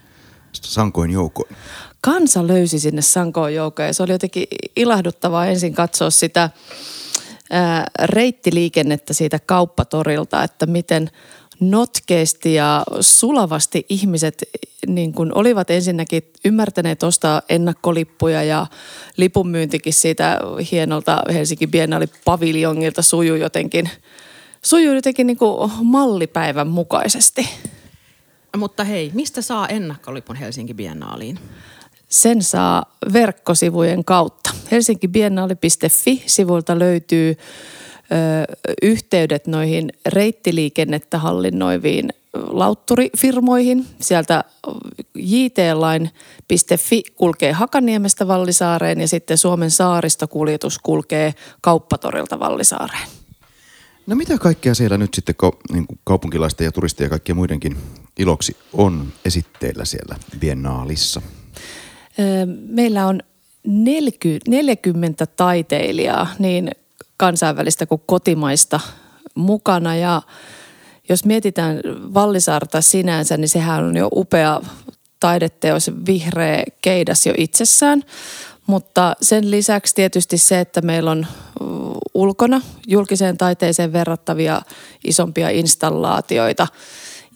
sankoin 0.54 1.12
joukkoon? 1.12 1.50
Kansa 2.02 2.48
löysi 2.48 2.80
sinne 2.80 3.02
sankoin 3.02 3.56
joukkoon 3.56 3.88
ja 3.88 3.94
se 3.94 4.04
oli 4.04 4.12
jotenkin 4.12 4.48
ilahduttavaa 4.76 5.46
ensin 5.46 5.74
katsoa 5.74 6.10
sitä 6.10 6.50
ää, 7.52 7.88
reittiliikennettä 8.04 9.14
siitä 9.14 9.40
kauppatorilta, 9.40 10.44
että 10.44 10.66
miten 10.66 11.10
notkeasti 11.60 12.54
ja 12.54 12.84
sulavasti 13.02 13.86
ihmiset 13.90 14.44
niin 14.88 15.14
kuin 15.14 15.38
olivat 15.38 15.70
ensinnäkin 15.70 16.24
ymmärtäneet 16.46 17.04
ostaa 17.04 17.42
ennakkolippuja 17.50 18.44
ja 18.44 18.68
lipunmyyntikin 19.18 19.94
siitä 19.94 20.40
hienolta 20.72 21.24
Helsinki 21.34 21.68
Biennaali 21.68 22.08
paviljongilta 22.26 23.02
sujuu 23.02 23.38
jotenkin, 23.38 23.90
sujuu 24.62 24.96
jotenkin 24.96 25.28
niin 25.28 25.38
mallipäivän 25.84 26.68
mukaisesti. 26.68 27.50
Mutta 28.58 28.84
hei, 28.84 29.12
mistä 29.14 29.42
saa 29.42 29.68
ennakkolipun 29.68 30.36
Helsinki 30.36 30.74
Biennaaliin? 30.74 31.40
Sen 32.10 32.44
saa 32.44 32.96
verkkosivujen 33.14 34.06
kautta. 34.06 34.50
helsinkibiennaali.fi-sivulta 34.72 36.80
löytyy 36.80 37.38
yhteydet 38.82 39.48
noihin 39.48 39.94
reittiliikennettä 40.06 41.18
hallinnoiviin 41.18 42.10
lautturifirmoihin. 42.34 43.86
Sieltä 44.02 44.44
jtline.fi 45.16 47.04
kulkee 47.16 47.52
Hakaniemestä 47.52 48.28
Vallisaareen 48.28 49.02
ja 49.02 49.08
sitten 49.08 49.38
Suomen 49.38 49.72
saaristokuljetus 49.72 50.80
kulkee 50.80 51.34
Kauppatorilta 51.62 52.40
Vallisaareen. 52.40 53.19
No 54.08 54.16
mitä 54.16 54.38
kaikkea 54.38 54.76
siellä 54.76 54.98
nyt 54.98 55.14
sitten 55.14 55.36
niin 55.74 55.86
kaupunkilaisten 56.04 56.66
ja 56.66 56.72
turistien 56.72 57.06
ja 57.06 57.10
kaikkien 57.10 57.36
muidenkin 57.36 57.78
iloksi 58.20 58.58
on 58.74 59.14
esitteillä 59.26 59.86
siellä 59.86 60.16
Biennaalissa? 60.40 61.22
Meillä 62.68 63.08
on 63.08 63.22
40 64.48 65.26
taiteilijaa 65.26 66.28
niin 66.40 66.72
kansainvälistä 67.18 67.86
kuin 67.86 68.02
kotimaista 68.06 68.80
mukana 69.36 69.96
ja 69.96 70.22
jos 71.10 71.26
mietitään 71.26 71.82
Vallisaarta 72.14 72.82
sinänsä, 72.82 73.38
niin 73.38 73.50
sehän 73.50 73.84
on 73.84 73.98
jo 73.98 74.10
upea 74.16 74.62
taideteos, 75.20 75.92
vihreä 76.08 76.64
keidas 76.82 77.26
jo 77.26 77.34
itsessään. 77.38 78.04
Mutta 78.70 79.16
sen 79.22 79.52
lisäksi 79.52 79.96
tietysti 79.96 80.38
se, 80.38 80.60
että 80.60 80.82
meillä 80.82 81.12
on 81.12 81.28
ulkona 82.14 82.62
julkiseen 82.88 83.38
taiteeseen 83.38 83.94
verrattavia 83.94 84.62
isompia 85.04 85.50
installaatioita. 85.50 86.68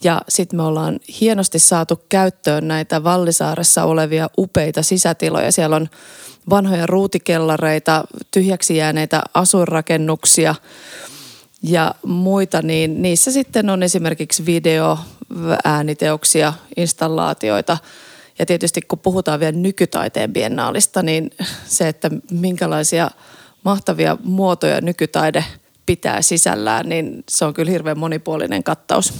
Ja 0.04 0.22
sitten 0.30 0.58
me 0.58 0.64
ollaan 0.64 1.00
hienosti 1.22 1.60
saatu 1.60 2.02
käyttöön 2.10 2.68
näitä 2.68 3.04
Vallisaaressa 3.04 3.84
olevia 3.84 4.30
upeita 4.38 4.82
sisätiloja. 4.82 5.52
Siellä 5.52 5.76
on 5.76 5.90
vanhoja 6.50 6.86
ruutikellareita, 6.86 8.04
tyhjäksi 8.32 8.78
jääneitä 8.78 9.22
asuinrakennuksia 9.34 10.56
ja 11.64 11.96
muita, 12.06 12.62
niin 12.62 13.02
niissä 13.02 13.32
sitten 13.32 13.70
on 13.70 13.84
esimerkiksi 13.84 14.46
video, 14.46 14.98
ääniteoksia, 15.64 16.54
installaatioita. 16.78 17.78
Ja 18.40 18.46
tietysti 18.46 18.82
kun 18.82 19.00
puhutaan 19.00 19.40
vielä 19.40 19.58
nykytaiteen 19.58 20.34
biennaalista, 20.34 21.04
niin 21.04 21.32
se, 21.66 21.88
että 21.88 22.10
minkälaisia 22.32 23.12
mahtavia 23.64 24.18
muotoja 24.24 24.82
nykytaide 24.82 25.46
pitää 25.86 26.22
sisällään, 26.22 26.90
niin 26.90 27.24
se 27.30 27.46
on 27.46 27.54
kyllä 27.54 27.72
hirveän 27.72 28.00
monipuolinen 28.00 28.64
kattaus. 28.64 29.14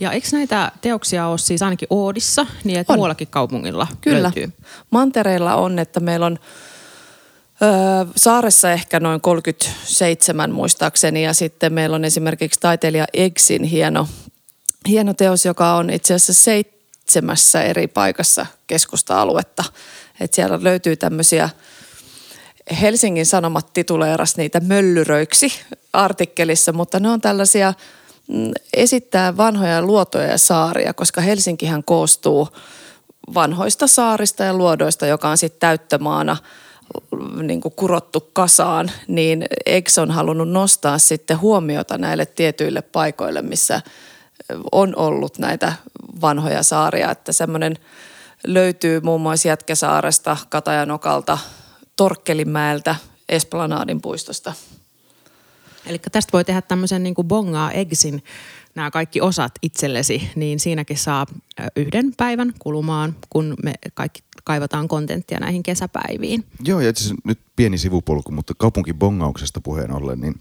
Ja 0.00 0.12
eikö 0.12 0.28
näitä 0.32 0.72
teoksia 0.80 1.26
ole 1.26 1.38
siis 1.38 1.62
ainakin 1.62 1.88
Oodissa, 1.90 2.46
niin 2.64 2.78
että 2.78 2.92
on. 2.92 2.98
muuallakin 2.98 3.28
kaupungilla 3.28 3.86
Kyllä. 4.00 4.22
löytyy? 4.22 4.52
Mantereilla 4.90 5.54
on, 5.54 5.78
että 5.78 6.00
meillä 6.00 6.26
on 6.26 6.38
Öö, 7.62 8.12
saaressa 8.16 8.72
ehkä 8.72 9.00
noin 9.00 9.20
37 9.20 10.52
muistaakseni 10.52 11.24
ja 11.24 11.34
sitten 11.34 11.72
meillä 11.72 11.96
on 11.96 12.04
esimerkiksi 12.04 12.60
taiteilija 12.60 13.06
Exin 13.12 13.64
hieno, 13.64 14.08
hieno 14.88 15.14
teos, 15.14 15.44
joka 15.44 15.74
on 15.74 15.90
itse 15.90 16.14
asiassa 16.14 16.32
seitsemässä 17.10 17.62
eri 17.62 17.88
paikassa 17.88 18.46
keskusta-aluetta. 18.66 19.64
Et 20.20 20.34
siellä 20.34 20.58
löytyy 20.62 20.96
tämmöisiä, 20.96 21.48
Helsingin 22.80 23.26
Sanomat 23.26 23.72
tituleeras 23.72 24.36
niitä 24.36 24.60
möllyröiksi 24.60 25.52
artikkelissa, 25.92 26.72
mutta 26.72 27.00
ne 27.00 27.10
on 27.10 27.20
tällaisia– 27.20 27.74
Mm, 28.30 28.50
esittää 28.74 29.36
vanhoja 29.36 29.82
luotoja 29.82 30.26
ja 30.26 30.38
saaria, 30.38 30.94
koska 30.94 31.20
Helsinkihän 31.20 31.84
koostuu 31.84 32.48
vanhoista 33.34 33.86
saarista 33.86 34.44
ja 34.44 34.54
luodoista, 34.54 35.06
joka 35.06 35.28
on 35.28 35.38
sitten 35.38 35.60
täyttömaana 35.60 36.36
niin 37.42 37.60
kuin 37.60 37.74
kurottu 37.76 38.30
kasaan, 38.32 38.90
niin 39.08 39.46
Ex 39.66 39.98
on 39.98 40.10
halunnut 40.10 40.48
nostaa 40.48 40.98
sitten 40.98 41.40
huomiota 41.40 41.98
näille 41.98 42.26
tietyille 42.26 42.82
paikoille, 42.82 43.42
missä 43.42 43.82
on 44.72 44.96
ollut 44.96 45.38
näitä 45.38 45.72
vanhoja 46.20 46.62
saaria. 46.62 47.10
Että 47.10 47.32
semmoinen 47.32 47.76
löytyy 48.46 49.00
muun 49.00 49.20
muassa 49.20 49.48
Jätkäsaaresta, 49.48 50.36
Katajanokalta, 50.48 51.38
Torkkelinmäeltä, 51.96 52.96
Esplanadin 53.28 54.00
puistosta– 54.00 54.52
Eli 55.86 55.98
tästä 56.12 56.32
voi 56.32 56.44
tehdä 56.44 56.62
tämmöisen 56.62 57.02
niin 57.02 57.14
kuin 57.14 57.28
bongaa 57.28 57.72
eggsin 57.72 58.22
nämä 58.74 58.90
kaikki 58.90 59.20
osat 59.20 59.52
itsellesi, 59.62 60.30
niin 60.36 60.60
siinäkin 60.60 60.98
saa 60.98 61.26
yhden 61.76 62.12
päivän 62.16 62.52
kulumaan, 62.58 63.16
kun 63.30 63.56
me 63.62 63.74
kaikki 63.94 64.22
kaivataan 64.44 64.88
kontenttia 64.88 65.40
näihin 65.40 65.62
kesäpäiviin. 65.62 66.44
Joo, 66.64 66.80
ja 66.80 66.90
itse 66.90 67.14
nyt 67.24 67.38
pieni 67.56 67.78
sivupolku, 67.78 68.32
mutta 68.32 68.54
kaupunkibongauksesta 68.58 69.60
puheen 69.60 69.92
ollen, 69.92 70.20
niin 70.20 70.34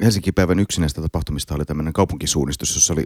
Helsinki 0.00 0.32
päivän 0.32 0.58
yksi 0.58 0.80
näistä 0.80 1.02
tapahtumista 1.02 1.54
oli 1.54 1.64
tämmöinen 1.64 1.92
kaupunkisuunnistus, 1.92 2.74
jossa 2.74 2.92
oli 2.92 3.04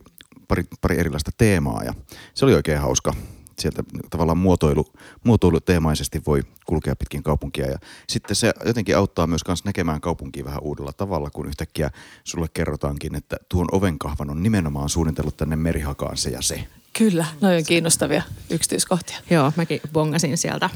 pari, 0.49 0.65
pari 0.81 0.99
erilaista 0.99 1.31
teemaa 1.39 1.85
ja 1.85 1.95
se 2.35 2.45
oli 2.45 2.55
oikein 2.55 2.81
hauska 2.81 3.15
sieltä 3.59 3.83
tavallaan 4.11 4.39
muotoilu, 4.39 4.87
muotoiluteemaisesti 5.25 6.23
voi 6.27 6.43
kulkea 6.67 6.97
pitkin 6.97 7.23
kaupunkia. 7.23 7.67
Ja 7.67 7.79
sitten 8.09 8.37
se 8.37 8.53
jotenkin 8.65 8.97
auttaa 8.97 9.27
myös 9.27 9.45
kans 9.45 9.65
näkemään 9.65 10.01
kaupunkia 10.01 10.45
vähän 10.45 10.63
uudella 10.63 10.93
tavalla, 10.93 11.31
kun 11.31 11.49
yhtäkkiä 11.49 11.91
sulle 12.25 12.47
kerrotaankin, 12.55 13.15
että 13.15 13.37
tuon 13.49 13.67
ovenkahvan 13.73 14.31
on 14.31 14.43
nimenomaan 14.43 14.89
suunnitellut 14.89 15.37
tänne 15.37 15.57
merihakaan 15.57 16.17
se 16.17 16.31
ja 16.31 16.43
se. 16.43 16.67
Kyllä, 16.99 17.27
noin 17.41 17.57
on 17.57 17.65
kiinnostavia 17.65 18.23
yksityiskohtia. 18.51 19.17
Joo, 19.31 19.53
mäkin 19.57 19.81
bongasin 19.93 20.39
sieltä 20.39 20.71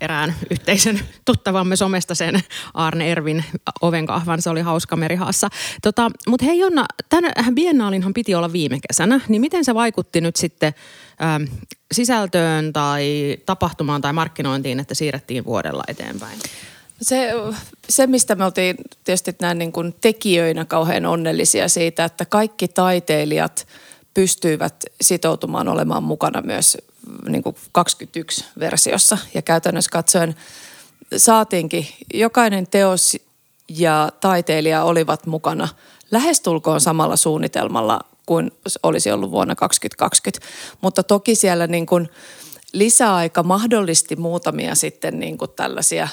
erään 0.00 0.34
yhteisen 0.50 1.00
tuttavamme 1.24 1.76
somesta 1.76 2.14
sen 2.14 2.40
Arne 2.74 3.12
Ervin 3.12 3.44
ovenkahvan. 3.80 4.42
Se 4.42 4.50
oli 4.50 4.60
hauska 4.60 4.96
merihaassa. 4.96 5.48
Tota, 5.82 6.10
Mutta 6.28 6.46
hei 6.46 6.58
Jonna, 6.58 6.86
tämän 7.08 7.54
biennaalinhan 7.54 8.14
piti 8.14 8.34
olla 8.34 8.52
viime 8.52 8.78
kesänä, 8.88 9.20
niin 9.28 9.40
miten 9.40 9.64
se 9.64 9.74
vaikutti 9.74 10.20
nyt 10.20 10.36
sitten 10.36 10.74
ähm, 11.22 11.42
sisältöön 11.92 12.72
tai 12.72 13.36
tapahtumaan 13.46 14.00
tai 14.00 14.12
markkinointiin, 14.12 14.80
että 14.80 14.94
siirrettiin 14.94 15.44
vuodella 15.44 15.84
eteenpäin? 15.88 16.38
Se, 17.02 17.32
se, 17.88 18.06
mistä 18.06 18.34
me 18.34 18.44
oltiin 18.44 18.76
tietysti 19.04 19.36
näin 19.40 19.58
niin 19.58 19.72
kuin 19.72 19.94
tekijöinä 20.00 20.64
kauhean 20.64 21.06
onnellisia 21.06 21.68
siitä, 21.68 22.04
että 22.04 22.24
kaikki 22.24 22.68
taiteilijat 22.68 23.66
pystyivät 24.14 24.84
sitoutumaan 25.00 25.68
olemaan 25.68 26.02
mukana 26.02 26.42
myös 26.42 26.78
niin 27.28 27.42
kuin 27.42 27.56
21 27.72 28.44
versiossa. 28.58 29.18
Ja 29.34 29.42
käytännössä 29.42 29.90
katsoen 29.90 30.34
saatiinkin, 31.16 31.86
jokainen 32.14 32.66
teos 32.66 33.16
ja 33.68 34.08
taiteilija 34.20 34.84
olivat 34.84 35.26
mukana 35.26 35.68
lähestulkoon 36.10 36.80
samalla 36.80 37.16
suunnitelmalla 37.16 38.00
kuin 38.26 38.50
olisi 38.82 39.10
ollut 39.12 39.30
vuonna 39.30 39.54
2020. 39.54 40.46
Mutta 40.80 41.02
toki 41.02 41.34
siellä 41.34 41.66
niin 41.66 41.86
kuin 41.86 42.08
lisäaika 42.72 43.42
mahdollisti 43.42 44.16
muutamia 44.16 44.74
sitten 44.74 45.20
niin 45.20 45.38
kuin 45.38 45.50
tällaisia 45.50 46.08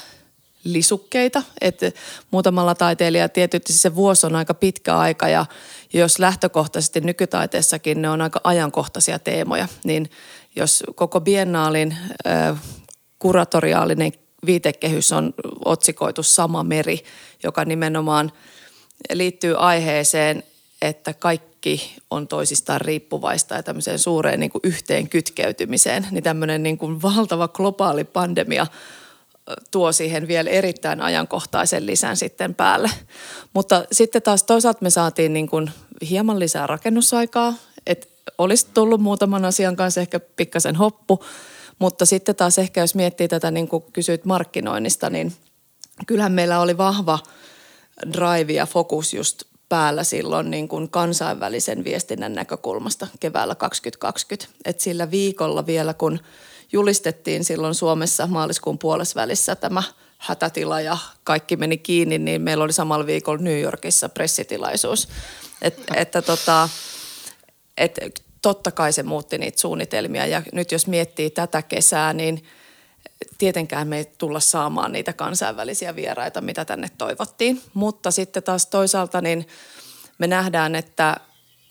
lisukkeita. 0.63 1.43
Että 1.61 1.91
muutamalla 2.31 2.75
taiteilijalla 2.75 3.29
tietysti 3.29 3.73
se 3.73 3.95
vuosi 3.95 4.25
on 4.25 4.35
aika 4.35 4.53
pitkä 4.53 4.97
aika 4.97 5.29
ja 5.29 5.45
jos 5.93 6.19
lähtökohtaisesti 6.19 7.01
nykytaiteessakin 7.01 8.01
ne 8.01 8.09
on 8.09 8.21
aika 8.21 8.41
ajankohtaisia 8.43 9.19
teemoja, 9.19 9.67
niin 9.83 10.09
jos 10.57 10.83
koko 10.95 11.21
biennaalin 11.21 11.97
kuratoriaalinen 13.19 14.11
viitekehys 14.45 15.11
on 15.11 15.33
otsikoitu 15.65 16.23
Sama 16.23 16.63
meri, 16.63 17.03
joka 17.43 17.65
nimenomaan 17.65 18.31
liittyy 19.13 19.55
aiheeseen, 19.57 20.43
että 20.81 21.13
kaikki 21.13 21.95
on 22.11 22.27
toisistaan 22.27 22.81
riippuvaista 22.81 23.55
ja 23.55 23.63
tämmöiseen 23.63 23.99
suureen 23.99 24.39
niin 24.39 24.51
kuin 24.51 24.61
yhteen 24.63 25.09
kytkeytymiseen, 25.09 26.07
niin 26.11 26.23
tämmöinen 26.23 26.63
niin 26.63 26.77
kuin 26.77 27.01
valtava 27.01 27.47
globaali 27.47 28.03
pandemia 28.03 28.67
tuo 29.71 29.91
siihen 29.91 30.27
vielä 30.27 30.49
erittäin 30.49 31.01
ajankohtaisen 31.01 31.85
lisän 31.85 32.17
sitten 32.17 32.55
päälle. 32.55 32.89
Mutta 33.53 33.85
sitten 33.91 34.21
taas 34.21 34.43
toisaalta 34.43 34.79
me 34.81 34.89
saatiin 34.89 35.33
niin 35.33 35.47
kuin 35.47 35.71
hieman 36.09 36.39
lisää 36.39 36.67
rakennusaikaa, 36.67 37.53
että 37.87 38.07
olisi 38.37 38.67
tullut 38.73 39.01
muutaman 39.01 39.45
asian 39.45 39.75
kanssa 39.75 40.01
ehkä 40.01 40.19
pikkasen 40.19 40.75
hoppu, 40.75 41.23
mutta 41.79 42.05
sitten 42.05 42.35
taas 42.35 42.59
ehkä 42.59 42.81
jos 42.81 42.95
miettii 42.95 43.27
tätä 43.27 43.51
niin 43.51 43.67
kuin 43.67 43.83
kysyit 43.93 44.25
markkinoinnista, 44.25 45.09
niin 45.09 45.33
kyllähän 46.07 46.31
meillä 46.31 46.59
oli 46.59 46.77
vahva 46.77 47.19
drive 48.13 48.53
ja 48.53 48.65
fokus 48.65 49.13
just 49.13 49.43
päällä 49.69 50.03
silloin 50.03 50.51
niin 50.51 50.67
kuin 50.67 50.89
kansainvälisen 50.89 51.83
viestinnän 51.83 52.33
näkökulmasta 52.33 53.07
keväällä 53.19 53.55
2020. 53.55 54.47
Et 54.65 54.79
sillä 54.79 55.11
viikolla 55.11 55.65
vielä, 55.65 55.93
kun 55.93 56.19
julistettiin 56.71 57.43
silloin 57.43 57.75
Suomessa 57.75 58.27
maaliskuun 58.27 58.77
puolesvälissä 58.79 59.55
tämä 59.55 59.83
hätätila 60.17 60.81
ja 60.81 60.97
kaikki 61.23 61.55
meni 61.55 61.77
kiinni, 61.77 62.17
niin 62.17 62.41
meillä 62.41 62.63
oli 62.63 62.73
samalla 62.73 63.05
viikolla 63.05 63.41
New 63.41 63.61
Yorkissa 63.61 64.09
pressitilaisuus. 64.09 65.07
Et, 65.61 65.83
että 65.95 66.21
tota, 66.21 66.69
et 67.77 67.99
totta 68.41 68.71
kai 68.71 68.93
se 68.93 69.03
muutti 69.03 69.37
niitä 69.37 69.59
suunnitelmia 69.59 70.25
ja 70.25 70.41
nyt 70.53 70.71
jos 70.71 70.87
miettii 70.87 71.29
tätä 71.29 71.61
kesää, 71.61 72.13
niin 72.13 72.43
tietenkään 73.37 73.87
me 73.87 73.97
ei 73.97 74.05
tulla 74.17 74.39
saamaan 74.39 74.91
niitä 74.91 75.13
kansainvälisiä 75.13 75.95
vieraita, 75.95 76.41
mitä 76.41 76.65
tänne 76.65 76.87
toivottiin. 76.97 77.61
Mutta 77.73 78.11
sitten 78.11 78.43
taas 78.43 78.65
toisaalta 78.65 79.21
niin 79.21 79.47
me 80.17 80.27
nähdään, 80.27 80.75
että 80.75 81.17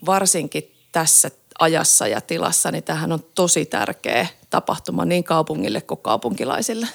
varsinkin 0.07 0.75
tässä 0.93 1.31
ajassa 1.59 2.07
ja 2.07 2.21
tilassa, 2.21 2.71
niin 2.71 2.85
tähän 2.85 3.13
on 3.13 3.25
tosi 3.35 3.65
tärkeä 3.65 4.27
tapahtuma 4.51 5.05
niin 5.05 5.25
kaupungille 5.25 5.81
kuin 5.81 6.01
kaupunkilaisille. 6.01 6.87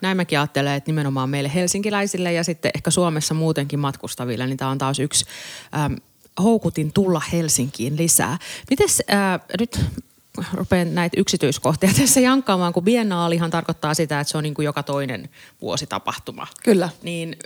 Näin 0.00 0.16
mäkin 0.16 0.38
ajattelen, 0.38 0.74
että 0.74 0.88
nimenomaan 0.88 1.30
meille 1.30 1.54
helsinkiläisille 1.54 2.32
ja 2.32 2.44
sitten 2.44 2.70
ehkä 2.74 2.90
Suomessa 2.90 3.34
muutenkin 3.34 3.78
matkustaville, 3.78 4.46
niin 4.46 4.56
tämä 4.56 4.70
on 4.70 4.78
taas 4.78 4.98
yksi 4.98 5.24
houkutin 6.42 6.92
tulla 6.92 7.22
Helsinkiin 7.32 7.96
lisää. 7.96 8.38
Mites 8.70 9.02
äh, 9.12 9.40
nyt 9.60 9.80
rupean 10.54 10.94
näitä 10.94 11.20
yksityiskohtia 11.20 11.90
tässä 12.00 12.20
jankkaamaan, 12.20 12.72
kun 12.72 12.84
biennaalihan 12.84 13.50
tarkoittaa 13.50 13.94
sitä, 13.94 14.20
että 14.20 14.30
se 14.30 14.38
on 14.38 14.44
niin 14.44 14.54
kuin 14.54 14.64
joka 14.64 14.82
toinen 14.82 15.28
vuosi 15.60 15.86
tapahtuma. 15.86 16.46
Kyllä. 16.64 16.88
Niin 17.02 17.36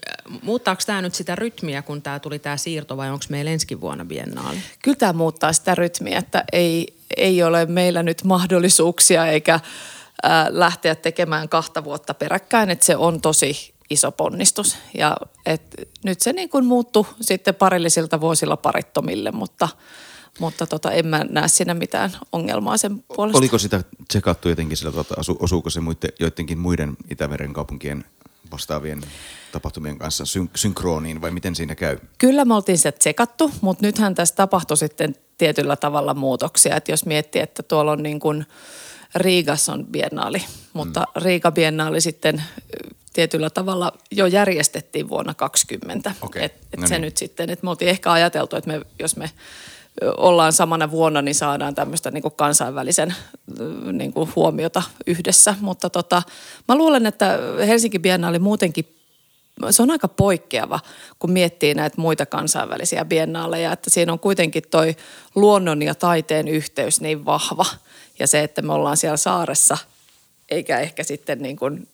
muuttaako 0.43 0.83
tämä 0.87 1.03
nyt 1.03 1.15
sitä 1.15 1.35
rytmiä, 1.35 1.83
kun 1.83 2.03
tämä 2.03 2.19
tuli 2.19 2.39
tämä 2.39 2.57
siirto 2.57 2.97
vai 2.97 3.11
onko 3.11 3.25
meillä 3.29 3.51
ensi 3.51 3.81
vuonna 3.81 4.05
biennaali? 4.05 4.59
Kyllä 4.83 4.97
tämä 4.97 5.13
muuttaa 5.13 5.53
sitä 5.53 5.75
rytmiä, 5.75 6.19
että 6.19 6.45
ei, 6.53 6.95
ei 7.17 7.43
ole 7.43 7.67
meillä 7.67 8.03
nyt 8.03 8.25
mahdollisuuksia 8.25 9.27
eikä 9.27 9.55
äh, 9.55 9.63
lähteä 10.49 10.95
tekemään 10.95 11.49
kahta 11.49 11.85
vuotta 11.85 12.15
peräkkäin, 12.15 12.71
että 12.71 12.87
se 12.87 12.97
on 12.97 13.21
tosi 13.21 13.76
iso 13.91 14.13
ponnistus. 14.13 14.77
Ja 14.95 15.17
et 15.47 15.63
nyt 16.05 16.21
se 16.21 16.33
niin 16.33 16.49
kuin 16.49 16.65
muuttui 16.65 17.07
sitten 17.21 17.55
parillisilta 17.55 18.21
vuosilla 18.21 18.57
parittomille, 18.57 19.33
mutta, 19.33 19.69
mutta 20.39 20.67
tota, 20.67 20.93
en 20.93 21.07
mä 21.07 21.25
näe 21.31 21.49
siinä 21.49 21.75
mitään 21.75 22.11
ongelmaa 22.33 22.77
sen 22.77 23.03
puolesta. 23.03 23.39
Oliko 23.39 23.59
sitä 23.59 23.85
tsekattu 24.09 24.49
jotenkin 24.49 24.77
sillä 24.77 24.93
tavalla, 24.93 25.37
osuuko 25.39 25.71
se 25.71 25.81
muiden, 25.81 26.11
joidenkin 26.21 26.59
muiden 26.59 26.97
Itämeren 27.11 27.53
kaupunkien 27.53 28.05
vastaavien 28.53 29.01
tapahtumien 29.53 29.99
kanssa 29.99 30.25
syn- 30.25 30.51
synkroniin 30.55 31.21
vai 31.21 31.31
miten 31.31 31.55
siinä 31.55 31.75
käy? 31.75 31.99
Kyllä 32.19 32.45
me 32.45 32.55
oltiin 32.55 32.79
sitä 32.79 32.93
tsekattu, 32.93 33.51
mutta 33.61 33.87
nythän 33.87 34.15
tässä 34.15 34.35
tapahtui 34.35 34.77
sitten 34.77 35.15
tietyllä 35.39 35.77
tavalla 35.77 36.15
muutoksia. 36.15 36.77
Että 36.77 36.93
jos 36.93 37.07
miettii, 37.07 37.43
että 37.43 37.63
tuolla 37.63 37.93
on 37.93 38.03
niin 38.03 38.21
kuin 38.21 38.47
Riigas 39.15 39.69
on 39.69 39.87
biennaali, 39.87 40.45
mutta 40.73 41.01
mm. 41.01 41.23
Riika 41.23 41.53
biennaali 41.53 42.01
sitten 42.01 42.43
tietyllä 43.17 43.51
tavalla 43.51 43.93
jo 44.11 44.27
järjestettiin 44.27 45.09
vuonna 45.09 45.35
2020. 45.35 46.15
Okay. 46.23 46.43
Et, 46.43 46.53
et 46.73 46.81
no 46.81 46.87
se 46.87 46.95
niin. 46.95 47.03
nyt 47.03 47.17
sitten, 47.17 47.51
että 47.51 47.65
me 47.65 47.71
oltiin 47.71 47.89
ehkä 47.89 48.13
ajateltu, 48.13 48.57
että 48.57 48.71
me, 48.71 48.81
jos 48.99 49.17
me 49.17 49.31
ollaan 50.17 50.53
samana 50.53 50.91
vuonna, 50.91 51.23
niin 51.23 51.35
saadaan 51.35 51.75
tämmöistä 51.75 52.11
niin 52.11 52.23
kansainvälisen 52.37 53.15
niin 53.93 54.13
kuin 54.13 54.33
huomiota 54.37 54.83
yhdessä. 55.07 55.55
Mutta 55.61 55.91
tota, 55.91 56.23
mä 56.69 56.77
luulen, 56.77 57.07
että 57.07 57.39
Helsinki 57.67 57.99
Biennaali 57.99 58.39
muutenkin 58.39 58.97
se 59.71 59.83
on 59.83 59.91
aika 59.91 60.09
poikkeava, 60.09 60.81
kun 61.19 61.31
miettii 61.31 61.75
näitä 61.75 62.01
muita 62.01 62.27
kansainvälisiä 62.27 63.05
biennaaleja, 63.05 63.73
että 63.73 63.91
siinä 63.91 64.13
on 64.13 64.19
kuitenkin 64.19 64.63
toi 64.71 64.97
luonnon 65.35 65.83
ja 65.83 65.95
taiteen 65.95 66.49
yhteys 66.49 67.01
niin 67.01 67.25
vahva. 67.25 67.67
Ja 68.19 68.27
se, 68.27 68.43
että 68.43 68.63
me 68.63 68.73
ollaan 68.73 68.97
siellä 68.97 69.17
saaressa, 69.17 69.79
eikä 70.49 70.79
ehkä 70.79 71.03
sitten 71.03 71.43
niin 71.43 71.57
kuin 71.57 71.89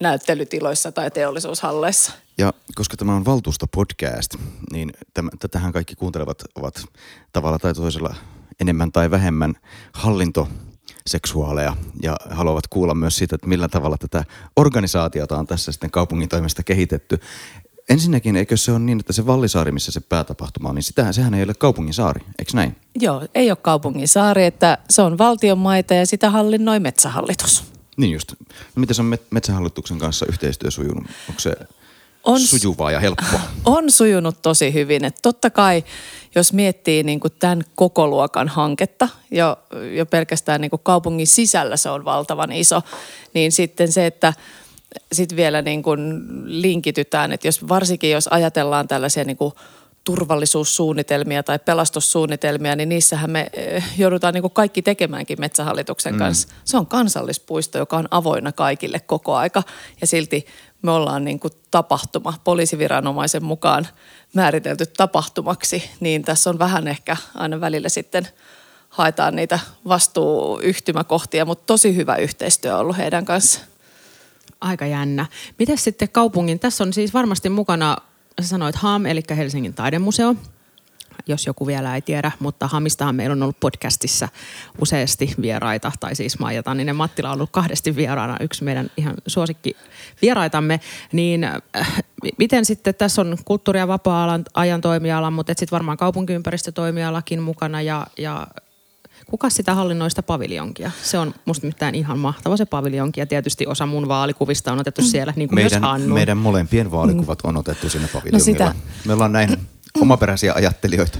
näyttelytiloissa 0.00 0.92
tai 0.92 1.10
teollisuushalleissa. 1.10 2.12
Ja 2.38 2.52
koska 2.74 2.96
tämä 2.96 3.16
on 3.16 3.24
valtuustopodcast, 3.24 4.34
niin 4.72 4.92
täm, 5.14 5.28
tätähän 5.38 5.72
kaikki 5.72 5.94
kuuntelevat 5.94 6.42
ovat 6.54 6.84
tavalla 7.32 7.58
tai 7.58 7.74
toisella 7.74 8.14
enemmän 8.60 8.92
tai 8.92 9.10
vähemmän 9.10 9.54
hallintoseksuaaleja 9.92 11.76
ja 12.02 12.16
haluavat 12.30 12.66
kuulla 12.66 12.94
myös 12.94 13.16
siitä, 13.16 13.34
että 13.34 13.46
millä 13.46 13.68
tavalla 13.68 13.96
tätä 13.98 14.24
organisaatiota 14.56 15.38
on 15.38 15.46
tässä 15.46 15.72
sitten 15.72 15.90
kaupungin 15.90 16.28
toimesta 16.28 16.62
kehitetty. 16.62 17.20
Ensinnäkin, 17.88 18.36
eikö 18.36 18.56
se 18.56 18.72
ole 18.72 18.78
niin, 18.78 19.00
että 19.00 19.12
se 19.12 19.26
Vallisaari, 19.26 19.72
missä 19.72 19.92
se 19.92 20.00
päätapahtuma 20.00 20.68
on, 20.68 20.74
niin 20.74 20.82
sitähän, 20.82 21.14
sehän 21.14 21.34
ei 21.34 21.42
ole 21.42 21.54
kaupungin 21.54 21.94
saari, 21.94 22.20
eikö 22.38 22.50
näin? 22.54 22.76
Joo, 22.94 23.22
ei 23.34 23.50
ole 23.50 23.58
kaupungin 23.62 24.08
saari, 24.08 24.44
että 24.44 24.78
se 24.90 25.02
on 25.02 25.18
valtion 25.18 25.58
maita 25.58 25.94
ja 25.94 26.06
sitä 26.06 26.30
hallinnoi 26.30 26.80
metsähallitus. 26.80 27.75
Niin 27.96 28.12
just. 28.12 28.32
No 28.50 28.80
miten 28.80 28.94
se 28.94 29.02
on 29.02 29.18
Metsähallituksen 29.30 29.98
kanssa 29.98 30.26
yhteistyö 30.28 30.70
sujunut? 30.70 31.06
Onko 31.28 31.40
se 31.40 31.52
on, 32.24 32.40
sujuvaa 32.40 32.90
ja 32.90 33.00
helppoa? 33.00 33.40
On 33.64 33.90
sujunut 33.90 34.42
tosi 34.42 34.72
hyvin. 34.72 35.04
Et 35.04 35.18
totta 35.22 35.50
kai, 35.50 35.84
jos 36.34 36.52
miettii 36.52 37.02
niin 37.02 37.20
kuin 37.20 37.32
tämän 37.38 37.64
koko 37.74 38.06
luokan 38.08 38.48
hanketta, 38.48 39.08
jo, 39.30 39.58
jo 39.96 40.06
pelkästään 40.06 40.60
niin 40.60 40.70
kuin 40.70 40.80
kaupungin 40.82 41.26
sisällä 41.26 41.76
se 41.76 41.90
on 41.90 42.04
valtavan 42.04 42.52
iso, 42.52 42.82
niin 43.34 43.52
sitten 43.52 43.92
se, 43.92 44.06
että 44.06 44.34
sitten 45.12 45.36
vielä 45.36 45.62
niin 45.62 45.82
kuin 45.82 46.22
linkitytään, 46.44 47.32
että 47.32 47.48
jos, 47.48 47.68
varsinkin 47.68 48.10
jos 48.10 48.28
ajatellaan 48.28 48.88
tällaisia 48.88 49.24
niin 49.24 49.36
kuin– 49.36 49.52
turvallisuussuunnitelmia 50.06 51.42
tai 51.42 51.58
pelastussuunnitelmia, 51.58 52.76
niin 52.76 52.88
niissähän 52.88 53.30
me 53.30 53.50
eh, 53.52 53.84
joudutaan 53.98 54.34
niin 54.34 54.42
kuin 54.42 54.52
kaikki 54.52 54.82
tekemäänkin 54.82 55.40
Metsähallituksen 55.40 56.14
mm. 56.14 56.18
kanssa. 56.18 56.48
Se 56.64 56.76
on 56.76 56.86
kansallispuisto, 56.86 57.78
joka 57.78 57.96
on 57.96 58.08
avoinna 58.10 58.52
kaikille 58.52 59.00
koko 59.00 59.34
aika 59.34 59.62
ja 60.00 60.06
silti 60.06 60.46
me 60.82 60.90
ollaan 60.90 61.24
niin 61.24 61.40
kuin 61.40 61.52
tapahtuma 61.70 62.34
poliisiviranomaisen 62.44 63.44
mukaan 63.44 63.88
määritelty 64.34 64.86
tapahtumaksi, 64.86 65.90
niin 66.00 66.22
tässä 66.22 66.50
on 66.50 66.58
vähän 66.58 66.88
ehkä 66.88 67.16
aina 67.34 67.60
välillä 67.60 67.88
sitten 67.88 68.28
haetaan 68.88 69.36
niitä 69.36 69.58
vastuuyhtymäkohtia, 69.88 71.44
mutta 71.44 71.64
tosi 71.66 71.96
hyvä 71.96 72.16
yhteistyö 72.16 72.74
on 72.74 72.80
ollut 72.80 72.96
heidän 72.96 73.24
kanssa. 73.24 73.60
Aika 74.60 74.86
jännä. 74.86 75.26
Miten 75.58 75.78
sitten 75.78 76.08
kaupungin, 76.08 76.58
tässä 76.58 76.84
on 76.84 76.92
siis 76.92 77.14
varmasti 77.14 77.48
mukana 77.48 77.96
sä 78.42 78.48
sanoit 78.48 78.76
HAM, 78.76 79.06
eli 79.06 79.22
Helsingin 79.36 79.74
taidemuseo, 79.74 80.34
jos 81.26 81.46
joku 81.46 81.66
vielä 81.66 81.94
ei 81.94 82.02
tiedä, 82.02 82.32
mutta 82.40 82.68
Hamistahan 82.68 83.14
meillä 83.14 83.32
on 83.32 83.42
ollut 83.42 83.60
podcastissa 83.60 84.28
useasti 84.80 85.34
vieraita, 85.40 85.92
tai 86.00 86.16
siis 86.16 86.38
Maija 86.38 86.62
Tanninen 86.62 86.96
Mattila 86.96 87.28
on 87.28 87.34
ollut 87.34 87.50
kahdesti 87.50 87.96
vieraana, 87.96 88.36
yksi 88.40 88.64
meidän 88.64 88.90
ihan 88.96 89.14
suosikki 89.26 89.76
vieraitamme, 90.22 90.80
niin 91.12 91.44
äh, 91.44 92.02
miten 92.38 92.64
sitten, 92.64 92.94
tässä 92.94 93.22
on 93.22 93.36
kulttuuri- 93.44 93.78
ja 93.78 93.88
vapaa-ajan 93.88 94.44
ajan 94.54 94.80
toimiala, 94.80 95.30
mutta 95.30 95.52
sitten 95.52 95.76
varmaan 95.76 95.98
kaupunkiympäristötoimialakin 95.98 97.42
mukana 97.42 97.82
ja, 97.82 98.06
ja 98.18 98.46
Kuka 99.30 99.50
sitä 99.50 99.74
hallinnoista 99.74 100.22
paviljonkia? 100.22 100.90
Se 101.02 101.18
on 101.18 101.34
musta 101.44 101.66
mitään 101.66 101.94
ihan 101.94 102.18
mahtava 102.18 102.56
se 102.56 102.64
paviljonki 102.64 103.20
ja 103.20 103.26
tietysti 103.26 103.66
osa 103.66 103.86
mun 103.86 104.08
vaalikuvista 104.08 104.72
on 104.72 104.80
otettu 104.80 105.02
siellä, 105.02 105.32
niin 105.36 105.48
kuin 105.48 105.54
meidän, 105.54 105.80
myös 105.80 105.90
Hannu. 105.90 106.14
Meidän 106.14 106.38
molempien 106.38 106.90
vaalikuvat 106.90 107.38
on 107.44 107.56
otettu 107.56 107.90
sinne 107.90 108.08
paviljongilla. 108.08 108.38
No 108.38 108.44
sitä... 108.44 108.74
Me 109.04 109.12
ollaan 109.12 109.32
näin 109.32 109.58
omaperäisiä 110.00 110.52
ajattelijoita. 110.54 111.18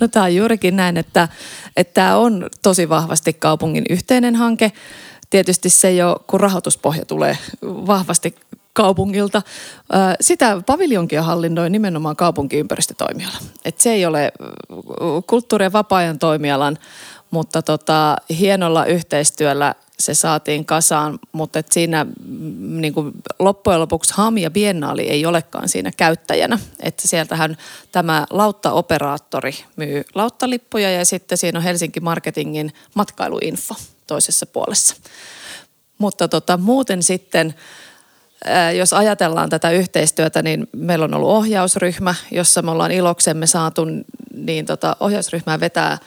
No 0.00 0.08
tämä 0.08 0.24
on 0.24 0.34
juurikin 0.34 0.76
näin, 0.76 0.96
että, 0.96 1.28
että 1.76 1.94
tämä 1.94 2.16
on 2.16 2.46
tosi 2.62 2.88
vahvasti 2.88 3.32
kaupungin 3.32 3.84
yhteinen 3.90 4.36
hanke. 4.36 4.72
Tietysti 5.30 5.70
se 5.70 5.92
jo, 5.92 6.16
kun 6.26 6.40
rahoituspohja 6.40 7.04
tulee 7.04 7.38
vahvasti 7.62 8.36
kaupungilta. 8.72 9.42
Sitä 10.20 10.62
paviljonkia 10.66 11.22
hallinnoi 11.22 11.70
nimenomaan 11.70 12.16
kaupunkiympäristötoimiala. 12.16 13.38
Et 13.64 13.80
se 13.80 13.92
ei 13.92 14.06
ole 14.06 14.32
kulttuuri- 15.26 15.64
ja 15.64 15.72
vapaa-ajan 15.72 16.18
toimialan 16.18 16.78
mutta 17.36 17.62
tota, 17.62 18.16
hienolla 18.38 18.84
yhteistyöllä 18.84 19.74
se 19.98 20.14
saatiin 20.14 20.64
kasaan, 20.64 21.18
mutta 21.32 21.58
et 21.58 21.72
siinä 21.72 22.06
niin 22.58 22.94
kuin 22.94 23.12
loppujen 23.38 23.80
lopuksi 23.80 24.14
HAM 24.16 24.38
ja 24.38 24.50
Biennaali 24.50 25.02
ei 25.02 25.26
olekaan 25.26 25.68
siinä 25.68 25.92
käyttäjänä. 25.96 26.58
Että 26.82 27.08
sieltähän 27.08 27.56
tämä 27.92 28.26
lauttaoperaattori 28.30 29.52
myy 29.76 30.04
lauttalippuja 30.14 30.90
ja 30.90 31.04
sitten 31.04 31.38
siinä 31.38 31.58
on 31.58 31.62
Helsinki 31.62 32.00
Marketingin 32.00 32.72
matkailuinfo 32.94 33.74
toisessa 34.06 34.46
puolessa. 34.46 34.96
Mutta 35.98 36.28
tota, 36.28 36.56
muuten 36.56 37.02
sitten 37.02 37.54
jos 38.76 38.92
ajatellaan 38.92 39.50
tätä 39.50 39.70
yhteistyötä, 39.70 40.42
niin 40.42 40.68
meillä 40.76 41.04
on 41.04 41.14
ollut 41.14 41.30
ohjausryhmä, 41.30 42.14
jossa 42.30 42.62
me 42.62 42.70
ollaan 42.70 42.92
iloksemme 42.92 43.46
saatu, 43.46 43.86
niin 44.34 44.66
tota, 44.66 44.96
ohjausryhmää 45.00 45.60
vetää 45.60 45.98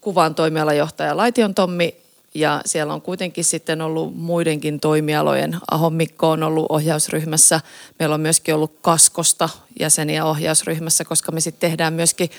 kuvan 0.00 0.34
toimialajohtaja 0.34 1.16
Laition 1.16 1.54
Tommi 1.54 1.96
ja 2.34 2.60
siellä 2.66 2.94
on 2.94 3.02
kuitenkin 3.02 3.44
sitten 3.44 3.82
ollut 3.82 4.16
muidenkin 4.16 4.80
toimialojen. 4.80 5.56
Ahon 5.70 5.94
Mikko 5.94 6.30
on 6.30 6.42
ollut 6.42 6.66
ohjausryhmässä. 6.68 7.60
Meillä 7.98 8.14
on 8.14 8.20
myöskin 8.20 8.54
ollut 8.54 8.76
Kaskosta 8.82 9.48
jäseniä 9.80 10.24
ohjausryhmässä, 10.24 11.04
koska 11.04 11.32
me 11.32 11.40
sitten 11.40 11.70
tehdään 11.70 11.92
myöskin 11.92 12.30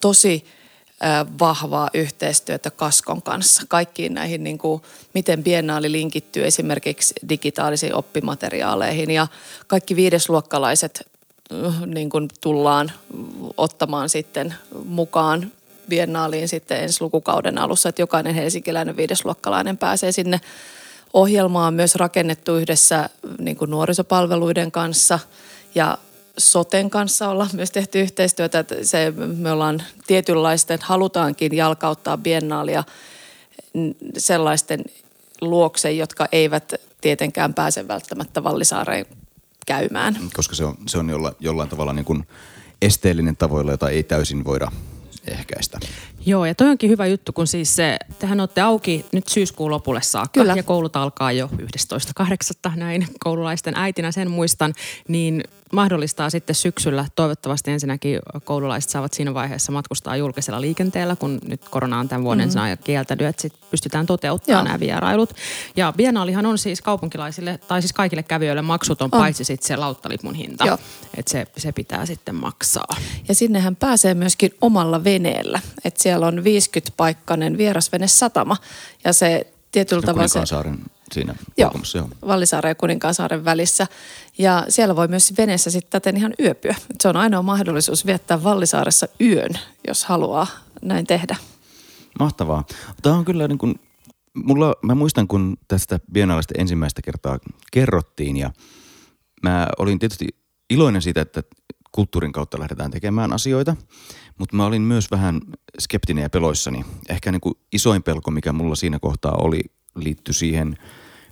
tosi 0.00 0.44
vahvaa 1.38 1.90
yhteistyötä 1.94 2.70
Kaskon 2.70 3.22
kanssa. 3.22 3.62
Kaikkiin 3.68 4.14
näihin, 4.14 4.44
niin 4.44 4.58
kuin, 4.58 4.82
miten 5.14 5.44
biennaali 5.44 5.92
linkittyy 5.92 6.46
esimerkiksi 6.46 7.14
digitaalisiin 7.28 7.94
oppimateriaaleihin. 7.94 9.10
Ja 9.10 9.26
kaikki 9.66 9.96
viidesluokkalaiset 9.96 11.08
niin 11.86 12.10
kuin 12.10 12.28
tullaan 12.40 12.92
ottamaan 13.56 14.08
sitten 14.08 14.54
mukaan 14.84 15.52
biennaaliin 15.90 16.48
sitten 16.48 16.82
ensi 16.82 17.02
lukukauden 17.02 17.58
alussa, 17.58 17.88
että 17.88 18.02
jokainen 18.02 18.34
helsinkiläinen 18.34 18.96
viidesluokkalainen 18.96 19.78
pääsee 19.78 20.12
sinne 20.12 20.40
ohjelmaan 21.12 21.68
on 21.68 21.74
myös 21.74 21.94
rakennettu 21.94 22.56
yhdessä 22.56 23.10
niin 23.38 23.56
kuin 23.56 23.70
nuorisopalveluiden 23.70 24.72
kanssa 24.72 25.18
ja 25.74 25.98
soten 26.38 26.90
kanssa 26.90 27.28
ollaan 27.28 27.50
myös 27.52 27.70
tehty 27.70 28.00
yhteistyötä, 28.00 28.58
että 28.58 28.74
se, 28.82 29.12
me 29.36 29.52
ollaan 29.52 29.82
tietynlaisten, 30.06 30.78
halutaankin 30.82 31.56
jalkauttaa 31.56 32.18
biennaalia 32.18 32.84
sellaisten 34.18 34.84
luokse, 35.40 35.92
jotka 35.92 36.28
eivät 36.32 36.74
tietenkään 37.00 37.54
pääse 37.54 37.88
välttämättä 37.88 38.44
Vallisaareen 38.44 39.06
käymään. 39.66 40.16
Koska 40.36 40.54
se 40.54 40.64
on, 40.64 40.76
se 40.86 40.98
on 40.98 41.10
jolla, 41.10 41.34
jollain 41.40 41.68
tavalla 41.68 41.92
niin 41.92 42.04
kuin 42.04 42.26
esteellinen 42.82 43.36
tavoilla, 43.36 43.70
jota 43.70 43.90
ei 43.90 44.02
täysin 44.02 44.44
voida 44.44 44.72
ehkäistä. 45.26 45.80
Joo, 46.26 46.44
ja 46.44 46.54
toi 46.54 46.68
onkin 46.68 46.90
hyvä 46.90 47.06
juttu, 47.06 47.32
kun 47.32 47.46
siis 47.46 47.76
se, 47.76 47.96
tehän 48.18 48.40
olette 48.40 48.60
auki 48.60 49.06
nyt 49.12 49.28
syyskuun 49.28 49.70
lopulle 49.70 50.02
saakka. 50.02 50.40
Kyllä. 50.40 50.54
Ja 50.56 50.62
koulut 50.62 50.96
alkaa 50.96 51.32
jo 51.32 51.50
11.8. 52.66 52.76
näin 52.76 53.06
koululaisten 53.20 53.74
äitinä, 53.76 54.12
sen 54.12 54.30
muistan. 54.30 54.74
Niin 55.08 55.44
mahdollistaa 55.72 56.30
sitten 56.30 56.54
syksyllä, 56.54 57.06
toivottavasti 57.16 57.70
ensinnäkin 57.70 58.18
koululaiset 58.44 58.90
saavat 58.90 59.12
siinä 59.12 59.34
vaiheessa 59.34 59.72
matkustaa 59.72 60.16
julkisella 60.16 60.60
liikenteellä, 60.60 61.16
kun 61.16 61.38
nyt 61.46 61.68
korona 61.68 61.98
on 61.98 62.08
tämän 62.08 62.24
vuoden 62.24 62.48
mm-hmm. 62.48 62.78
kieltänyt, 62.84 63.26
että 63.26 63.42
sit 63.42 63.52
pystytään 63.70 64.06
toteuttamaan 64.06 64.64
nämä 64.64 64.80
vierailut. 64.80 65.34
Ja 65.76 65.92
Biennaalihan 65.96 66.46
on 66.46 66.58
siis 66.58 66.82
kaupunkilaisille, 66.82 67.58
tai 67.68 67.82
siis 67.82 67.92
kaikille 67.92 68.22
kävijöille 68.22 68.62
maksuton, 68.62 69.08
on. 69.12 69.20
paitsi 69.20 69.44
sitten 69.44 69.68
se 69.68 69.76
lauttalipun 69.76 70.34
hinta. 70.34 70.78
Että 71.16 71.32
se, 71.32 71.46
se 71.56 71.72
pitää 71.72 72.06
sitten 72.06 72.34
maksaa. 72.34 72.96
Ja 73.28 73.34
sinnehän 73.34 73.76
pääsee 73.76 74.14
myöskin 74.14 74.50
omalla 74.60 75.04
veneellä. 75.04 75.60
Että 75.84 76.02
siellä 76.10 76.26
on 76.26 76.38
50-paikkainen 76.38 77.58
vierasvene 77.58 78.08
satama, 78.08 78.56
ja 79.04 79.12
se 79.12 79.46
tietyllä 79.72 80.02
tavalla 80.02 80.28
se 80.28 80.40
siinä 81.12 81.34
joo, 81.58 81.72
joo. 81.94 82.08
Vallisaaren 82.26 82.70
ja 82.70 82.74
Kuninkaansaaren 82.74 83.44
välissä. 83.44 83.86
Ja 84.38 84.66
siellä 84.68 84.96
voi 84.96 85.08
myös 85.08 85.32
veneessä 85.38 85.70
sitten 85.70 85.90
täten 85.90 86.16
ihan 86.16 86.34
yöpyä. 86.40 86.74
Se 87.00 87.08
on 87.08 87.16
ainoa 87.16 87.42
mahdollisuus 87.42 88.06
viettää 88.06 88.42
Vallisaaressa 88.42 89.08
yön, 89.20 89.50
jos 89.88 90.04
haluaa 90.04 90.46
näin 90.82 91.06
tehdä. 91.06 91.36
Mahtavaa. 92.18 92.64
Tämä 93.02 93.16
on 93.16 93.24
kyllä 93.24 93.48
niin 93.48 93.58
kuin, 93.58 93.74
mulla, 94.34 94.74
mä 94.82 94.94
muistan 94.94 95.28
kun 95.28 95.56
tästä 95.68 96.00
Biennaalista 96.12 96.54
ensimmäistä 96.58 97.02
kertaa 97.02 97.38
kerrottiin 97.72 98.36
ja 98.36 98.50
mä 99.42 99.68
olin 99.78 99.98
tietysti 99.98 100.28
iloinen 100.70 101.02
siitä, 101.02 101.20
että 101.20 101.42
kulttuurin 101.92 102.32
kautta 102.32 102.58
lähdetään 102.58 102.90
tekemään 102.90 103.32
asioita, 103.32 103.76
mutta 104.40 104.56
mä 104.56 104.66
olin 104.66 104.82
myös 104.82 105.10
vähän 105.10 105.40
skeptinen 105.78 106.22
ja 106.22 106.30
peloissani. 106.30 106.84
Ehkä 107.08 107.32
niin 107.32 107.40
kuin 107.40 107.54
isoin 107.72 108.02
pelko, 108.02 108.30
mikä 108.30 108.52
mulla 108.52 108.74
siinä 108.74 108.98
kohtaa 108.98 109.36
oli, 109.36 109.60
liittyi 109.94 110.34
siihen– 110.34 110.76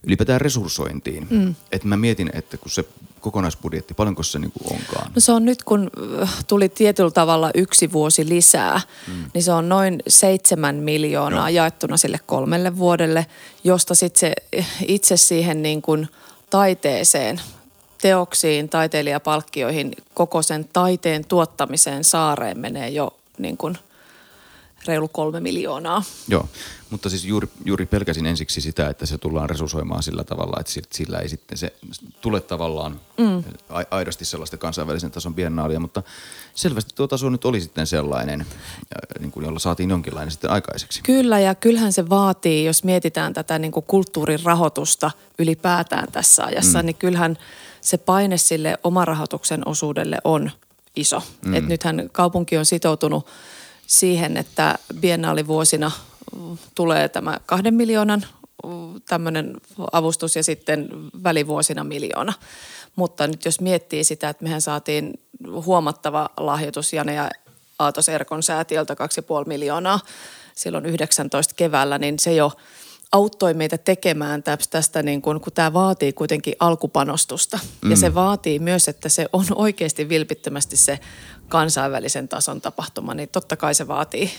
ylipäätään 0.07 0.41
resurssointiin. 0.41 1.27
Mm. 1.31 1.55
Että 1.73 1.89
mä 1.89 1.97
mietin, 1.97 2.31
että 2.33 2.57
kun 2.57 2.71
se 2.71 2.85
kokonaisbudjetti, 3.21 3.95
paljonko 3.95 4.23
se 4.23 4.39
niin 4.39 4.53
kuin 4.53 4.79
onkaan? 4.79 5.13
No 5.15 5.21
se 5.21 5.33
on 5.33 5.45
nyt, 5.45 5.63
kun 5.63 5.91
äh, 6.23 6.45
tuli 6.49 6.69
tietyllä 6.69 7.11
tavalla 7.11 7.51
yksi 7.55 7.93
vuosi 7.93 8.29
lisää, 8.29 8.81
mm. 9.07 9.25
niin 9.35 9.43
se 9.43 9.53
on 9.53 9.69
noin 9.69 10.03
seitsemän 10.09 10.77
miljoonaa 10.77 11.51
Joo. 11.51 11.63
jaettuna 11.63 11.97
sille 11.97 12.19
kolmelle 12.27 12.77
vuodelle, 12.77 13.27
josta 13.65 13.95
sitten 13.95 14.21
se 14.21 14.33
itse 14.87 15.17
siihen 15.17 15.63
niin 15.63 15.83
kuin 15.83 16.09
taiteeseen, 16.51 17.41
teoksiin, 18.03 18.69
taiteilijapalkkioihin, 18.69 19.93
koko 20.15 20.43
sen 20.43 20.69
taiteen 20.73 21.25
tuottamiseen 21.25 22.05
saareen 22.05 22.59
menee 22.59 22.89
jo 22.89 23.19
niin 23.39 23.57
kuin 23.57 23.79
reilu 24.87 25.09
kolme 25.09 25.41
miljoonaa. 25.41 26.03
Joo, 26.29 26.49
mutta 26.91 27.09
siis 27.09 27.25
juuri, 27.25 27.49
juuri 27.65 27.87
pelkäsin 27.87 28.27
ensiksi 28.27 28.61
sitä, 28.61 28.89
että 28.89 29.07
se 29.07 29.19
tullaan 29.19 29.51
resusoimaan 29.51 30.03
sillä 30.03 30.25
tavalla, 30.25 30.61
että 30.61 30.73
sillä 30.93 31.19
ei 31.19 31.29
sitten 31.29 31.59
se 31.59 31.73
tule 32.21 32.41
tavallaan 32.41 33.01
mm. 33.19 33.45
aidosti 33.91 34.25
sellaista 34.25 34.57
kansainvälisen 34.57 35.11
tason 35.11 35.35
biennaalia, 35.35 35.81
mutta 35.81 36.03
selvästi 36.55 36.93
tuo 36.95 37.07
taso 37.07 37.31
nyt 37.31 37.45
oli 37.45 37.61
sitten 37.61 37.87
sellainen, 37.87 38.47
niin 39.19 39.31
kuin 39.31 39.47
jolla 39.47 39.59
saatiin 39.59 39.91
jonkinlainen 39.91 40.31
sitten 40.31 40.51
aikaiseksi. 40.51 41.03
Kyllä 41.03 41.39
ja 41.39 41.55
kyllähän 41.55 41.93
se 41.93 42.09
vaatii, 42.09 42.65
jos 42.65 42.85
mietitään 42.85 43.35
tätä 43.35 43.59
niin 43.59 43.73
kuin 43.73 43.85
kulttuurin 43.87 44.45
rahoitusta 44.45 45.11
ylipäätään 45.39 46.13
tässä 46.13 46.45
ajassa, 46.45 46.79
mm. 46.79 46.87
niin 46.87 46.97
kyllähän 46.97 47.39
se 47.89 47.99
paine 47.99 48.39
sille 48.39 48.79
omarahoituksen 48.85 49.69
osuudelle 49.69 50.19
on 50.25 50.51
iso. 50.97 51.23
Mm. 51.45 51.55
Et 51.55 51.69
nythän 51.69 52.09
kaupunki 52.13 52.57
on 52.57 52.67
sitoutunut 52.67 53.27
siihen, 53.87 54.37
että 54.37 54.79
biennaalivuosina 55.01 55.91
tulee 56.75 57.09
tämä 57.09 57.41
kahden 57.47 57.75
miljoonan 57.75 58.27
tämmöinen 59.09 59.57
avustus 59.93 60.37
ja 60.37 60.43
sitten 60.43 60.89
välivuosina 61.25 61.85
miljoona. 61.85 62.33
Mutta 62.97 63.27
nyt 63.27 63.45
jos 63.45 63.61
miettii 63.61 64.05
sitä, 64.05 64.29
että 64.29 64.45
mehän 64.45 64.61
saatiin 64.61 65.21
huomattava 65.65 66.31
lahjoitus 66.37 66.93
Jane 66.93 67.15
ja 67.15 67.31
Aatos 67.79 68.09
Erkon 68.09 68.43
säätiöltä 68.43 68.95
2,5 68.95 69.49
miljoonaa 69.49 70.01
silloin 70.55 70.87
19 70.87 71.55
keväällä, 71.55 71.99
niin 71.99 72.19
se 72.19 72.35
jo 72.35 72.53
auttoi 73.13 73.55
meitä 73.55 73.79
tekemään 73.79 74.43
tästä, 74.71 75.03
niin 75.03 75.23
kun, 75.23 75.41
kun 75.41 75.53
tämä 75.53 75.73
vaatii 75.73 76.13
kuitenkin 76.13 76.55
alkupanostusta. 76.61 77.59
Mm. 77.85 77.91
Ja 77.91 77.97
se 77.97 78.15
vaatii 78.15 78.59
myös, 78.59 78.89
että 78.89 79.09
se 79.09 79.27
on 79.33 79.45
oikeasti 79.55 80.09
vilpittömästi 80.09 80.77
se 80.77 80.99
kansainvälisen 81.49 82.29
tason 82.29 82.61
tapahtuma, 82.61 83.15
niin 83.15 83.29
totta 83.29 83.57
kai 83.57 83.75
se 83.75 83.89
vaatii 83.89 84.31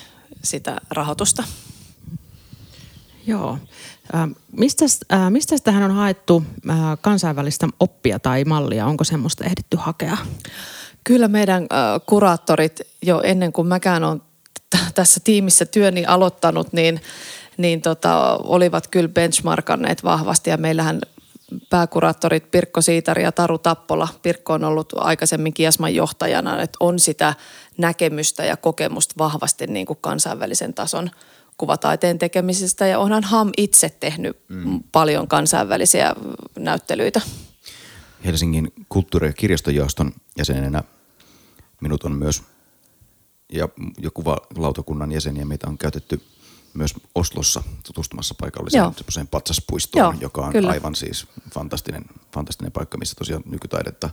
sitä 0.43 0.77
rahoitusta. 0.91 1.43
Joo. 3.27 3.57
Mistä, 4.51 4.85
mistä 5.29 5.55
tähän 5.63 5.83
on 5.83 5.91
haettu 5.91 6.43
kansainvälistä 7.01 7.67
oppia 7.79 8.19
tai 8.19 8.43
mallia? 8.43 8.85
Onko 8.85 9.03
semmoista 9.03 9.43
ehditty 9.43 9.77
hakea? 9.77 10.17
Kyllä 11.03 11.27
meidän 11.27 11.67
kuraattorit 12.05 12.81
jo 13.01 13.21
ennen 13.21 13.53
kuin 13.53 13.67
mäkään 13.67 14.03
olen 14.03 14.21
tässä 14.95 15.19
tiimissä 15.23 15.65
työni 15.65 16.05
aloittanut, 16.05 16.73
niin, 16.73 17.01
niin 17.59 17.81
tota, 17.81 18.37
olivat 18.43 18.87
kyllä 18.87 19.09
benchmarkanneet 19.09 20.03
vahvasti 20.03 20.49
ja 20.49 20.57
meillähän 20.57 21.01
pääkuraattorit 21.69 22.51
Pirkko 22.51 22.81
Siitari 22.81 23.23
ja 23.23 23.31
Taru 23.31 23.57
Tappola. 23.57 24.07
Pirkko 24.21 24.53
on 24.53 24.63
ollut 24.63 24.93
aikaisemmin 24.95 25.53
Kiasman 25.53 25.95
johtajana, 25.95 26.61
että 26.61 26.77
on 26.79 26.99
sitä 26.99 27.33
näkemystä 27.77 28.45
ja 28.45 28.57
kokemusta 28.57 29.15
vahvasti 29.17 29.67
niin 29.67 29.85
kuin 29.85 29.99
kansainvälisen 30.01 30.73
tason 30.73 31.11
kuvataiteen 31.57 32.19
tekemisestä 32.19 32.87
ja 32.87 32.99
onhan 32.99 33.23
HAM 33.23 33.51
itse 33.57 33.89
tehnyt 33.89 34.37
mm. 34.49 34.79
paljon 34.91 35.27
kansainvälisiä 35.27 36.15
näyttelyitä. 36.59 37.21
Helsingin 38.25 38.73
kulttuuri- 38.89 39.27
ja 39.27 39.33
kirjastojaoston 39.33 40.11
jäsenenä 40.37 40.83
minut 41.81 42.03
on 42.03 42.11
myös 42.11 42.43
ja, 43.53 43.69
ja 44.01 44.11
kuvalautakunnan 44.11 45.11
jäseniä 45.11 45.45
meitä 45.45 45.67
on 45.67 45.77
käytetty– 45.77 46.21
myös 46.73 46.93
Oslossa 47.15 47.63
tutustumassa 47.85 48.35
paikalliseen 48.39 48.93
semmoiseen 48.93 49.27
patsaspuistoon, 49.27 50.15
Joo, 50.15 50.21
joka 50.21 50.41
on 50.41 50.51
kyllä. 50.51 50.69
aivan 50.69 50.95
siis 50.95 51.27
fantastinen, 51.53 52.05
fantastinen 52.33 52.71
paikka, 52.71 52.97
missä 52.97 53.15
tosiaan 53.15 53.43
nykytaidetta, 53.45 54.09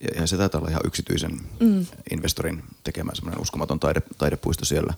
ja, 0.00 0.20
ja 0.20 0.26
se 0.26 0.36
taitaa 0.36 0.60
olla 0.60 0.70
ihan 0.70 0.82
yksityisen 0.84 1.40
mm. 1.60 1.86
investorin 2.10 2.62
tekemä 2.84 3.12
semmoinen 3.14 3.42
uskomaton 3.42 3.80
taide, 3.80 4.02
taidepuisto 4.18 4.64
siellä. 4.64 4.94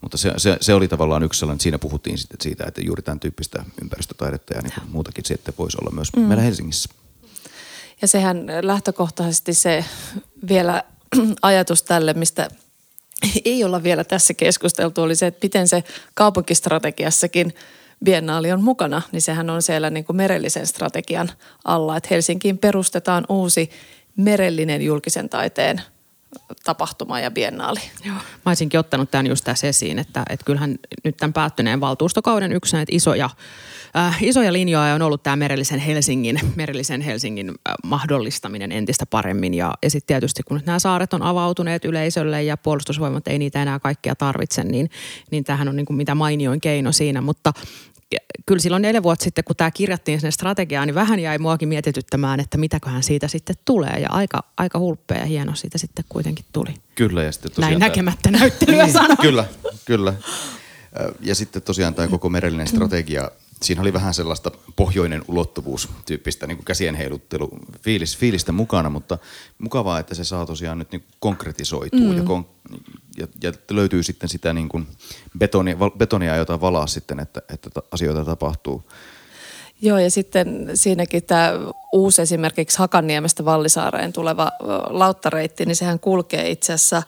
Mutta 0.00 0.16
se, 0.16 0.32
se, 0.36 0.56
se, 0.60 0.74
oli 0.74 0.88
tavallaan 0.88 1.22
yksi 1.22 1.38
sellainen, 1.38 1.56
että 1.56 1.62
siinä 1.62 1.78
puhuttiin 1.78 2.18
sitten 2.18 2.40
siitä, 2.42 2.64
että 2.68 2.80
juuri 2.80 3.02
tämän 3.02 3.20
tyyppistä 3.20 3.64
ympäristötaidetta 3.82 4.54
ja 4.54 4.62
niin 4.62 4.72
muutakin 4.88 5.24
sitten 5.24 5.54
voisi 5.58 5.76
olla 5.80 5.90
myös 5.90 6.08
mm. 6.16 6.22
meillä 6.22 6.42
Helsingissä. 6.42 6.88
Ja 8.02 8.08
sehän 8.08 8.46
lähtökohtaisesti 8.62 9.54
se 9.54 9.84
vielä 10.48 10.84
ajatus 11.42 11.82
tälle, 11.82 12.14
mistä 12.14 12.48
ei 13.44 13.64
olla 13.64 13.82
vielä 13.82 14.04
tässä 14.04 14.34
keskusteltu, 14.34 15.02
oli 15.02 15.16
se, 15.16 15.26
että 15.26 15.44
miten 15.46 15.68
se 15.68 15.84
kaupunkistrategiassakin 16.14 17.54
Biennaali 18.04 18.52
on 18.52 18.62
mukana, 18.62 19.02
niin 19.12 19.22
sehän 19.22 19.50
on 19.50 19.62
siellä 19.62 19.90
niin 19.90 20.04
kuin 20.04 20.16
merellisen 20.16 20.66
strategian 20.66 21.30
alla, 21.64 21.96
että 21.96 22.08
Helsinkiin 22.10 22.58
perustetaan 22.58 23.24
uusi 23.28 23.70
merellinen 24.16 24.82
julkisen 24.82 25.28
taiteen 25.28 25.82
tapahtuma 26.64 27.20
ja 27.20 27.30
biennaali. 27.30 27.80
Joo. 28.04 28.14
Mä 28.14 28.50
olisinkin 28.50 28.80
ottanut 28.80 29.10
tämän 29.10 29.26
just 29.26 29.44
tässä 29.44 29.66
esiin, 29.66 29.98
että, 29.98 30.22
että 30.30 30.44
kyllähän 30.44 30.76
nyt 31.04 31.16
tämän 31.16 31.32
päättyneen 31.32 31.80
valtuustokauden 31.80 32.52
yksi 32.52 32.76
näitä 32.76 32.92
isoja, 32.94 33.30
äh, 33.96 34.22
isoja 34.22 34.52
linjoja 34.52 34.94
on 34.94 35.02
ollut 35.02 35.22
tämä 35.22 35.36
merellisen 35.36 35.80
Helsingin, 35.80 36.40
merellisen 36.56 37.00
Helsingin 37.00 37.48
äh, 37.48 37.74
mahdollistaminen 37.84 38.72
entistä 38.72 39.06
paremmin. 39.06 39.54
Ja, 39.54 39.74
ja 39.82 39.90
sitten 39.90 40.06
tietysti 40.06 40.42
kun 40.42 40.60
nämä 40.66 40.78
saaret 40.78 41.14
on 41.14 41.22
avautuneet 41.22 41.84
yleisölle 41.84 42.42
ja 42.42 42.56
puolustusvoimat 42.56 43.28
ei 43.28 43.38
niitä 43.38 43.62
enää 43.62 43.78
kaikkia 43.78 44.14
tarvitse, 44.14 44.64
niin, 44.64 44.90
niin 45.30 45.44
tämähän 45.44 45.68
on 45.68 45.76
niin 45.76 45.86
kuin 45.86 45.96
mitä 45.96 46.14
mainioin 46.14 46.60
keino 46.60 46.92
siinä. 46.92 47.20
Mutta 47.20 47.52
kyllä 48.46 48.60
silloin 48.60 48.82
neljä 48.82 49.02
vuotta 49.02 49.24
sitten, 49.24 49.44
kun 49.44 49.56
tämä 49.56 49.70
kirjattiin 49.70 50.20
sinne 50.20 50.30
strategiaan, 50.30 50.86
niin 50.86 50.94
vähän 50.94 51.18
jäi 51.20 51.38
muakin 51.38 51.68
mietityttämään, 51.68 52.40
että 52.40 52.58
mitäköhän 52.58 53.02
siitä 53.02 53.28
sitten 53.28 53.56
tulee. 53.64 53.98
Ja 54.00 54.08
aika, 54.10 54.44
aika 54.56 54.78
hulppea 54.78 55.18
ja 55.18 55.24
hieno 55.24 55.54
siitä 55.54 55.78
sitten 55.78 56.04
kuitenkin 56.08 56.44
tuli. 56.52 56.74
Kyllä 56.94 57.22
ja 57.22 57.32
sitten 57.32 57.50
tosiaan... 57.50 57.70
Näin 57.70 57.80
tämä... 57.80 57.88
näkemättä 57.88 58.30
näyttelyä 58.30 58.84
niin, 58.86 59.16
Kyllä, 59.22 59.44
kyllä. 59.84 60.14
Ja 61.20 61.34
sitten 61.34 61.62
tosiaan 61.62 61.94
tämä 61.94 62.08
koko 62.08 62.28
merellinen 62.28 62.66
strategia, 62.66 63.30
siinä 63.62 63.80
oli 63.80 63.92
vähän 63.92 64.14
sellaista 64.14 64.50
pohjoinen 64.76 65.22
ulottuvuus 65.28 65.88
tyyppistä 66.06 66.46
niin 66.46 66.64
käsien 66.64 66.94
heiluttelu 66.94 67.50
fiilis, 67.82 68.18
fiilistä 68.18 68.52
mukana, 68.52 68.90
mutta 68.90 69.18
mukavaa, 69.58 69.98
että 69.98 70.14
se 70.14 70.24
saa 70.24 70.46
tosiaan 70.46 70.78
nyt 70.78 70.92
niin 70.92 71.04
konkretisoitua 71.18 72.00
mm. 72.00 72.16
ja, 72.16 72.22
kon, 72.22 72.46
ja, 73.18 73.26
ja, 73.42 73.52
löytyy 73.70 74.02
sitten 74.02 74.28
sitä 74.28 74.52
niin 74.52 74.68
kuin 74.68 74.86
betonia, 75.38 75.76
betonia, 75.98 76.36
jota 76.36 76.60
valaa 76.60 76.86
sitten, 76.86 77.20
että, 77.20 77.42
että 77.48 77.70
asioita 77.90 78.24
tapahtuu. 78.24 78.82
Joo, 79.82 79.98
ja 79.98 80.10
sitten 80.10 80.70
siinäkin 80.74 81.22
tämä 81.22 81.52
uusi 81.92 82.22
esimerkiksi 82.22 82.78
Hakanniemestä 82.78 83.44
Vallisaareen 83.44 84.12
tuleva 84.12 84.50
lauttareitti, 84.90 85.66
niin 85.66 85.76
sehän 85.76 86.00
kulkee 86.00 86.50
itse 86.50 86.72
asiassa 86.72 87.02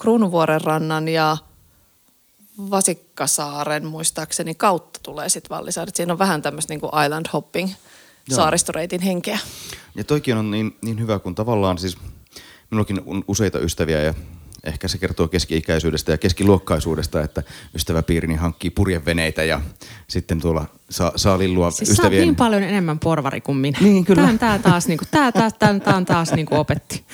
Kruunuvuoren 0.00 0.60
rannan 0.60 1.08
ja 1.08 1.36
Vasikkasaaren 2.70 3.86
muistaakseni 3.86 4.54
kautta 4.54 5.00
tulee 5.02 5.28
sitten 5.28 5.56
Vallisaaret. 5.56 5.96
Siinä 5.96 6.12
on 6.12 6.18
vähän 6.18 6.42
tämmöistä 6.42 6.72
niin 6.72 6.80
kuin 6.80 7.04
island 7.04 7.26
hopping 7.32 7.70
saaristoreitin 8.30 9.00
henkeä. 9.00 9.38
Ja 9.94 10.04
toikin 10.04 10.36
on 10.36 10.50
niin, 10.50 10.76
niin 10.82 11.00
hyvä, 11.00 11.18
kun 11.18 11.34
tavallaan 11.34 11.78
siis 11.78 11.98
minullakin 12.70 13.02
on 13.06 13.24
useita 13.28 13.58
ystäviä 13.58 14.02
ja 14.02 14.14
ehkä 14.64 14.88
se 14.88 14.98
kertoo 14.98 15.28
keski-ikäisyydestä 15.28 16.12
ja 16.12 16.18
keskiluokkaisuudesta, 16.18 17.22
että 17.22 17.42
ystäväpiirini 17.74 18.34
hankkii 18.34 18.70
purjeveneitä 18.70 19.44
ja 19.44 19.60
sitten 20.08 20.40
tuolla 20.40 20.66
saa, 20.90 21.12
saa 21.16 21.38
lillua 21.38 21.70
siis 21.70 21.90
ystävien... 21.90 22.22
niin 22.22 22.36
paljon 22.36 22.62
enemmän 22.62 22.98
porvari 22.98 23.40
kuin 23.40 23.58
minä. 23.58 23.78
Niin, 23.80 24.04
kyllä. 24.04 24.22
Tämä, 24.22 24.38
tämä 24.38 24.58
taas, 24.58 24.88
niin 24.88 24.98
kuin, 24.98 25.08
tämä, 25.10 25.32
tämä, 25.32 25.50
tämä, 25.50 25.80
tämä 25.80 26.04
taas 26.04 26.32
niin 26.32 26.46
kuin 26.46 26.58
opetti. 26.58 27.04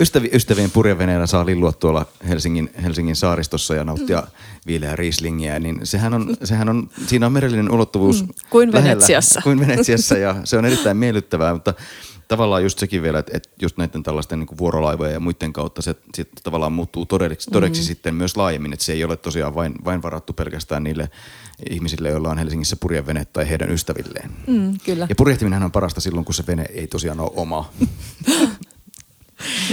Ystävi, 0.00 0.30
ystävien 0.32 0.70
purjeveneellä 0.70 1.26
saa 1.26 1.46
lillua 1.46 1.72
tuolla 1.72 2.06
Helsingin, 2.28 2.70
Helsingin 2.82 3.16
saaristossa 3.16 3.74
ja 3.74 3.84
nauttia 3.84 4.20
mm. 4.20 4.26
viileää 4.66 4.96
riislingiä, 4.96 5.58
niin 5.58 5.80
sehän 5.84 6.14
on, 6.14 6.36
sehän 6.44 6.68
on, 6.68 6.90
siinä 7.06 7.26
on 7.26 7.32
merellinen 7.32 7.70
ulottuvuus 7.70 8.22
mm. 8.22 8.28
Kuin 8.50 8.72
Venetsiassa. 8.72 9.40
Kuin 9.42 9.60
Venetsiassa 9.60 10.18
ja 10.18 10.36
se 10.44 10.58
on 10.58 10.64
erittäin 10.64 10.96
miellyttävää, 10.96 11.54
mutta 11.54 11.74
tavallaan 12.28 12.62
just 12.62 12.78
sekin 12.78 13.02
vielä, 13.02 13.18
että, 13.18 13.32
että 13.36 13.48
just 13.62 13.76
näiden 13.76 14.02
tällaisten 14.02 14.38
niin 14.38 14.58
vuorolaivojen 14.58 15.12
ja 15.12 15.20
muiden 15.20 15.52
kautta 15.52 15.82
se 15.82 15.94
sit 16.14 16.28
tavallaan 16.42 16.72
muuttuu 16.72 17.06
todeksi, 17.06 17.50
todeksi 17.50 17.80
mm. 17.80 17.84
sitten 17.84 18.14
myös 18.14 18.36
laajemmin, 18.36 18.72
että 18.72 18.84
se 18.84 18.92
ei 18.92 19.04
ole 19.04 19.16
tosiaan 19.16 19.54
vain, 19.54 19.74
vain 19.84 20.02
varattu 20.02 20.32
pelkästään 20.32 20.84
niille 20.84 21.10
ihmisille, 21.70 22.08
joilla 22.08 22.30
on 22.30 22.38
Helsingissä 22.38 22.76
purjevene 22.80 23.24
tai 23.24 23.48
heidän 23.48 23.70
ystävilleen. 23.70 24.30
Mm, 24.46 24.78
kyllä. 24.84 25.06
Ja 25.08 25.14
purjehtiminen 25.14 25.62
on 25.62 25.72
parasta 25.72 26.00
silloin, 26.00 26.24
kun 26.24 26.34
se 26.34 26.46
vene 26.46 26.66
ei 26.74 26.86
tosiaan 26.86 27.20
ole 27.20 27.30
oma. 27.34 27.70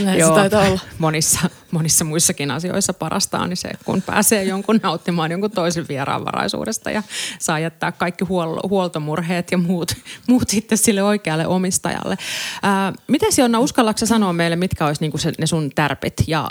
Näin 0.03 0.19
Joo, 0.19 0.29
se 0.29 0.35
taitaa 0.35 0.67
olla. 0.67 0.79
Monissa, 0.97 1.49
monissa 1.71 2.05
muissakin 2.05 2.51
asioissa 2.51 2.93
parasta 2.93 3.39
on 3.39 3.49
niin 3.49 3.57
se, 3.57 3.69
kun 3.85 4.01
pääsee 4.01 4.43
jonkun 4.43 4.79
nauttimaan 4.83 5.31
jonkun 5.31 5.51
toisen 5.51 5.85
vieraanvaraisuudesta 5.89 6.91
ja 6.91 7.03
saa 7.39 7.59
jättää 7.59 7.91
kaikki 7.91 8.25
huol- 8.25 8.69
huoltomurheet 8.69 9.51
ja 9.51 9.57
muut, 9.57 9.91
muut 10.27 10.49
sitten 10.49 10.77
sille 10.77 11.03
oikealle 11.03 11.47
omistajalle. 11.47 12.17
Ää, 12.63 12.93
miten 13.07 13.31
Jonna, 13.37 13.59
uskallatko 13.59 14.05
sanoa 14.05 14.33
meille, 14.33 14.55
mitkä 14.55 14.85
olisi 14.85 15.01
niinku 15.01 15.17
se, 15.17 15.33
ne 15.39 15.47
sun 15.47 15.71
tärpit? 15.75 16.13
Ja, 16.27 16.49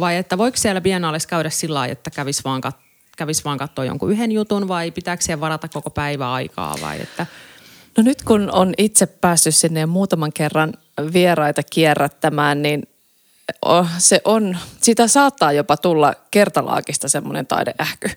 vai 0.00 0.16
että 0.16 0.38
voiko 0.38 0.56
siellä 0.56 0.80
biennaalissa 0.80 1.28
käydä 1.28 1.50
sillä 1.50 1.74
lailla, 1.74 1.92
että 1.92 2.10
kävisi 2.10 2.44
vaan, 2.44 2.62
kat- 2.66 2.78
kävis 3.16 3.44
vaan 3.44 3.58
katsoa 3.58 3.84
jonkun 3.84 4.12
yhden 4.12 4.32
jutun 4.32 4.68
vai 4.68 4.90
pitääkö 4.90 5.24
siellä 5.24 5.40
varata 5.40 5.68
koko 5.68 5.90
päivä 5.90 6.32
aikaa 6.32 6.74
vai 6.82 7.00
että– 7.00 7.26
No 7.98 8.02
nyt 8.02 8.22
kun 8.22 8.50
on 8.52 8.74
itse 8.78 9.06
päässyt 9.06 9.56
sinne 9.56 9.86
muutaman 9.86 10.32
kerran 10.32 10.74
vieraita 11.12 11.62
kierrättämään, 11.62 12.62
niin 12.62 12.82
se 13.98 14.20
on, 14.24 14.56
sitä 14.80 15.06
saattaa 15.06 15.52
jopa 15.52 15.76
tulla 15.76 16.14
kertalaakista 16.30 17.08
semmoinen 17.08 17.46
taideähky. 17.46 18.10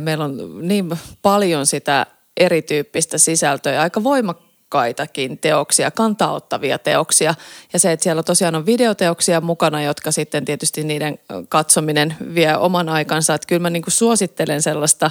Meillä 0.00 0.24
on 0.24 0.68
niin 0.68 0.98
paljon 1.22 1.66
sitä 1.66 2.06
erityyppistä 2.36 3.18
sisältöä, 3.18 3.82
aika 3.82 4.04
voimakkaitakin 4.04 5.38
teoksia, 5.38 5.90
kantaottavia 5.90 6.78
teoksia. 6.78 7.34
Ja 7.72 7.78
se, 7.78 7.92
että 7.92 8.04
siellä 8.04 8.22
tosiaan 8.22 8.54
on 8.54 8.66
videoteoksia 8.66 9.40
mukana, 9.40 9.82
jotka 9.82 10.10
sitten 10.10 10.44
tietysti 10.44 10.84
niiden 10.84 11.18
katsominen 11.48 12.16
vie 12.34 12.56
oman 12.56 12.88
aikansa. 12.88 13.34
Että 13.34 13.46
kyllä 13.46 13.62
mä 13.62 13.70
niin 13.70 13.82
suosittelen 13.88 14.62
sellaista 14.62 15.10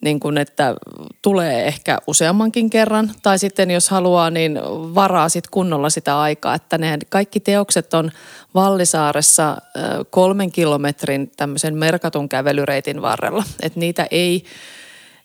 niin 0.00 0.20
kuin, 0.20 0.38
että 0.38 0.74
tulee 1.22 1.66
ehkä 1.66 1.98
useammankin 2.06 2.70
kerran. 2.70 3.10
Tai 3.22 3.38
sitten 3.38 3.70
jos 3.70 3.88
haluaa, 3.88 4.30
niin 4.30 4.60
varaa 4.94 5.28
sit 5.28 5.48
kunnolla 5.50 5.90
sitä 5.90 6.20
aikaa. 6.20 6.54
Että 6.54 6.78
ne 6.78 6.98
kaikki 7.08 7.40
teokset 7.40 7.94
on 7.94 8.10
Vallisaaressa 8.54 9.56
kolmen 10.10 10.52
kilometrin 10.52 11.30
tämmöisen 11.36 11.76
merkatun 11.76 12.28
kävelyreitin 12.28 13.02
varrella. 13.02 13.44
Että 13.62 13.80
niitä 13.80 14.06
ei, 14.10 14.44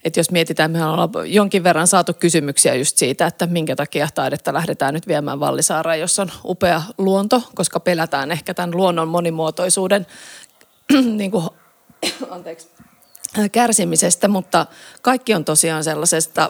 että 0.03 0.19
jos 0.19 0.32
mietitään, 0.32 0.71
me 0.71 0.86
ollaan 0.86 1.09
jonkin 1.26 1.63
verran 1.63 1.88
saatu 1.88 2.13
kysymyksiä 2.13 2.76
just 2.76 2.97
siitä, 2.97 3.28
että 3.28 3.47
minkä 3.47 3.76
takia 3.76 4.07
taidetta 4.15 4.53
lähdetään 4.53 4.93
nyt 4.93 5.07
viemään 5.07 5.39
Vallisaareen, 5.39 5.99
jos 5.99 6.19
on 6.19 6.32
upea 6.45 6.82
luonto, 6.97 7.41
koska 7.55 7.80
pelätään 7.80 8.32
ehkä 8.32 8.53
tämän 8.53 8.78
luonnon 8.78 9.07
monimuotoisuuden 9.07 10.07
niin 11.17 11.32
kuin, 11.32 11.45
anteeksi, 12.30 12.67
kärsimisestä, 13.52 14.28
mutta 14.28 14.66
kaikki 15.02 15.34
on 15.34 15.46
tosiaan 15.46 15.84
sellaisesta 15.84 16.50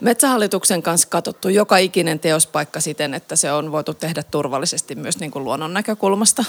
Metsähallituksen 0.00 0.82
kanssa 0.82 1.08
katsottu 1.08 1.48
joka 1.48 1.76
ikinen 1.76 2.18
teospaikka 2.18 2.80
siten, 2.80 3.14
että 3.14 3.36
se 3.36 3.52
on 3.52 3.72
voitu 3.72 3.94
tehdä 3.94 4.22
turvallisesti 4.22 4.94
myös 4.94 5.18
niin 5.18 5.30
kuin 5.30 5.44
luonnon 5.44 5.74
näkökulmasta. 5.74 6.44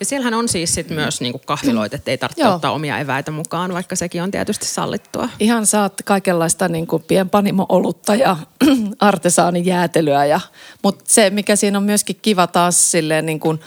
Ja 0.00 0.06
siellähän 0.06 0.34
on 0.34 0.48
siis 0.48 0.74
sit 0.74 0.90
myös 0.90 1.20
niin 1.20 1.32
kuin 1.32 1.42
kahviloit, 1.46 1.94
että 1.94 2.10
ei 2.10 2.18
tarvitse 2.18 2.48
ottaa 2.48 2.72
omia 2.72 2.98
eväitä 2.98 3.30
mukaan, 3.30 3.72
vaikka 3.72 3.96
sekin 3.96 4.22
on 4.22 4.30
tietysti 4.30 4.66
sallittua. 4.66 5.28
Ihan 5.40 5.66
saat 5.66 5.92
kaikenlaista 6.04 6.68
niin 6.68 6.86
kuin 6.86 7.02
pienpanimo-olutta 7.02 8.14
ja 8.14 8.36
artesaanijäätelyä. 9.00 10.24
Ja, 10.24 10.40
mutta 10.82 11.04
se, 11.08 11.30
mikä 11.30 11.56
siinä 11.56 11.78
on 11.78 11.84
myöskin 11.84 12.18
kiva 12.22 12.46
taas 12.46 12.90
silleen 12.90 13.26
niin 13.26 13.40
kuin 13.40 13.60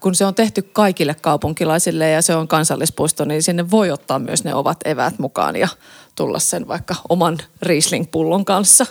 kun 0.00 0.14
se 0.14 0.24
on 0.24 0.34
tehty 0.34 0.62
kaikille 0.62 1.14
kaupunkilaisille 1.14 2.10
ja 2.10 2.22
se 2.22 2.34
on 2.34 2.48
kansallispuisto, 2.48 3.24
niin 3.24 3.42
sinne 3.42 3.70
voi 3.70 3.90
ottaa 3.90 4.18
myös 4.18 4.44
ne 4.44 4.54
ovat 4.54 4.78
eväät 4.84 5.18
mukaan 5.18 5.56
ja 5.56 5.68
tulla 6.16 6.38
sen 6.38 6.68
vaikka 6.68 6.94
oman 7.08 7.38
Riesling-pullon 7.62 8.44
kanssa. 8.44 8.86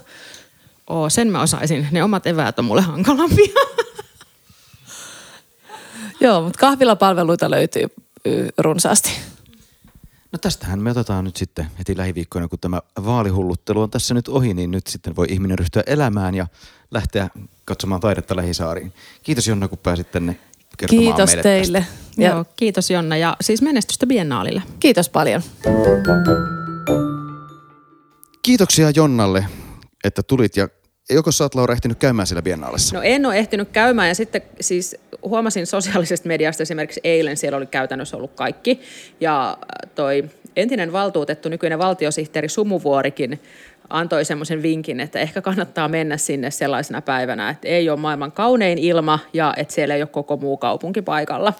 Oo, 0.90 1.10
sen 1.10 1.32
mä 1.32 1.42
osaisin. 1.42 1.88
Ne 1.92 2.04
omat 2.04 2.28
eväät 2.28 2.60
on 2.60 2.66
mulle 2.66 2.82
hankalampia. 2.82 3.54
Joo, 6.22 6.42
mutta 6.42 6.60
kahvilapalveluita 6.60 7.52
löytyy 7.52 7.88
runsaasti. 8.58 9.12
No 10.32 10.40
tästähän 10.40 10.80
me 10.80 10.92
otetaan 10.92 11.26
nyt 11.26 11.36
sitten 11.36 11.68
heti 11.80 11.98
lähiviikkoina, 11.98 12.48
kun 12.48 12.60
tämä 12.60 12.82
vaalihulluttelu 13.06 13.82
on 13.82 13.90
tässä 13.90 14.14
nyt 14.14 14.28
ohi, 14.28 14.54
niin 14.54 14.72
nyt 14.72 14.88
sitten 14.88 15.16
voi 15.16 15.28
ihminen 15.30 15.60
ryhtyä 15.60 15.84
elämään 15.86 16.36
ja 16.36 16.48
lähteä 16.92 17.30
katsomaan 17.66 18.02
taidetta 18.02 18.36
lähisaariin. 18.36 18.94
Kiitos 19.24 19.48
Jonna, 19.48 19.68
kun 19.68 19.78
pääsit 19.78 20.12
tänne 20.12 20.40
kertomaan 20.78 21.06
Kiitos 21.06 21.30
meille 21.30 21.44
teille. 21.44 21.80
Tästä. 21.80 22.06
Ja 22.18 22.30
Joo, 22.30 22.46
kiitos 22.56 22.92
Jonna 22.92 23.18
ja 23.18 23.38
siis 23.42 23.62
menestystä 23.62 24.08
Biennaalille. 24.08 24.64
Kiitos 24.80 25.10
paljon. 25.10 25.42
Kiitoksia 28.42 28.92
Jonnalle, 28.96 29.46
että 30.04 30.24
tulit 30.24 30.58
ja 30.58 30.68
joko 31.10 31.32
sä 31.32 31.44
oot 31.44 31.56
Laura 31.56 31.74
ehtinyt 31.74 32.00
käymään 32.00 32.28
siellä 32.28 32.42
biennaalissa? 32.42 32.96
No 32.96 33.02
en 33.02 33.26
ole 33.26 33.38
ehtinyt 33.38 33.70
käymään 33.70 34.08
ja 34.08 34.16
sitten 34.16 34.42
siis 34.62 34.96
huomasin 35.24 35.68
sosiaalisesta 35.68 36.28
mediasta 36.28 36.64
esimerkiksi 36.64 37.02
eilen, 37.04 37.38
siellä 37.38 37.58
oli 37.58 37.66
käytännössä 37.66 38.18
ollut 38.18 38.34
kaikki. 38.36 38.82
Ja 39.20 39.58
toi 39.96 40.30
entinen 40.56 40.92
valtuutettu, 40.92 41.50
nykyinen 41.50 41.80
valtiosihteeri 41.80 42.50
Sumuvuorikin 42.50 43.42
antoi 43.90 44.26
semmoisen 44.26 44.62
vinkin, 44.62 45.00
että 45.00 45.20
ehkä 45.20 45.42
kannattaa 45.42 45.88
mennä 45.88 46.18
sinne 46.18 46.52
sellaisena 46.52 47.02
päivänä, 47.02 47.50
että 47.50 47.68
ei 47.68 47.90
ole 47.90 48.00
maailman 48.00 48.32
kaunein 48.32 48.78
ilma 48.78 49.20
ja 49.34 49.54
että 49.58 49.74
siellä 49.74 49.96
ei 49.96 50.02
ole 50.02 50.10
koko 50.10 50.38
muu 50.38 50.58
kaupunki 50.58 51.02
paikalla. 51.02 51.54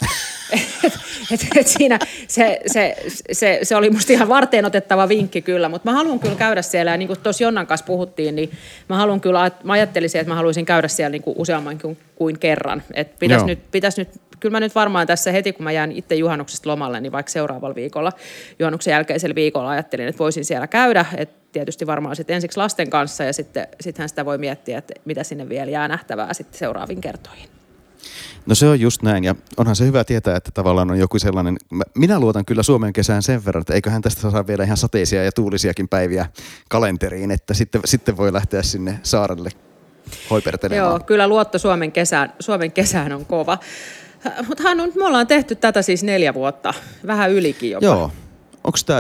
et, 0.54 0.62
et, 1.34 1.48
et 1.56 1.68
siinä 1.68 2.00
se, 2.28 2.60
se, 2.66 2.96
se, 3.32 3.60
se 3.64 3.76
oli 3.76 3.90
musta 3.90 4.14
ihan 4.14 4.30
varteen 4.30 4.66
otettava 4.66 5.10
vinkki 5.10 5.42
kyllä, 5.42 5.70
mutta 5.70 5.92
mä 5.92 5.98
haluan 5.98 6.20
kyllä 6.20 6.36
käydä 6.36 6.62
siellä 6.62 6.92
ja 6.92 6.98
niin 6.98 7.08
kuin 7.08 7.20
tuossa 7.20 7.44
Jonnan 7.44 7.68
kanssa 7.68 7.86
puhuttiin, 7.86 8.36
niin 8.36 8.52
mä 8.90 8.96
haluan 8.96 9.22
kyllä, 9.22 9.52
mä 9.64 9.74
ajattelisin, 9.74 10.22
että 10.22 10.32
mä 10.32 10.36
haluaisin 10.36 10.66
käydä 10.66 10.88
siellä 10.88 11.10
niin 11.10 11.24
kuin 11.24 11.36
useamman 11.38 11.80
kuin, 11.80 11.98
kuin 12.16 12.40
kerran. 12.40 12.84
Että 12.94 13.16
pitäisi 13.20 13.46
nyt, 13.46 13.72
pitäisi 13.72 14.02
nyt 14.02 14.10
kyllä 14.40 14.56
mä 14.56 14.60
nyt 14.60 14.76
varmaan 14.76 15.08
tässä 15.08 15.32
heti, 15.32 15.54
kun 15.54 15.64
mä 15.64 15.72
jään 15.72 15.92
itse 15.92 16.16
juhannuksesta 16.16 16.70
lomalle, 16.70 17.02
niin 17.02 17.12
vaikka 17.12 17.32
seuraavalla 17.32 17.76
viikolla, 17.76 18.12
juhannuksen 18.60 18.92
jälkeisellä 18.92 19.36
viikolla 19.36 19.70
ajattelin, 19.70 20.08
että 20.08 20.20
voisin 20.20 20.46
siellä 20.46 20.68
käydä. 20.68 21.06
Et 21.18 21.30
tietysti 21.56 21.88
varmaan 21.88 22.16
sitten 22.16 22.34
ensiksi 22.34 22.58
lasten 22.58 22.90
kanssa 22.90 23.24
ja 23.24 23.34
sitten 23.34 23.68
sittenhän 23.82 24.10
sitä 24.10 24.26
voi 24.26 24.38
miettiä, 24.38 24.78
että 24.78 24.94
mitä 25.06 25.24
sinne 25.24 25.50
vielä 25.50 25.72
jää 25.72 25.88
nähtävää 25.88 26.34
sitten 26.34 26.60
seuraaviin 26.60 27.02
kertoihin. 27.02 27.50
No 28.46 28.56
se 28.56 28.68
on 28.68 28.80
just 28.80 29.02
näin 29.02 29.24
ja 29.24 29.36
onhan 29.58 29.76
se 29.76 29.86
hyvä 29.86 30.04
tietää, 30.04 30.38
että 30.38 30.52
tavallaan 30.54 30.92
on 30.92 31.00
joku 31.00 31.20
sellainen, 31.20 31.58
minä 31.96 32.20
luotan 32.20 32.46
kyllä 32.46 32.64
Suomen 32.64 32.94
kesään 32.94 33.24
sen 33.24 33.46
verran, 33.46 33.62
että 33.62 33.74
eiköhän 33.74 34.02
tästä 34.02 34.32
saa 34.32 34.48
vielä 34.48 34.64
ihan 34.64 34.78
sateisia 34.78 35.24
ja 35.24 35.32
tuulisiakin 35.32 35.88
päiviä 35.88 36.26
kalenteriin, 36.70 37.32
että 37.32 37.54
sitten, 37.54 37.82
sitten 37.86 38.18
voi 38.18 38.34
lähteä 38.34 38.64
sinne 38.64 39.00
saarelle 39.04 39.50
hoipertelemaan. 40.30 40.92
Joo, 40.92 41.00
kyllä 41.00 41.28
luotto 41.28 41.60
Suomen 41.60 41.92
kesään, 41.92 42.34
Suomen 42.40 42.72
kesään 42.72 43.14
on 43.14 43.26
kova. 43.26 43.58
Mutta 44.48 44.64
Hannu, 44.64 44.92
me 44.96 45.06
ollaan 45.06 45.28
tehty 45.28 45.56
tätä 45.56 45.82
siis 45.82 46.04
neljä 46.04 46.34
vuotta, 46.34 46.74
vähän 47.08 47.32
ylikin 47.32 47.72
jopa. 47.72 47.86
Joo. 47.86 48.12
Onko 48.64 48.78
tämä 48.86 49.00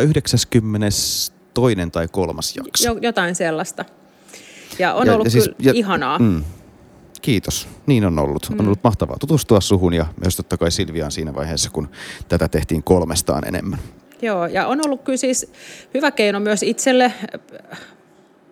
92. 1.57 1.91
tai 1.91 2.07
kolmas 2.07 2.55
jakso? 2.55 2.87
Jo, 2.87 2.97
jotain 3.01 3.35
sellaista. 3.35 3.85
Ja 4.79 4.93
on 4.93 5.07
ja, 5.07 5.13
ollut 5.13 5.25
ja 5.25 5.31
siis, 5.31 5.43
kyllä 5.43 5.55
ja, 5.59 5.71
ihanaa. 5.75 6.19
Mm, 6.19 6.43
kiitos. 7.21 7.67
Niin 7.85 8.05
on 8.05 8.19
ollut. 8.19 8.49
Mm. 8.49 8.59
On 8.59 8.65
ollut 8.65 8.83
mahtavaa 8.83 9.17
tutustua 9.19 9.61
suhun 9.61 9.93
ja 9.93 10.05
myös 10.23 10.35
totta 10.35 10.57
kai 10.57 10.71
Silviaan 10.71 11.11
siinä 11.11 11.35
vaiheessa, 11.35 11.69
kun 11.69 11.89
tätä 12.29 12.47
tehtiin 12.47 12.83
kolmestaan 12.83 13.47
enemmän. 13.47 13.79
Joo, 14.21 14.45
ja 14.45 14.67
on 14.67 14.79
ollut 14.85 15.03
kyllä 15.03 15.17
siis 15.17 15.51
hyvä 15.93 16.11
keino 16.11 16.39
myös 16.39 16.63
itselle 16.63 17.13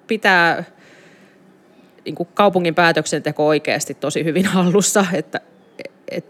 pitää 0.08 0.64
niin 2.06 2.16
kuin 2.16 2.30
kaupungin 2.34 2.76
päätöksenteko 2.76 3.48
oikeasti 3.48 3.94
tosi 3.94 4.24
hyvin 4.24 4.46
hallussa, 4.46 5.06
että 5.14 5.42
et 6.12 6.26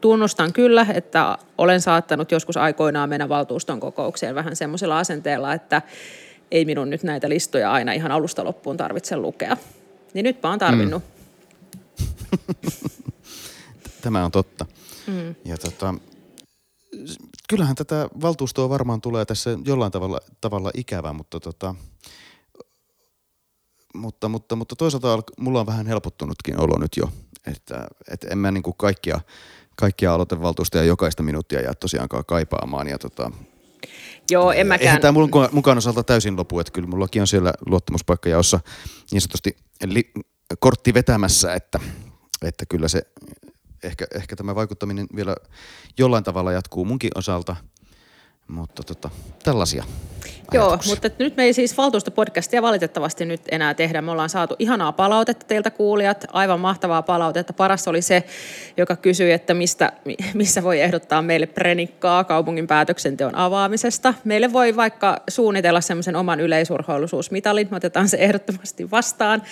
tunnustan 0.00 0.52
kyllä, 0.52 0.86
että 0.94 1.38
olen 1.58 1.80
saattanut 1.80 2.32
joskus 2.32 2.56
aikoinaan 2.56 3.08
mennä 3.08 3.28
valtuuston 3.28 3.80
kokoukseen 3.80 4.34
vähän 4.34 4.56
semmoisella 4.56 4.98
asenteella, 4.98 5.54
että 5.54 5.82
ei 6.50 6.64
minun 6.64 6.90
nyt 6.90 7.02
näitä 7.02 7.28
listoja 7.28 7.72
aina 7.72 7.92
ihan 7.92 8.12
alusta 8.12 8.44
loppuun 8.44 8.76
tarvitse 8.76 9.16
lukea. 9.16 9.56
Niin 10.14 10.24
nyt 10.24 10.42
mä 10.42 10.50
oon 10.50 10.58
tarvinnut. 10.58 11.02
Mm. 11.02 11.18
Tämä 14.02 14.24
on 14.24 14.30
totta. 14.30 14.66
Mm. 15.06 15.34
Ja 15.44 15.58
tota, 15.58 15.94
kyllähän 17.48 17.76
tätä 17.76 18.08
valtuustoa 18.20 18.68
varmaan 18.68 19.00
tulee 19.00 19.24
tässä 19.24 19.58
jollain 19.64 19.92
tavalla, 19.92 20.20
tavalla 20.40 20.70
ikävä, 20.74 21.12
mutta, 21.12 21.40
tota, 21.40 21.74
mutta, 23.94 24.28
mutta, 24.28 24.56
mutta 24.56 24.76
toisaalta 24.76 25.22
mulla 25.38 25.60
on 25.60 25.66
vähän 25.66 25.86
helpottunutkin 25.86 26.60
olo 26.60 26.78
nyt 26.78 26.96
jo. 26.96 27.10
Että, 27.46 27.88
että 28.10 28.26
en 28.30 28.38
mä 28.38 28.50
niin 28.50 28.62
kuin 28.62 28.76
kaikkia 28.76 29.20
kaikkia 29.78 30.14
aloitevaltuustoja 30.14 30.84
jokaista 30.84 31.22
minuuttia 31.22 31.60
jää 31.60 31.74
tosiaankaan 31.74 32.24
kaipaamaan. 32.26 32.88
Ja 32.88 32.98
tota, 32.98 33.30
Joo, 34.30 34.52
en 34.52 34.66
mäkään. 34.66 34.86
Eihän 34.86 35.00
tämä 35.00 35.12
mukaan, 35.12 35.48
mukaan 35.52 35.78
osalta 35.78 36.04
täysin 36.04 36.36
lopu, 36.36 36.60
että 36.60 36.72
kyllä 36.72 36.88
mullakin 36.88 37.22
on 37.22 37.26
siellä 37.26 37.52
luottamuspaikka 37.66 38.28
jaossa 38.28 38.60
niin 39.12 39.20
sanotusti 39.20 39.56
li, 39.84 40.12
kortti 40.58 40.94
vetämässä, 40.94 41.54
että, 41.54 41.80
että 42.42 42.66
kyllä 42.66 42.88
se 42.88 43.02
ehkä, 43.82 44.06
ehkä 44.14 44.36
tämä 44.36 44.54
vaikuttaminen 44.54 45.06
vielä 45.16 45.36
jollain 45.98 46.24
tavalla 46.24 46.52
jatkuu 46.52 46.84
munkin 46.84 47.10
osalta– 47.14 47.56
mutta 48.48 48.82
tota, 48.82 49.10
tällaisia 49.44 49.84
Joo, 50.52 50.78
mutta 50.86 51.10
nyt 51.18 51.36
me 51.36 51.44
ei 51.44 51.52
siis 51.52 51.76
valtuustopodcastia 51.76 52.62
valitettavasti 52.62 53.24
nyt 53.24 53.40
enää 53.50 53.74
tehdä. 53.74 54.02
Me 54.02 54.10
ollaan 54.10 54.28
saatu 54.28 54.56
ihanaa 54.58 54.92
palautetta 54.92 55.46
teiltä 55.46 55.70
kuulijat, 55.70 56.24
aivan 56.32 56.60
mahtavaa 56.60 57.02
palautetta. 57.02 57.52
Paras 57.52 57.88
oli 57.88 58.02
se, 58.02 58.24
joka 58.76 58.96
kysyi, 58.96 59.32
että 59.32 59.54
mistä, 59.54 59.92
missä 60.34 60.62
voi 60.62 60.80
ehdottaa 60.80 61.22
meille 61.22 61.46
prenikkaa 61.46 62.24
kaupungin 62.24 62.66
päätöksenteon 62.66 63.34
avaamisesta. 63.34 64.14
Meille 64.24 64.52
voi 64.52 64.76
vaikka 64.76 65.20
suunnitella 65.30 65.80
semmoisen 65.80 66.16
oman 66.16 66.40
yleisurheilusuusmitalin, 66.40 67.68
me 67.70 67.76
otetaan 67.76 68.08
se 68.08 68.16
ehdottomasti 68.16 68.90
vastaan. 68.90 69.42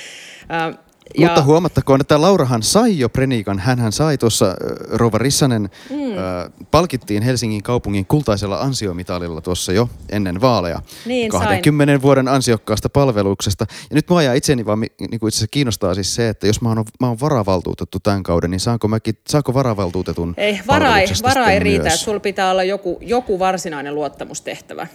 Ja... 1.19 1.27
Mutta 1.27 1.43
huomattakoon, 1.43 2.01
että 2.01 2.21
Laurahan 2.21 2.63
sai 2.63 2.99
jo 2.99 3.09
preniikan. 3.09 3.59
Hänhän 3.59 3.93
sai 3.93 4.19
tuossa, 4.19 4.55
Rova 4.93 5.19
Rissanen 5.19 5.63
mm. 5.63 5.97
äh, 5.97 6.69
palkittiin 6.71 7.23
Helsingin 7.23 7.63
kaupungin 7.63 8.07
kultaisella 8.07 8.61
ansiomitalilla 8.61 9.41
tuossa 9.41 9.73
jo 9.73 9.89
ennen 10.09 10.41
vaaleja. 10.41 10.83
Niin, 11.07 11.31
20 11.31 11.93
sain. 11.93 12.03
vuoden 12.03 12.29
ansiokkaasta 12.29 12.89
palveluksesta. 12.89 13.67
Ja 13.91 13.95
nyt 13.95 14.11
mua 14.11 14.23
ja 14.23 14.35
itseni 14.35 14.67
vaan 14.67 14.81
niin 14.81 15.21
kuin 15.21 15.29
itse 15.29 15.37
asiassa 15.37 15.47
kiinnostaa 15.51 15.95
siis 15.95 16.15
se, 16.15 16.29
että 16.29 16.47
jos 16.47 16.61
mä 16.61 16.69
oon, 16.69 16.85
mä 17.01 17.09
oon 17.09 17.21
varavaltuutettu 17.21 18.01
tämän 18.01 18.23
kauden, 18.23 18.51
niin 18.51 18.61
saanko, 18.61 18.89
mäkin, 18.89 19.19
saako 19.29 19.55
varavaltuutetun 19.55 20.35
Ei, 20.37 20.61
vara 20.67 20.99
ei, 20.99 21.07
vara 21.23 21.47
ei 21.47 21.59
riitä, 21.59 21.89
että 21.89 21.99
sulla 21.99 22.21
pitää 22.21 22.51
olla 22.51 22.65
joku, 22.65 22.99
joku 23.01 23.39
varsinainen 23.39 23.95
luottamustehtävä. 23.95 24.87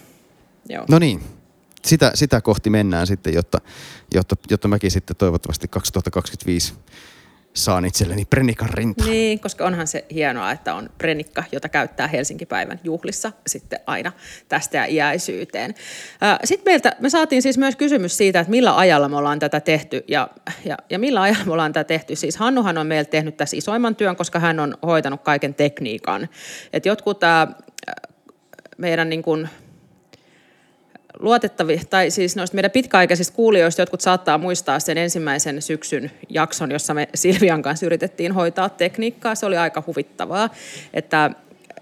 Joo. 0.69 0.85
No 0.89 0.99
niin, 0.99 1.21
sitä, 1.85 2.11
sitä 2.13 2.41
kohti 2.41 2.69
mennään 2.69 3.07
sitten, 3.07 3.33
jotta, 3.33 3.61
jotta, 4.13 4.35
jotta 4.49 4.67
mäkin 4.67 4.91
sitten 4.91 5.15
toivottavasti 5.15 5.67
2025 5.67 6.73
saan 7.53 7.85
itselleni 7.85 8.25
Prenikan 8.25 8.69
rinta. 8.69 9.05
Niin, 9.05 9.39
koska 9.39 9.65
onhan 9.65 9.87
se 9.87 10.05
hienoa, 10.13 10.51
että 10.51 10.75
on 10.75 10.89
Prenikka, 10.97 11.43
jota 11.51 11.69
käyttää 11.69 12.07
Helsinki-päivän 12.07 12.79
juhlissa 12.83 13.31
sitten 13.47 13.79
aina 13.87 14.11
tästä 14.49 14.77
ja 14.77 14.85
iäisyyteen. 14.85 15.75
Sitten 16.43 16.71
meiltä, 16.71 16.95
me 16.99 17.09
saatiin 17.09 17.41
siis 17.41 17.57
myös 17.57 17.75
kysymys 17.75 18.17
siitä, 18.17 18.39
että 18.39 18.51
millä 18.51 18.77
ajalla 18.77 19.09
me 19.09 19.17
ollaan 19.17 19.39
tätä 19.39 19.59
tehty 19.59 20.03
ja, 20.07 20.29
ja, 20.65 20.77
ja 20.89 20.99
millä 20.99 21.21
ajalla 21.21 21.45
me 21.45 21.53
ollaan 21.53 21.73
tätä 21.73 21.87
tehty. 21.87 22.15
Siis 22.15 22.37
Hannuhan 22.37 22.77
on 22.77 22.87
meiltä 22.87 23.09
tehnyt 23.09 23.37
tässä 23.37 23.57
isoimman 23.57 23.95
työn, 23.95 24.15
koska 24.15 24.39
hän 24.39 24.59
on 24.59 24.77
hoitanut 24.85 25.21
kaiken 25.21 25.53
tekniikan. 25.53 26.29
Et 26.73 26.85
jotkut 26.85 27.23
ää, 27.23 27.47
meidän 28.77 29.09
niin 29.09 29.23
kuin, 29.23 29.49
luotettavi, 31.21 31.81
tai 31.89 32.11
siis 32.11 32.35
noista 32.35 32.55
meidän 32.55 32.71
pitkäaikaisista 32.71 33.35
kuulijoista 33.35 33.81
jotkut 33.81 34.01
saattaa 34.01 34.37
muistaa 34.37 34.79
sen 34.79 34.97
ensimmäisen 34.97 35.61
syksyn 35.61 36.11
jakson, 36.29 36.71
jossa 36.71 36.93
me 36.93 37.09
Silvian 37.15 37.61
kanssa 37.61 37.85
yritettiin 37.85 38.31
hoitaa 38.31 38.69
tekniikkaa. 38.69 39.35
Se 39.35 39.45
oli 39.45 39.57
aika 39.57 39.83
huvittavaa, 39.87 40.49
että 40.93 41.31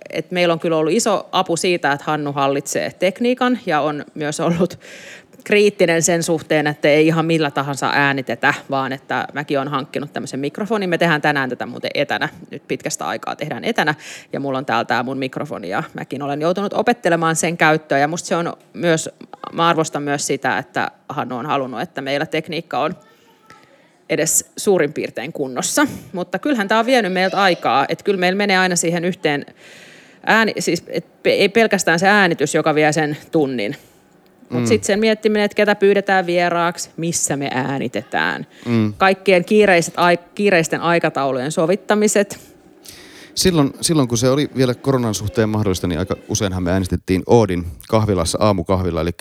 että 0.10 0.34
meillä 0.34 0.54
on 0.54 0.60
kyllä 0.60 0.78
ollut 0.78 0.94
iso 0.94 1.30
apu 1.32 1.58
siitä, 1.58 1.92
että 1.92 2.06
Hannu 2.06 2.34
hallitsee 2.34 2.92
tekniikan 3.00 3.60
ja 3.66 3.82
on 3.82 4.06
myös 4.14 4.40
ollut 4.40 4.80
kriittinen 5.44 6.02
sen 6.02 6.24
suhteen, 6.24 6.68
että 6.68 6.88
ei 6.88 7.08
ihan 7.08 7.26
millä 7.26 7.52
tahansa 7.52 7.92
äänitetä, 7.94 8.54
vaan 8.70 8.92
että 8.92 9.28
mäkin 9.34 9.60
on 9.60 9.68
hankkinut 9.68 10.14
tämmöisen 10.14 10.40
mikrofonin. 10.40 10.90
Me 10.90 10.98
tehdään 10.98 11.22
tänään 11.22 11.50
tätä 11.50 11.66
muuten 11.66 11.92
etänä, 11.94 12.30
nyt 12.52 12.64
pitkästä 12.68 13.08
aikaa 13.08 13.36
tehdään 13.36 13.64
etänä, 13.64 13.96
ja 14.34 14.40
mulla 14.40 14.58
on 14.58 14.66
täällä 14.66 14.86
tämä 14.86 15.04
mun 15.04 15.18
mikrofoni, 15.18 15.70
ja 15.70 15.84
mäkin 15.94 16.22
olen 16.22 16.42
joutunut 16.42 16.74
opettelemaan 16.74 17.36
sen 17.36 17.58
käyttöä, 17.58 17.98
ja 17.98 18.08
musta 18.08 18.28
se 18.28 18.36
on 18.36 18.54
myös, 18.74 19.10
mä 19.54 19.68
arvostan 19.68 20.04
myös 20.04 20.28
sitä, 20.28 20.58
että 20.58 20.92
Hannu 21.10 21.38
on 21.38 21.46
halunnut, 21.46 21.82
että 21.82 22.02
meillä 22.02 22.26
tekniikka 22.26 22.80
on 22.80 22.96
edes 24.10 24.52
suurin 24.58 24.94
piirtein 24.94 25.34
kunnossa. 25.34 25.88
Mutta 26.14 26.40
kyllähän 26.40 26.68
tämä 26.68 26.80
on 26.80 26.86
vienyt 26.86 27.14
meiltä 27.14 27.42
aikaa, 27.42 27.86
että 27.90 28.04
kyllä 28.04 28.20
meillä 28.20 28.38
menee 28.38 28.58
aina 28.58 28.76
siihen 28.76 29.06
yhteen 29.06 29.46
ääni, 30.26 30.54
siis 30.60 30.86
ei 31.24 31.50
pelkästään 31.50 32.00
se 32.00 32.08
äänitys, 32.08 32.56
joka 32.56 32.76
vie 32.76 32.94
sen 32.94 33.18
tunnin, 33.32 33.76
mutta 34.50 34.60
mm. 34.60 34.68
sitten 34.68 34.88
sen 34.88 35.00
miettiminen, 35.00 35.46
että 35.46 35.56
ketä 35.56 35.76
pyydetään 35.76 36.26
vieraaksi, 36.26 36.90
missä 36.98 37.38
me 37.38 37.50
äänitetään. 37.54 38.48
Mm. 38.66 38.94
Kaikkien 38.98 39.46
kiireiset, 39.46 39.94
kiireisten 40.36 40.82
aikataulujen 40.82 41.52
sovittamiset. 41.52 42.40
Silloin, 43.36 43.74
silloin 43.82 44.08
kun 44.08 44.18
se 44.18 44.30
oli 44.30 44.50
vielä 44.56 44.74
koronan 44.74 45.14
suhteen 45.14 45.50
mahdollista, 45.50 45.88
niin 45.88 46.00
aika 46.00 46.16
useinhan 46.28 46.64
me 46.64 46.72
äänestettiin 46.72 47.24
Oodin 47.26 47.66
kahvilassa 47.90 48.38
aamukahvilla, 48.42 49.02
eli 49.02 49.12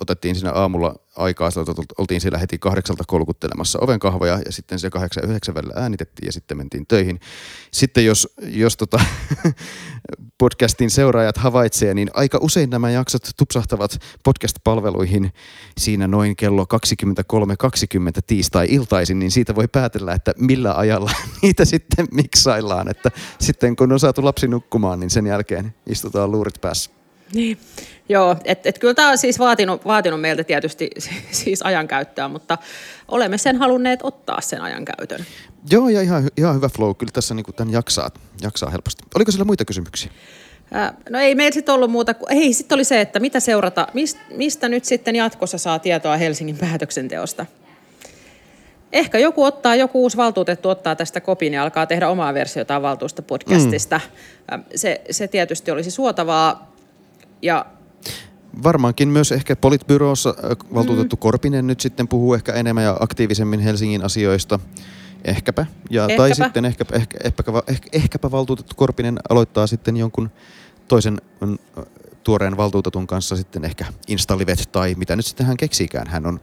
otettiin 0.00 0.34
siinä 0.34 0.52
aamulla 0.52 0.94
aikaa. 1.16 1.50
Oltiin 1.98 2.20
siellä 2.20 2.38
heti 2.38 2.58
kahdeksalta 2.58 3.04
kolkuttelemassa 3.06 3.78
ovenkahvoja 3.82 4.38
ja 4.46 4.52
sitten 4.52 4.78
se 4.78 4.90
kahdeksan 4.90 5.22
ja 5.22 5.28
yhdeksän 5.28 5.54
välillä 5.54 5.74
äänitettiin 5.76 6.26
ja 6.26 6.32
sitten 6.32 6.56
mentiin 6.56 6.86
töihin. 6.86 7.20
Sitten 7.72 8.04
jos, 8.04 8.28
jos 8.42 8.76
tota, 8.76 9.00
podcastin 10.38 10.90
seuraajat 10.90 11.36
havaitsee, 11.36 11.94
niin 11.94 12.10
aika 12.14 12.38
usein 12.40 12.70
nämä 12.70 12.90
jaksot 12.90 13.22
tupsahtavat 13.36 13.98
podcast-palveluihin 14.24 15.32
siinä 15.78 16.06
noin 16.06 16.36
kello 16.36 16.64
23.20 16.64 18.20
tiistai-iltaisin, 18.26 19.18
niin 19.18 19.30
siitä 19.30 19.54
voi 19.54 19.68
päätellä, 19.68 20.12
että 20.12 20.34
millä 20.38 20.74
ajalla 20.74 21.10
niitä 21.42 21.64
sitten 21.64 22.08
miksaillaan. 22.12 22.90
Että 22.90 23.10
sitten 23.40 23.76
kun 23.76 23.92
on 23.92 24.00
saatu 24.00 24.24
lapsi 24.24 24.48
nukkumaan, 24.48 25.00
niin 25.00 25.10
sen 25.10 25.26
jälkeen 25.26 25.74
istutaan 25.86 26.30
luurit 26.30 26.60
päässä. 26.60 27.01
Niin, 27.34 27.58
joo, 28.08 28.36
että 28.44 28.68
et 28.68 28.78
kyllä 28.78 28.94
tämä 28.94 29.10
on 29.10 29.18
siis 29.18 29.38
vaatinut, 29.38 29.84
vaatinut 29.84 30.20
meiltä 30.20 30.44
tietysti 30.44 30.90
siis 31.30 31.62
ajankäyttöä, 31.62 32.28
mutta 32.28 32.58
olemme 33.08 33.38
sen 33.38 33.56
halunneet 33.56 34.00
ottaa 34.02 34.40
sen 34.40 34.60
ajankäytön. 34.60 35.26
Joo, 35.70 35.88
ja 35.88 36.02
ihan, 36.02 36.28
ihan 36.36 36.54
hyvä 36.54 36.68
flow. 36.68 36.94
Kyllä 36.98 37.12
tässä 37.12 37.34
niin 37.34 37.44
tämän 37.56 37.72
jaksaa, 37.72 38.10
jaksaa 38.42 38.70
helposti. 38.70 39.02
Oliko 39.14 39.30
siellä 39.30 39.44
muita 39.44 39.64
kysymyksiä? 39.64 40.10
no 41.10 41.18
ei 41.18 41.34
meillä 41.34 41.54
sitten 41.54 41.74
ollut 41.74 41.90
muuta 41.90 42.14
kuin, 42.14 42.32
ei 42.32 42.52
sitten 42.52 42.76
oli 42.76 42.84
se, 42.84 43.00
että 43.00 43.20
mitä 43.20 43.40
seurata, 43.40 43.86
mistä, 43.94 44.20
mistä 44.36 44.68
nyt 44.68 44.84
sitten 44.84 45.16
jatkossa 45.16 45.58
saa 45.58 45.78
tietoa 45.78 46.16
Helsingin 46.16 46.58
päätöksenteosta? 46.58 47.46
Ehkä 48.92 49.18
joku 49.18 49.44
ottaa, 49.44 49.74
joku 49.74 50.02
uusi 50.02 50.16
valtuutettu 50.16 50.68
ottaa 50.68 50.96
tästä 50.96 51.20
kopin 51.20 51.54
ja 51.54 51.62
alkaa 51.62 51.86
tehdä 51.86 52.08
omaa 52.08 52.34
versiota 52.34 52.82
valtuusta 52.82 53.22
podcastista. 53.22 54.00
Mm. 54.50 54.62
Se, 54.74 55.00
se 55.10 55.28
tietysti 55.28 55.70
olisi 55.70 55.90
suotavaa, 55.90 56.71
ja 57.42 57.66
Varmaankin 58.62 59.08
myös 59.08 59.32
ehkä 59.32 59.56
politbyrossa 59.56 60.34
valtuutettu 60.74 61.16
mm. 61.16 61.20
Korpinen 61.20 61.66
nyt 61.66 61.80
sitten 61.80 62.08
puhuu 62.08 62.34
ehkä 62.34 62.52
enemmän 62.52 62.84
ja 62.84 62.96
aktiivisemmin 63.00 63.60
Helsingin 63.60 64.04
asioista. 64.04 64.58
Ehkäpä. 65.24 65.66
Ja, 65.90 66.02
ehkäpä. 66.02 66.16
Tai 66.16 66.34
sitten 66.34 66.64
ehkäpä, 66.64 66.96
ehkä, 66.96 67.18
ehkäpä, 67.24 67.62
ehkä, 67.66 67.88
ehkäpä 67.92 68.30
valtuutettu 68.30 68.74
Korpinen 68.76 69.18
aloittaa 69.28 69.66
sitten 69.66 69.96
jonkun 69.96 70.30
toisen 70.88 71.20
tuoreen 72.24 72.56
valtuutetun 72.56 73.06
kanssa 73.06 73.36
sitten 73.36 73.64
ehkä 73.64 73.84
Installivet 74.08 74.68
tai 74.72 74.94
mitä 74.96 75.16
nyt 75.16 75.26
sitten 75.26 75.46
hän 75.46 75.56
keksiikään. 75.56 76.06
Hän 76.06 76.26
on 76.26 76.40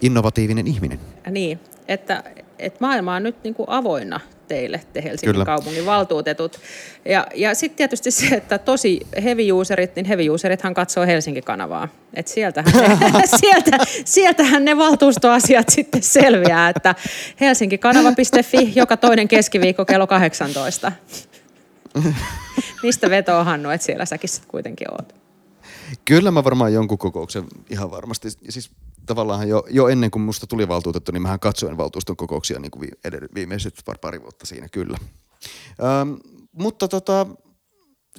innovatiivinen 0.00 0.66
ihminen. 0.66 1.00
Niin, 1.30 1.60
että, 1.88 2.24
että 2.58 2.78
maailma 2.80 3.14
on 3.14 3.22
nyt 3.22 3.44
niin 3.44 3.54
kuin 3.54 3.68
avoinna 3.68 4.20
teille, 4.48 4.80
te 4.92 5.02
Helsingin 5.02 5.34
Kyllä. 5.34 5.44
kaupungin 5.44 5.86
valtuutetut. 5.86 6.60
Ja, 7.04 7.26
ja 7.34 7.54
sitten 7.54 7.76
tietysti 7.76 8.10
se, 8.10 8.34
että 8.34 8.58
tosi 8.58 9.00
heavy 9.22 9.52
userit, 9.52 9.96
niin 9.96 10.06
heavy 10.06 10.28
userithan 10.28 10.74
katsoo 10.74 11.06
Helsinki-kanavaa. 11.06 11.88
Et 12.14 12.28
sieltähän, 12.28 12.72
ne, 12.74 13.26
sieltä, 13.40 13.78
sieltähän 14.04 14.64
ne 14.64 14.76
valtuustoasiat 14.76 15.68
sitten 15.68 16.02
selviää, 16.02 16.68
että 16.68 16.94
helsinkikanava.fi 17.40 18.72
joka 18.74 18.96
toinen 18.96 19.28
keskiviikko 19.28 19.84
kello 19.84 20.06
18. 20.06 20.92
Mistä 22.82 23.10
vetoa 23.10 23.44
Hannu, 23.44 23.70
että 23.70 23.84
siellä 23.84 24.04
säkin 24.04 24.30
sitten 24.30 24.50
kuitenkin 24.50 24.90
oot? 24.90 25.14
Kyllä 26.04 26.30
mä 26.30 26.44
varmaan 26.44 26.72
jonkun 26.72 26.98
kokouksen 26.98 27.44
ihan 27.70 27.90
varmasti. 27.90 28.28
Siis 28.48 28.70
tavallaan 29.08 29.48
jo, 29.48 29.64
jo 29.70 29.88
ennen 29.88 30.10
kuin 30.10 30.22
musta 30.22 30.46
tuli 30.46 30.68
valtuutettu, 30.68 31.12
niin 31.12 31.22
mähän 31.22 31.40
katsoin 31.40 31.76
valtuuston 31.76 32.16
kokouksia 32.16 32.58
niin 32.60 32.70
kuin 32.70 32.88
viimeiset 33.34 33.82
pari 34.00 34.22
vuotta 34.22 34.46
siinä 34.46 34.68
kyllä. 34.68 34.98
Ähm, 35.84 36.14
mutta 36.52 36.88
tota, 36.88 37.26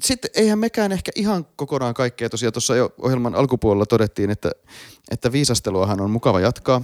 sitten 0.01 0.31
eihän 0.33 0.59
mekään 0.59 0.91
ehkä 0.91 1.11
ihan 1.15 1.45
kokonaan 1.55 1.93
kaikkea. 1.93 2.29
Tosiaan 2.29 2.53
tuossa 2.53 2.75
jo 2.75 2.93
ohjelman 3.01 3.35
alkupuolella 3.35 3.85
todettiin, 3.85 4.29
että, 4.29 4.51
että 5.11 5.31
viisasteluahan 5.31 6.01
on 6.01 6.11
mukava 6.11 6.39
jatkaa. 6.39 6.81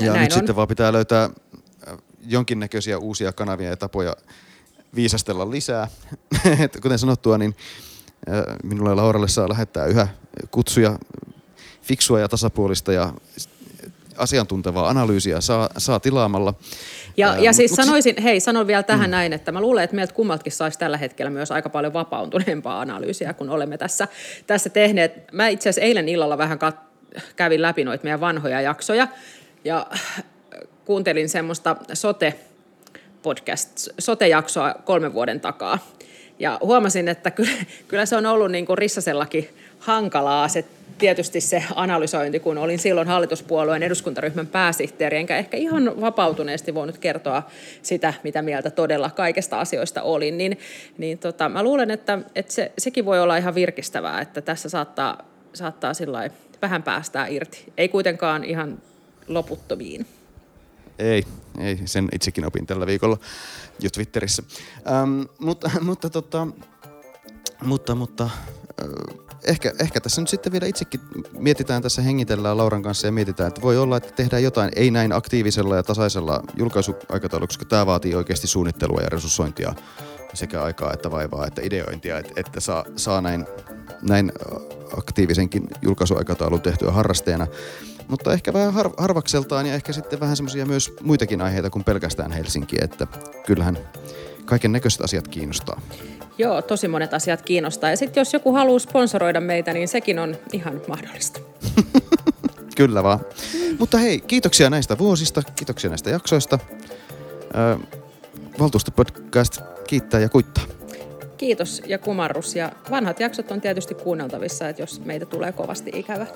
Ja 0.00 0.12
Näin 0.12 0.20
nyt 0.20 0.32
on. 0.32 0.38
sitten 0.38 0.56
vaan 0.56 0.68
pitää 0.68 0.92
löytää 0.92 1.30
jonkinnäköisiä 2.26 2.98
uusia 2.98 3.32
kanavia 3.32 3.68
ja 3.68 3.76
tapoja 3.76 4.16
viisastella 4.94 5.50
lisää. 5.50 5.88
kuten 6.82 6.98
sanottua, 6.98 7.38
niin 7.38 7.56
minulle 8.62 8.90
ja 8.90 8.96
Lauralle 8.96 9.28
saa 9.28 9.48
lähettää 9.48 9.86
yhä 9.86 10.08
kutsuja 10.50 10.98
fiksua 11.82 12.20
ja 12.20 12.28
tasapuolista 12.28 12.92
ja 12.92 13.12
asiantuntevaa 14.16 14.88
analyysiä 14.88 15.40
saa, 15.40 15.68
saa 15.78 16.00
tilaamalla. 16.00 16.54
Ja, 17.16 17.28
Ää, 17.28 17.38
ja 17.38 17.52
siis 17.52 17.70
mut, 17.70 17.84
sanoisin, 17.84 18.22
hei, 18.22 18.40
sanon 18.40 18.66
vielä 18.66 18.82
tähän 18.82 19.10
mm. 19.10 19.10
näin, 19.10 19.32
että 19.32 19.52
mä 19.52 19.60
luulen, 19.60 19.84
että 19.84 19.96
meiltä 19.96 20.14
kummaltakin 20.14 20.52
saisi 20.52 20.78
tällä 20.78 20.96
hetkellä 20.96 21.30
myös 21.30 21.50
aika 21.50 21.68
paljon 21.68 21.92
vapautuneempaa 21.92 22.80
analyysiä, 22.80 23.32
kun 23.32 23.50
olemme 23.50 23.78
tässä, 23.78 24.08
tässä 24.46 24.70
tehneet. 24.70 25.32
Mä 25.32 25.48
itse 25.48 25.68
asiassa 25.68 25.86
eilen 25.86 26.08
illalla 26.08 26.38
vähän 26.38 26.58
kat- 26.58 27.20
kävin 27.36 27.62
läpi 27.62 27.84
noita 27.84 28.04
meidän 28.04 28.20
vanhoja 28.20 28.60
jaksoja 28.60 29.08
ja 29.64 29.86
kuuntelin 30.84 31.28
semmoista 31.28 31.76
sote 31.92 32.34
podcast, 33.22 33.88
sote-jaksoa 33.98 34.74
kolmen 34.84 35.14
vuoden 35.14 35.40
takaa. 35.40 35.78
Ja 36.38 36.58
huomasin, 36.62 37.08
että 37.08 37.30
kyllä, 37.30 37.64
kyllä 37.88 38.06
se 38.06 38.16
on 38.16 38.26
ollut 38.26 38.50
niin 38.50 38.66
kuin 38.66 38.78
Rissasellakin 38.78 39.48
hankalaa 39.78 40.48
se 40.48 40.64
tietysti 40.98 41.40
se 41.40 41.64
analysointi, 41.74 42.40
kun 42.40 42.58
olin 42.58 42.78
silloin 42.78 43.08
hallituspuolueen 43.08 43.82
eduskuntaryhmän 43.82 44.46
pääsihteeri, 44.46 45.16
enkä 45.16 45.36
ehkä 45.36 45.56
ihan 45.56 46.00
vapautuneesti 46.00 46.74
voinut 46.74 46.98
kertoa 46.98 47.42
sitä, 47.82 48.14
mitä 48.22 48.42
mieltä 48.42 48.70
todella 48.70 49.10
kaikesta 49.10 49.60
asioista 49.60 50.02
olin, 50.02 50.38
niin, 50.38 50.58
niin 50.98 51.18
tota, 51.18 51.48
mä 51.48 51.62
luulen, 51.62 51.90
että, 51.90 52.18
että 52.34 52.52
se, 52.52 52.72
sekin 52.78 53.04
voi 53.04 53.20
olla 53.20 53.36
ihan 53.36 53.54
virkistävää, 53.54 54.20
että 54.20 54.40
tässä 54.40 54.68
saattaa, 54.68 55.18
saattaa 55.54 55.92
vähän 56.62 56.82
päästää 56.82 57.26
irti. 57.26 57.72
Ei 57.76 57.88
kuitenkaan 57.88 58.44
ihan 58.44 58.82
loputtomiin. 59.28 60.06
Ei, 60.98 61.24
ei, 61.60 61.78
sen 61.84 62.08
itsekin 62.12 62.46
opin 62.46 62.66
tällä 62.66 62.86
viikolla 62.86 63.18
jo 63.80 63.90
Twitterissä. 63.90 64.42
Ähm, 64.90 65.22
mutta, 65.38 65.70
mutta, 65.80 66.10
tota, 66.10 66.46
mutta, 67.64 67.94
mutta 67.94 68.24
äh, 68.24 69.21
ehkä, 69.44 69.72
ehkä 69.80 70.00
tässä 70.00 70.20
nyt 70.20 70.28
sitten 70.28 70.52
vielä 70.52 70.66
itsekin 70.66 71.00
mietitään 71.38 71.82
tässä, 71.82 72.02
hengitellään 72.02 72.56
Lauran 72.56 72.82
kanssa 72.82 73.06
ja 73.06 73.12
mietitään, 73.12 73.48
että 73.48 73.62
voi 73.62 73.78
olla, 73.78 73.96
että 73.96 74.12
tehdään 74.12 74.42
jotain, 74.42 74.70
ei 74.76 74.90
näin 74.90 75.12
aktiivisella 75.12 75.76
ja 75.76 75.82
tasaisella 75.82 76.42
julkaisuaikataululla, 76.56 77.46
koska 77.46 77.64
tämä 77.64 77.86
vaatii 77.86 78.14
oikeasti 78.14 78.46
suunnittelua 78.46 79.00
ja 79.00 79.08
resurssointia 79.08 79.74
sekä 80.34 80.62
aikaa 80.62 80.92
että 80.92 81.10
vaivaa 81.10 81.46
että 81.46 81.62
ideointia, 81.64 82.18
että, 82.18 82.32
että 82.36 82.60
saa, 82.60 82.84
saa 82.96 83.20
näin, 83.20 83.46
näin 84.02 84.32
aktiivisenkin 84.96 85.68
julkaisuaikataulun 85.82 86.62
tehtyä 86.62 86.90
harrasteena. 86.90 87.46
Mutta 88.08 88.32
ehkä 88.32 88.52
vähän 88.52 88.72
har, 88.72 88.90
harvakseltaan 88.98 89.66
ja 89.66 89.74
ehkä 89.74 89.92
sitten 89.92 90.20
vähän 90.20 90.36
semmoisia 90.36 90.66
myös 90.66 90.92
muitakin 91.02 91.40
aiheita 91.40 91.70
kuin 91.70 91.84
pelkästään 91.84 92.32
Helsinki, 92.32 92.76
että 92.80 93.06
kyllähän 93.46 93.78
kaiken 94.44 94.72
näköiset 94.72 95.00
asiat 95.00 95.28
kiinnostaa. 95.28 95.80
Joo, 96.38 96.62
tosi 96.62 96.88
monet 96.88 97.14
asiat 97.14 97.42
kiinnostaa. 97.42 97.90
Ja 97.90 97.96
sitten 97.96 98.20
jos 98.20 98.32
joku 98.32 98.52
haluaa 98.52 98.78
sponsoroida 98.78 99.40
meitä, 99.40 99.72
niin 99.72 99.88
sekin 99.88 100.18
on 100.18 100.36
ihan 100.52 100.80
mahdollista. 100.88 101.40
Kyllä 102.76 103.02
vaan. 103.02 103.18
Mm. 103.18 103.76
Mutta 103.78 103.98
hei, 103.98 104.20
kiitoksia 104.20 104.70
näistä 104.70 104.98
vuosista, 104.98 105.42
kiitoksia 105.56 105.90
näistä 105.90 106.10
jaksoista. 106.10 106.58
Ö, 107.54 107.78
Valtuustopodcast 108.58 109.60
kiittää 109.86 110.20
ja 110.20 110.28
kuittaa. 110.28 110.64
Kiitos 111.36 111.82
ja 111.86 111.98
kumarrus. 111.98 112.56
Ja 112.56 112.72
vanhat 112.90 113.20
jaksot 113.20 113.50
on 113.50 113.60
tietysti 113.60 113.94
kuunneltavissa, 113.94 114.68
että 114.68 114.82
jos 114.82 115.04
meitä 115.04 115.26
tulee 115.26 115.52
kovasti 115.52 115.90
ikävä. 115.94 116.26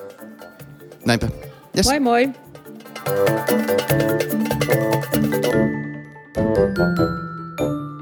Näinpä. 1.07 1.29
Yes. 1.77 1.87
Moi 1.87 2.01
moi! 2.01 2.31
Thank 6.77 6.99
you. 6.99 7.96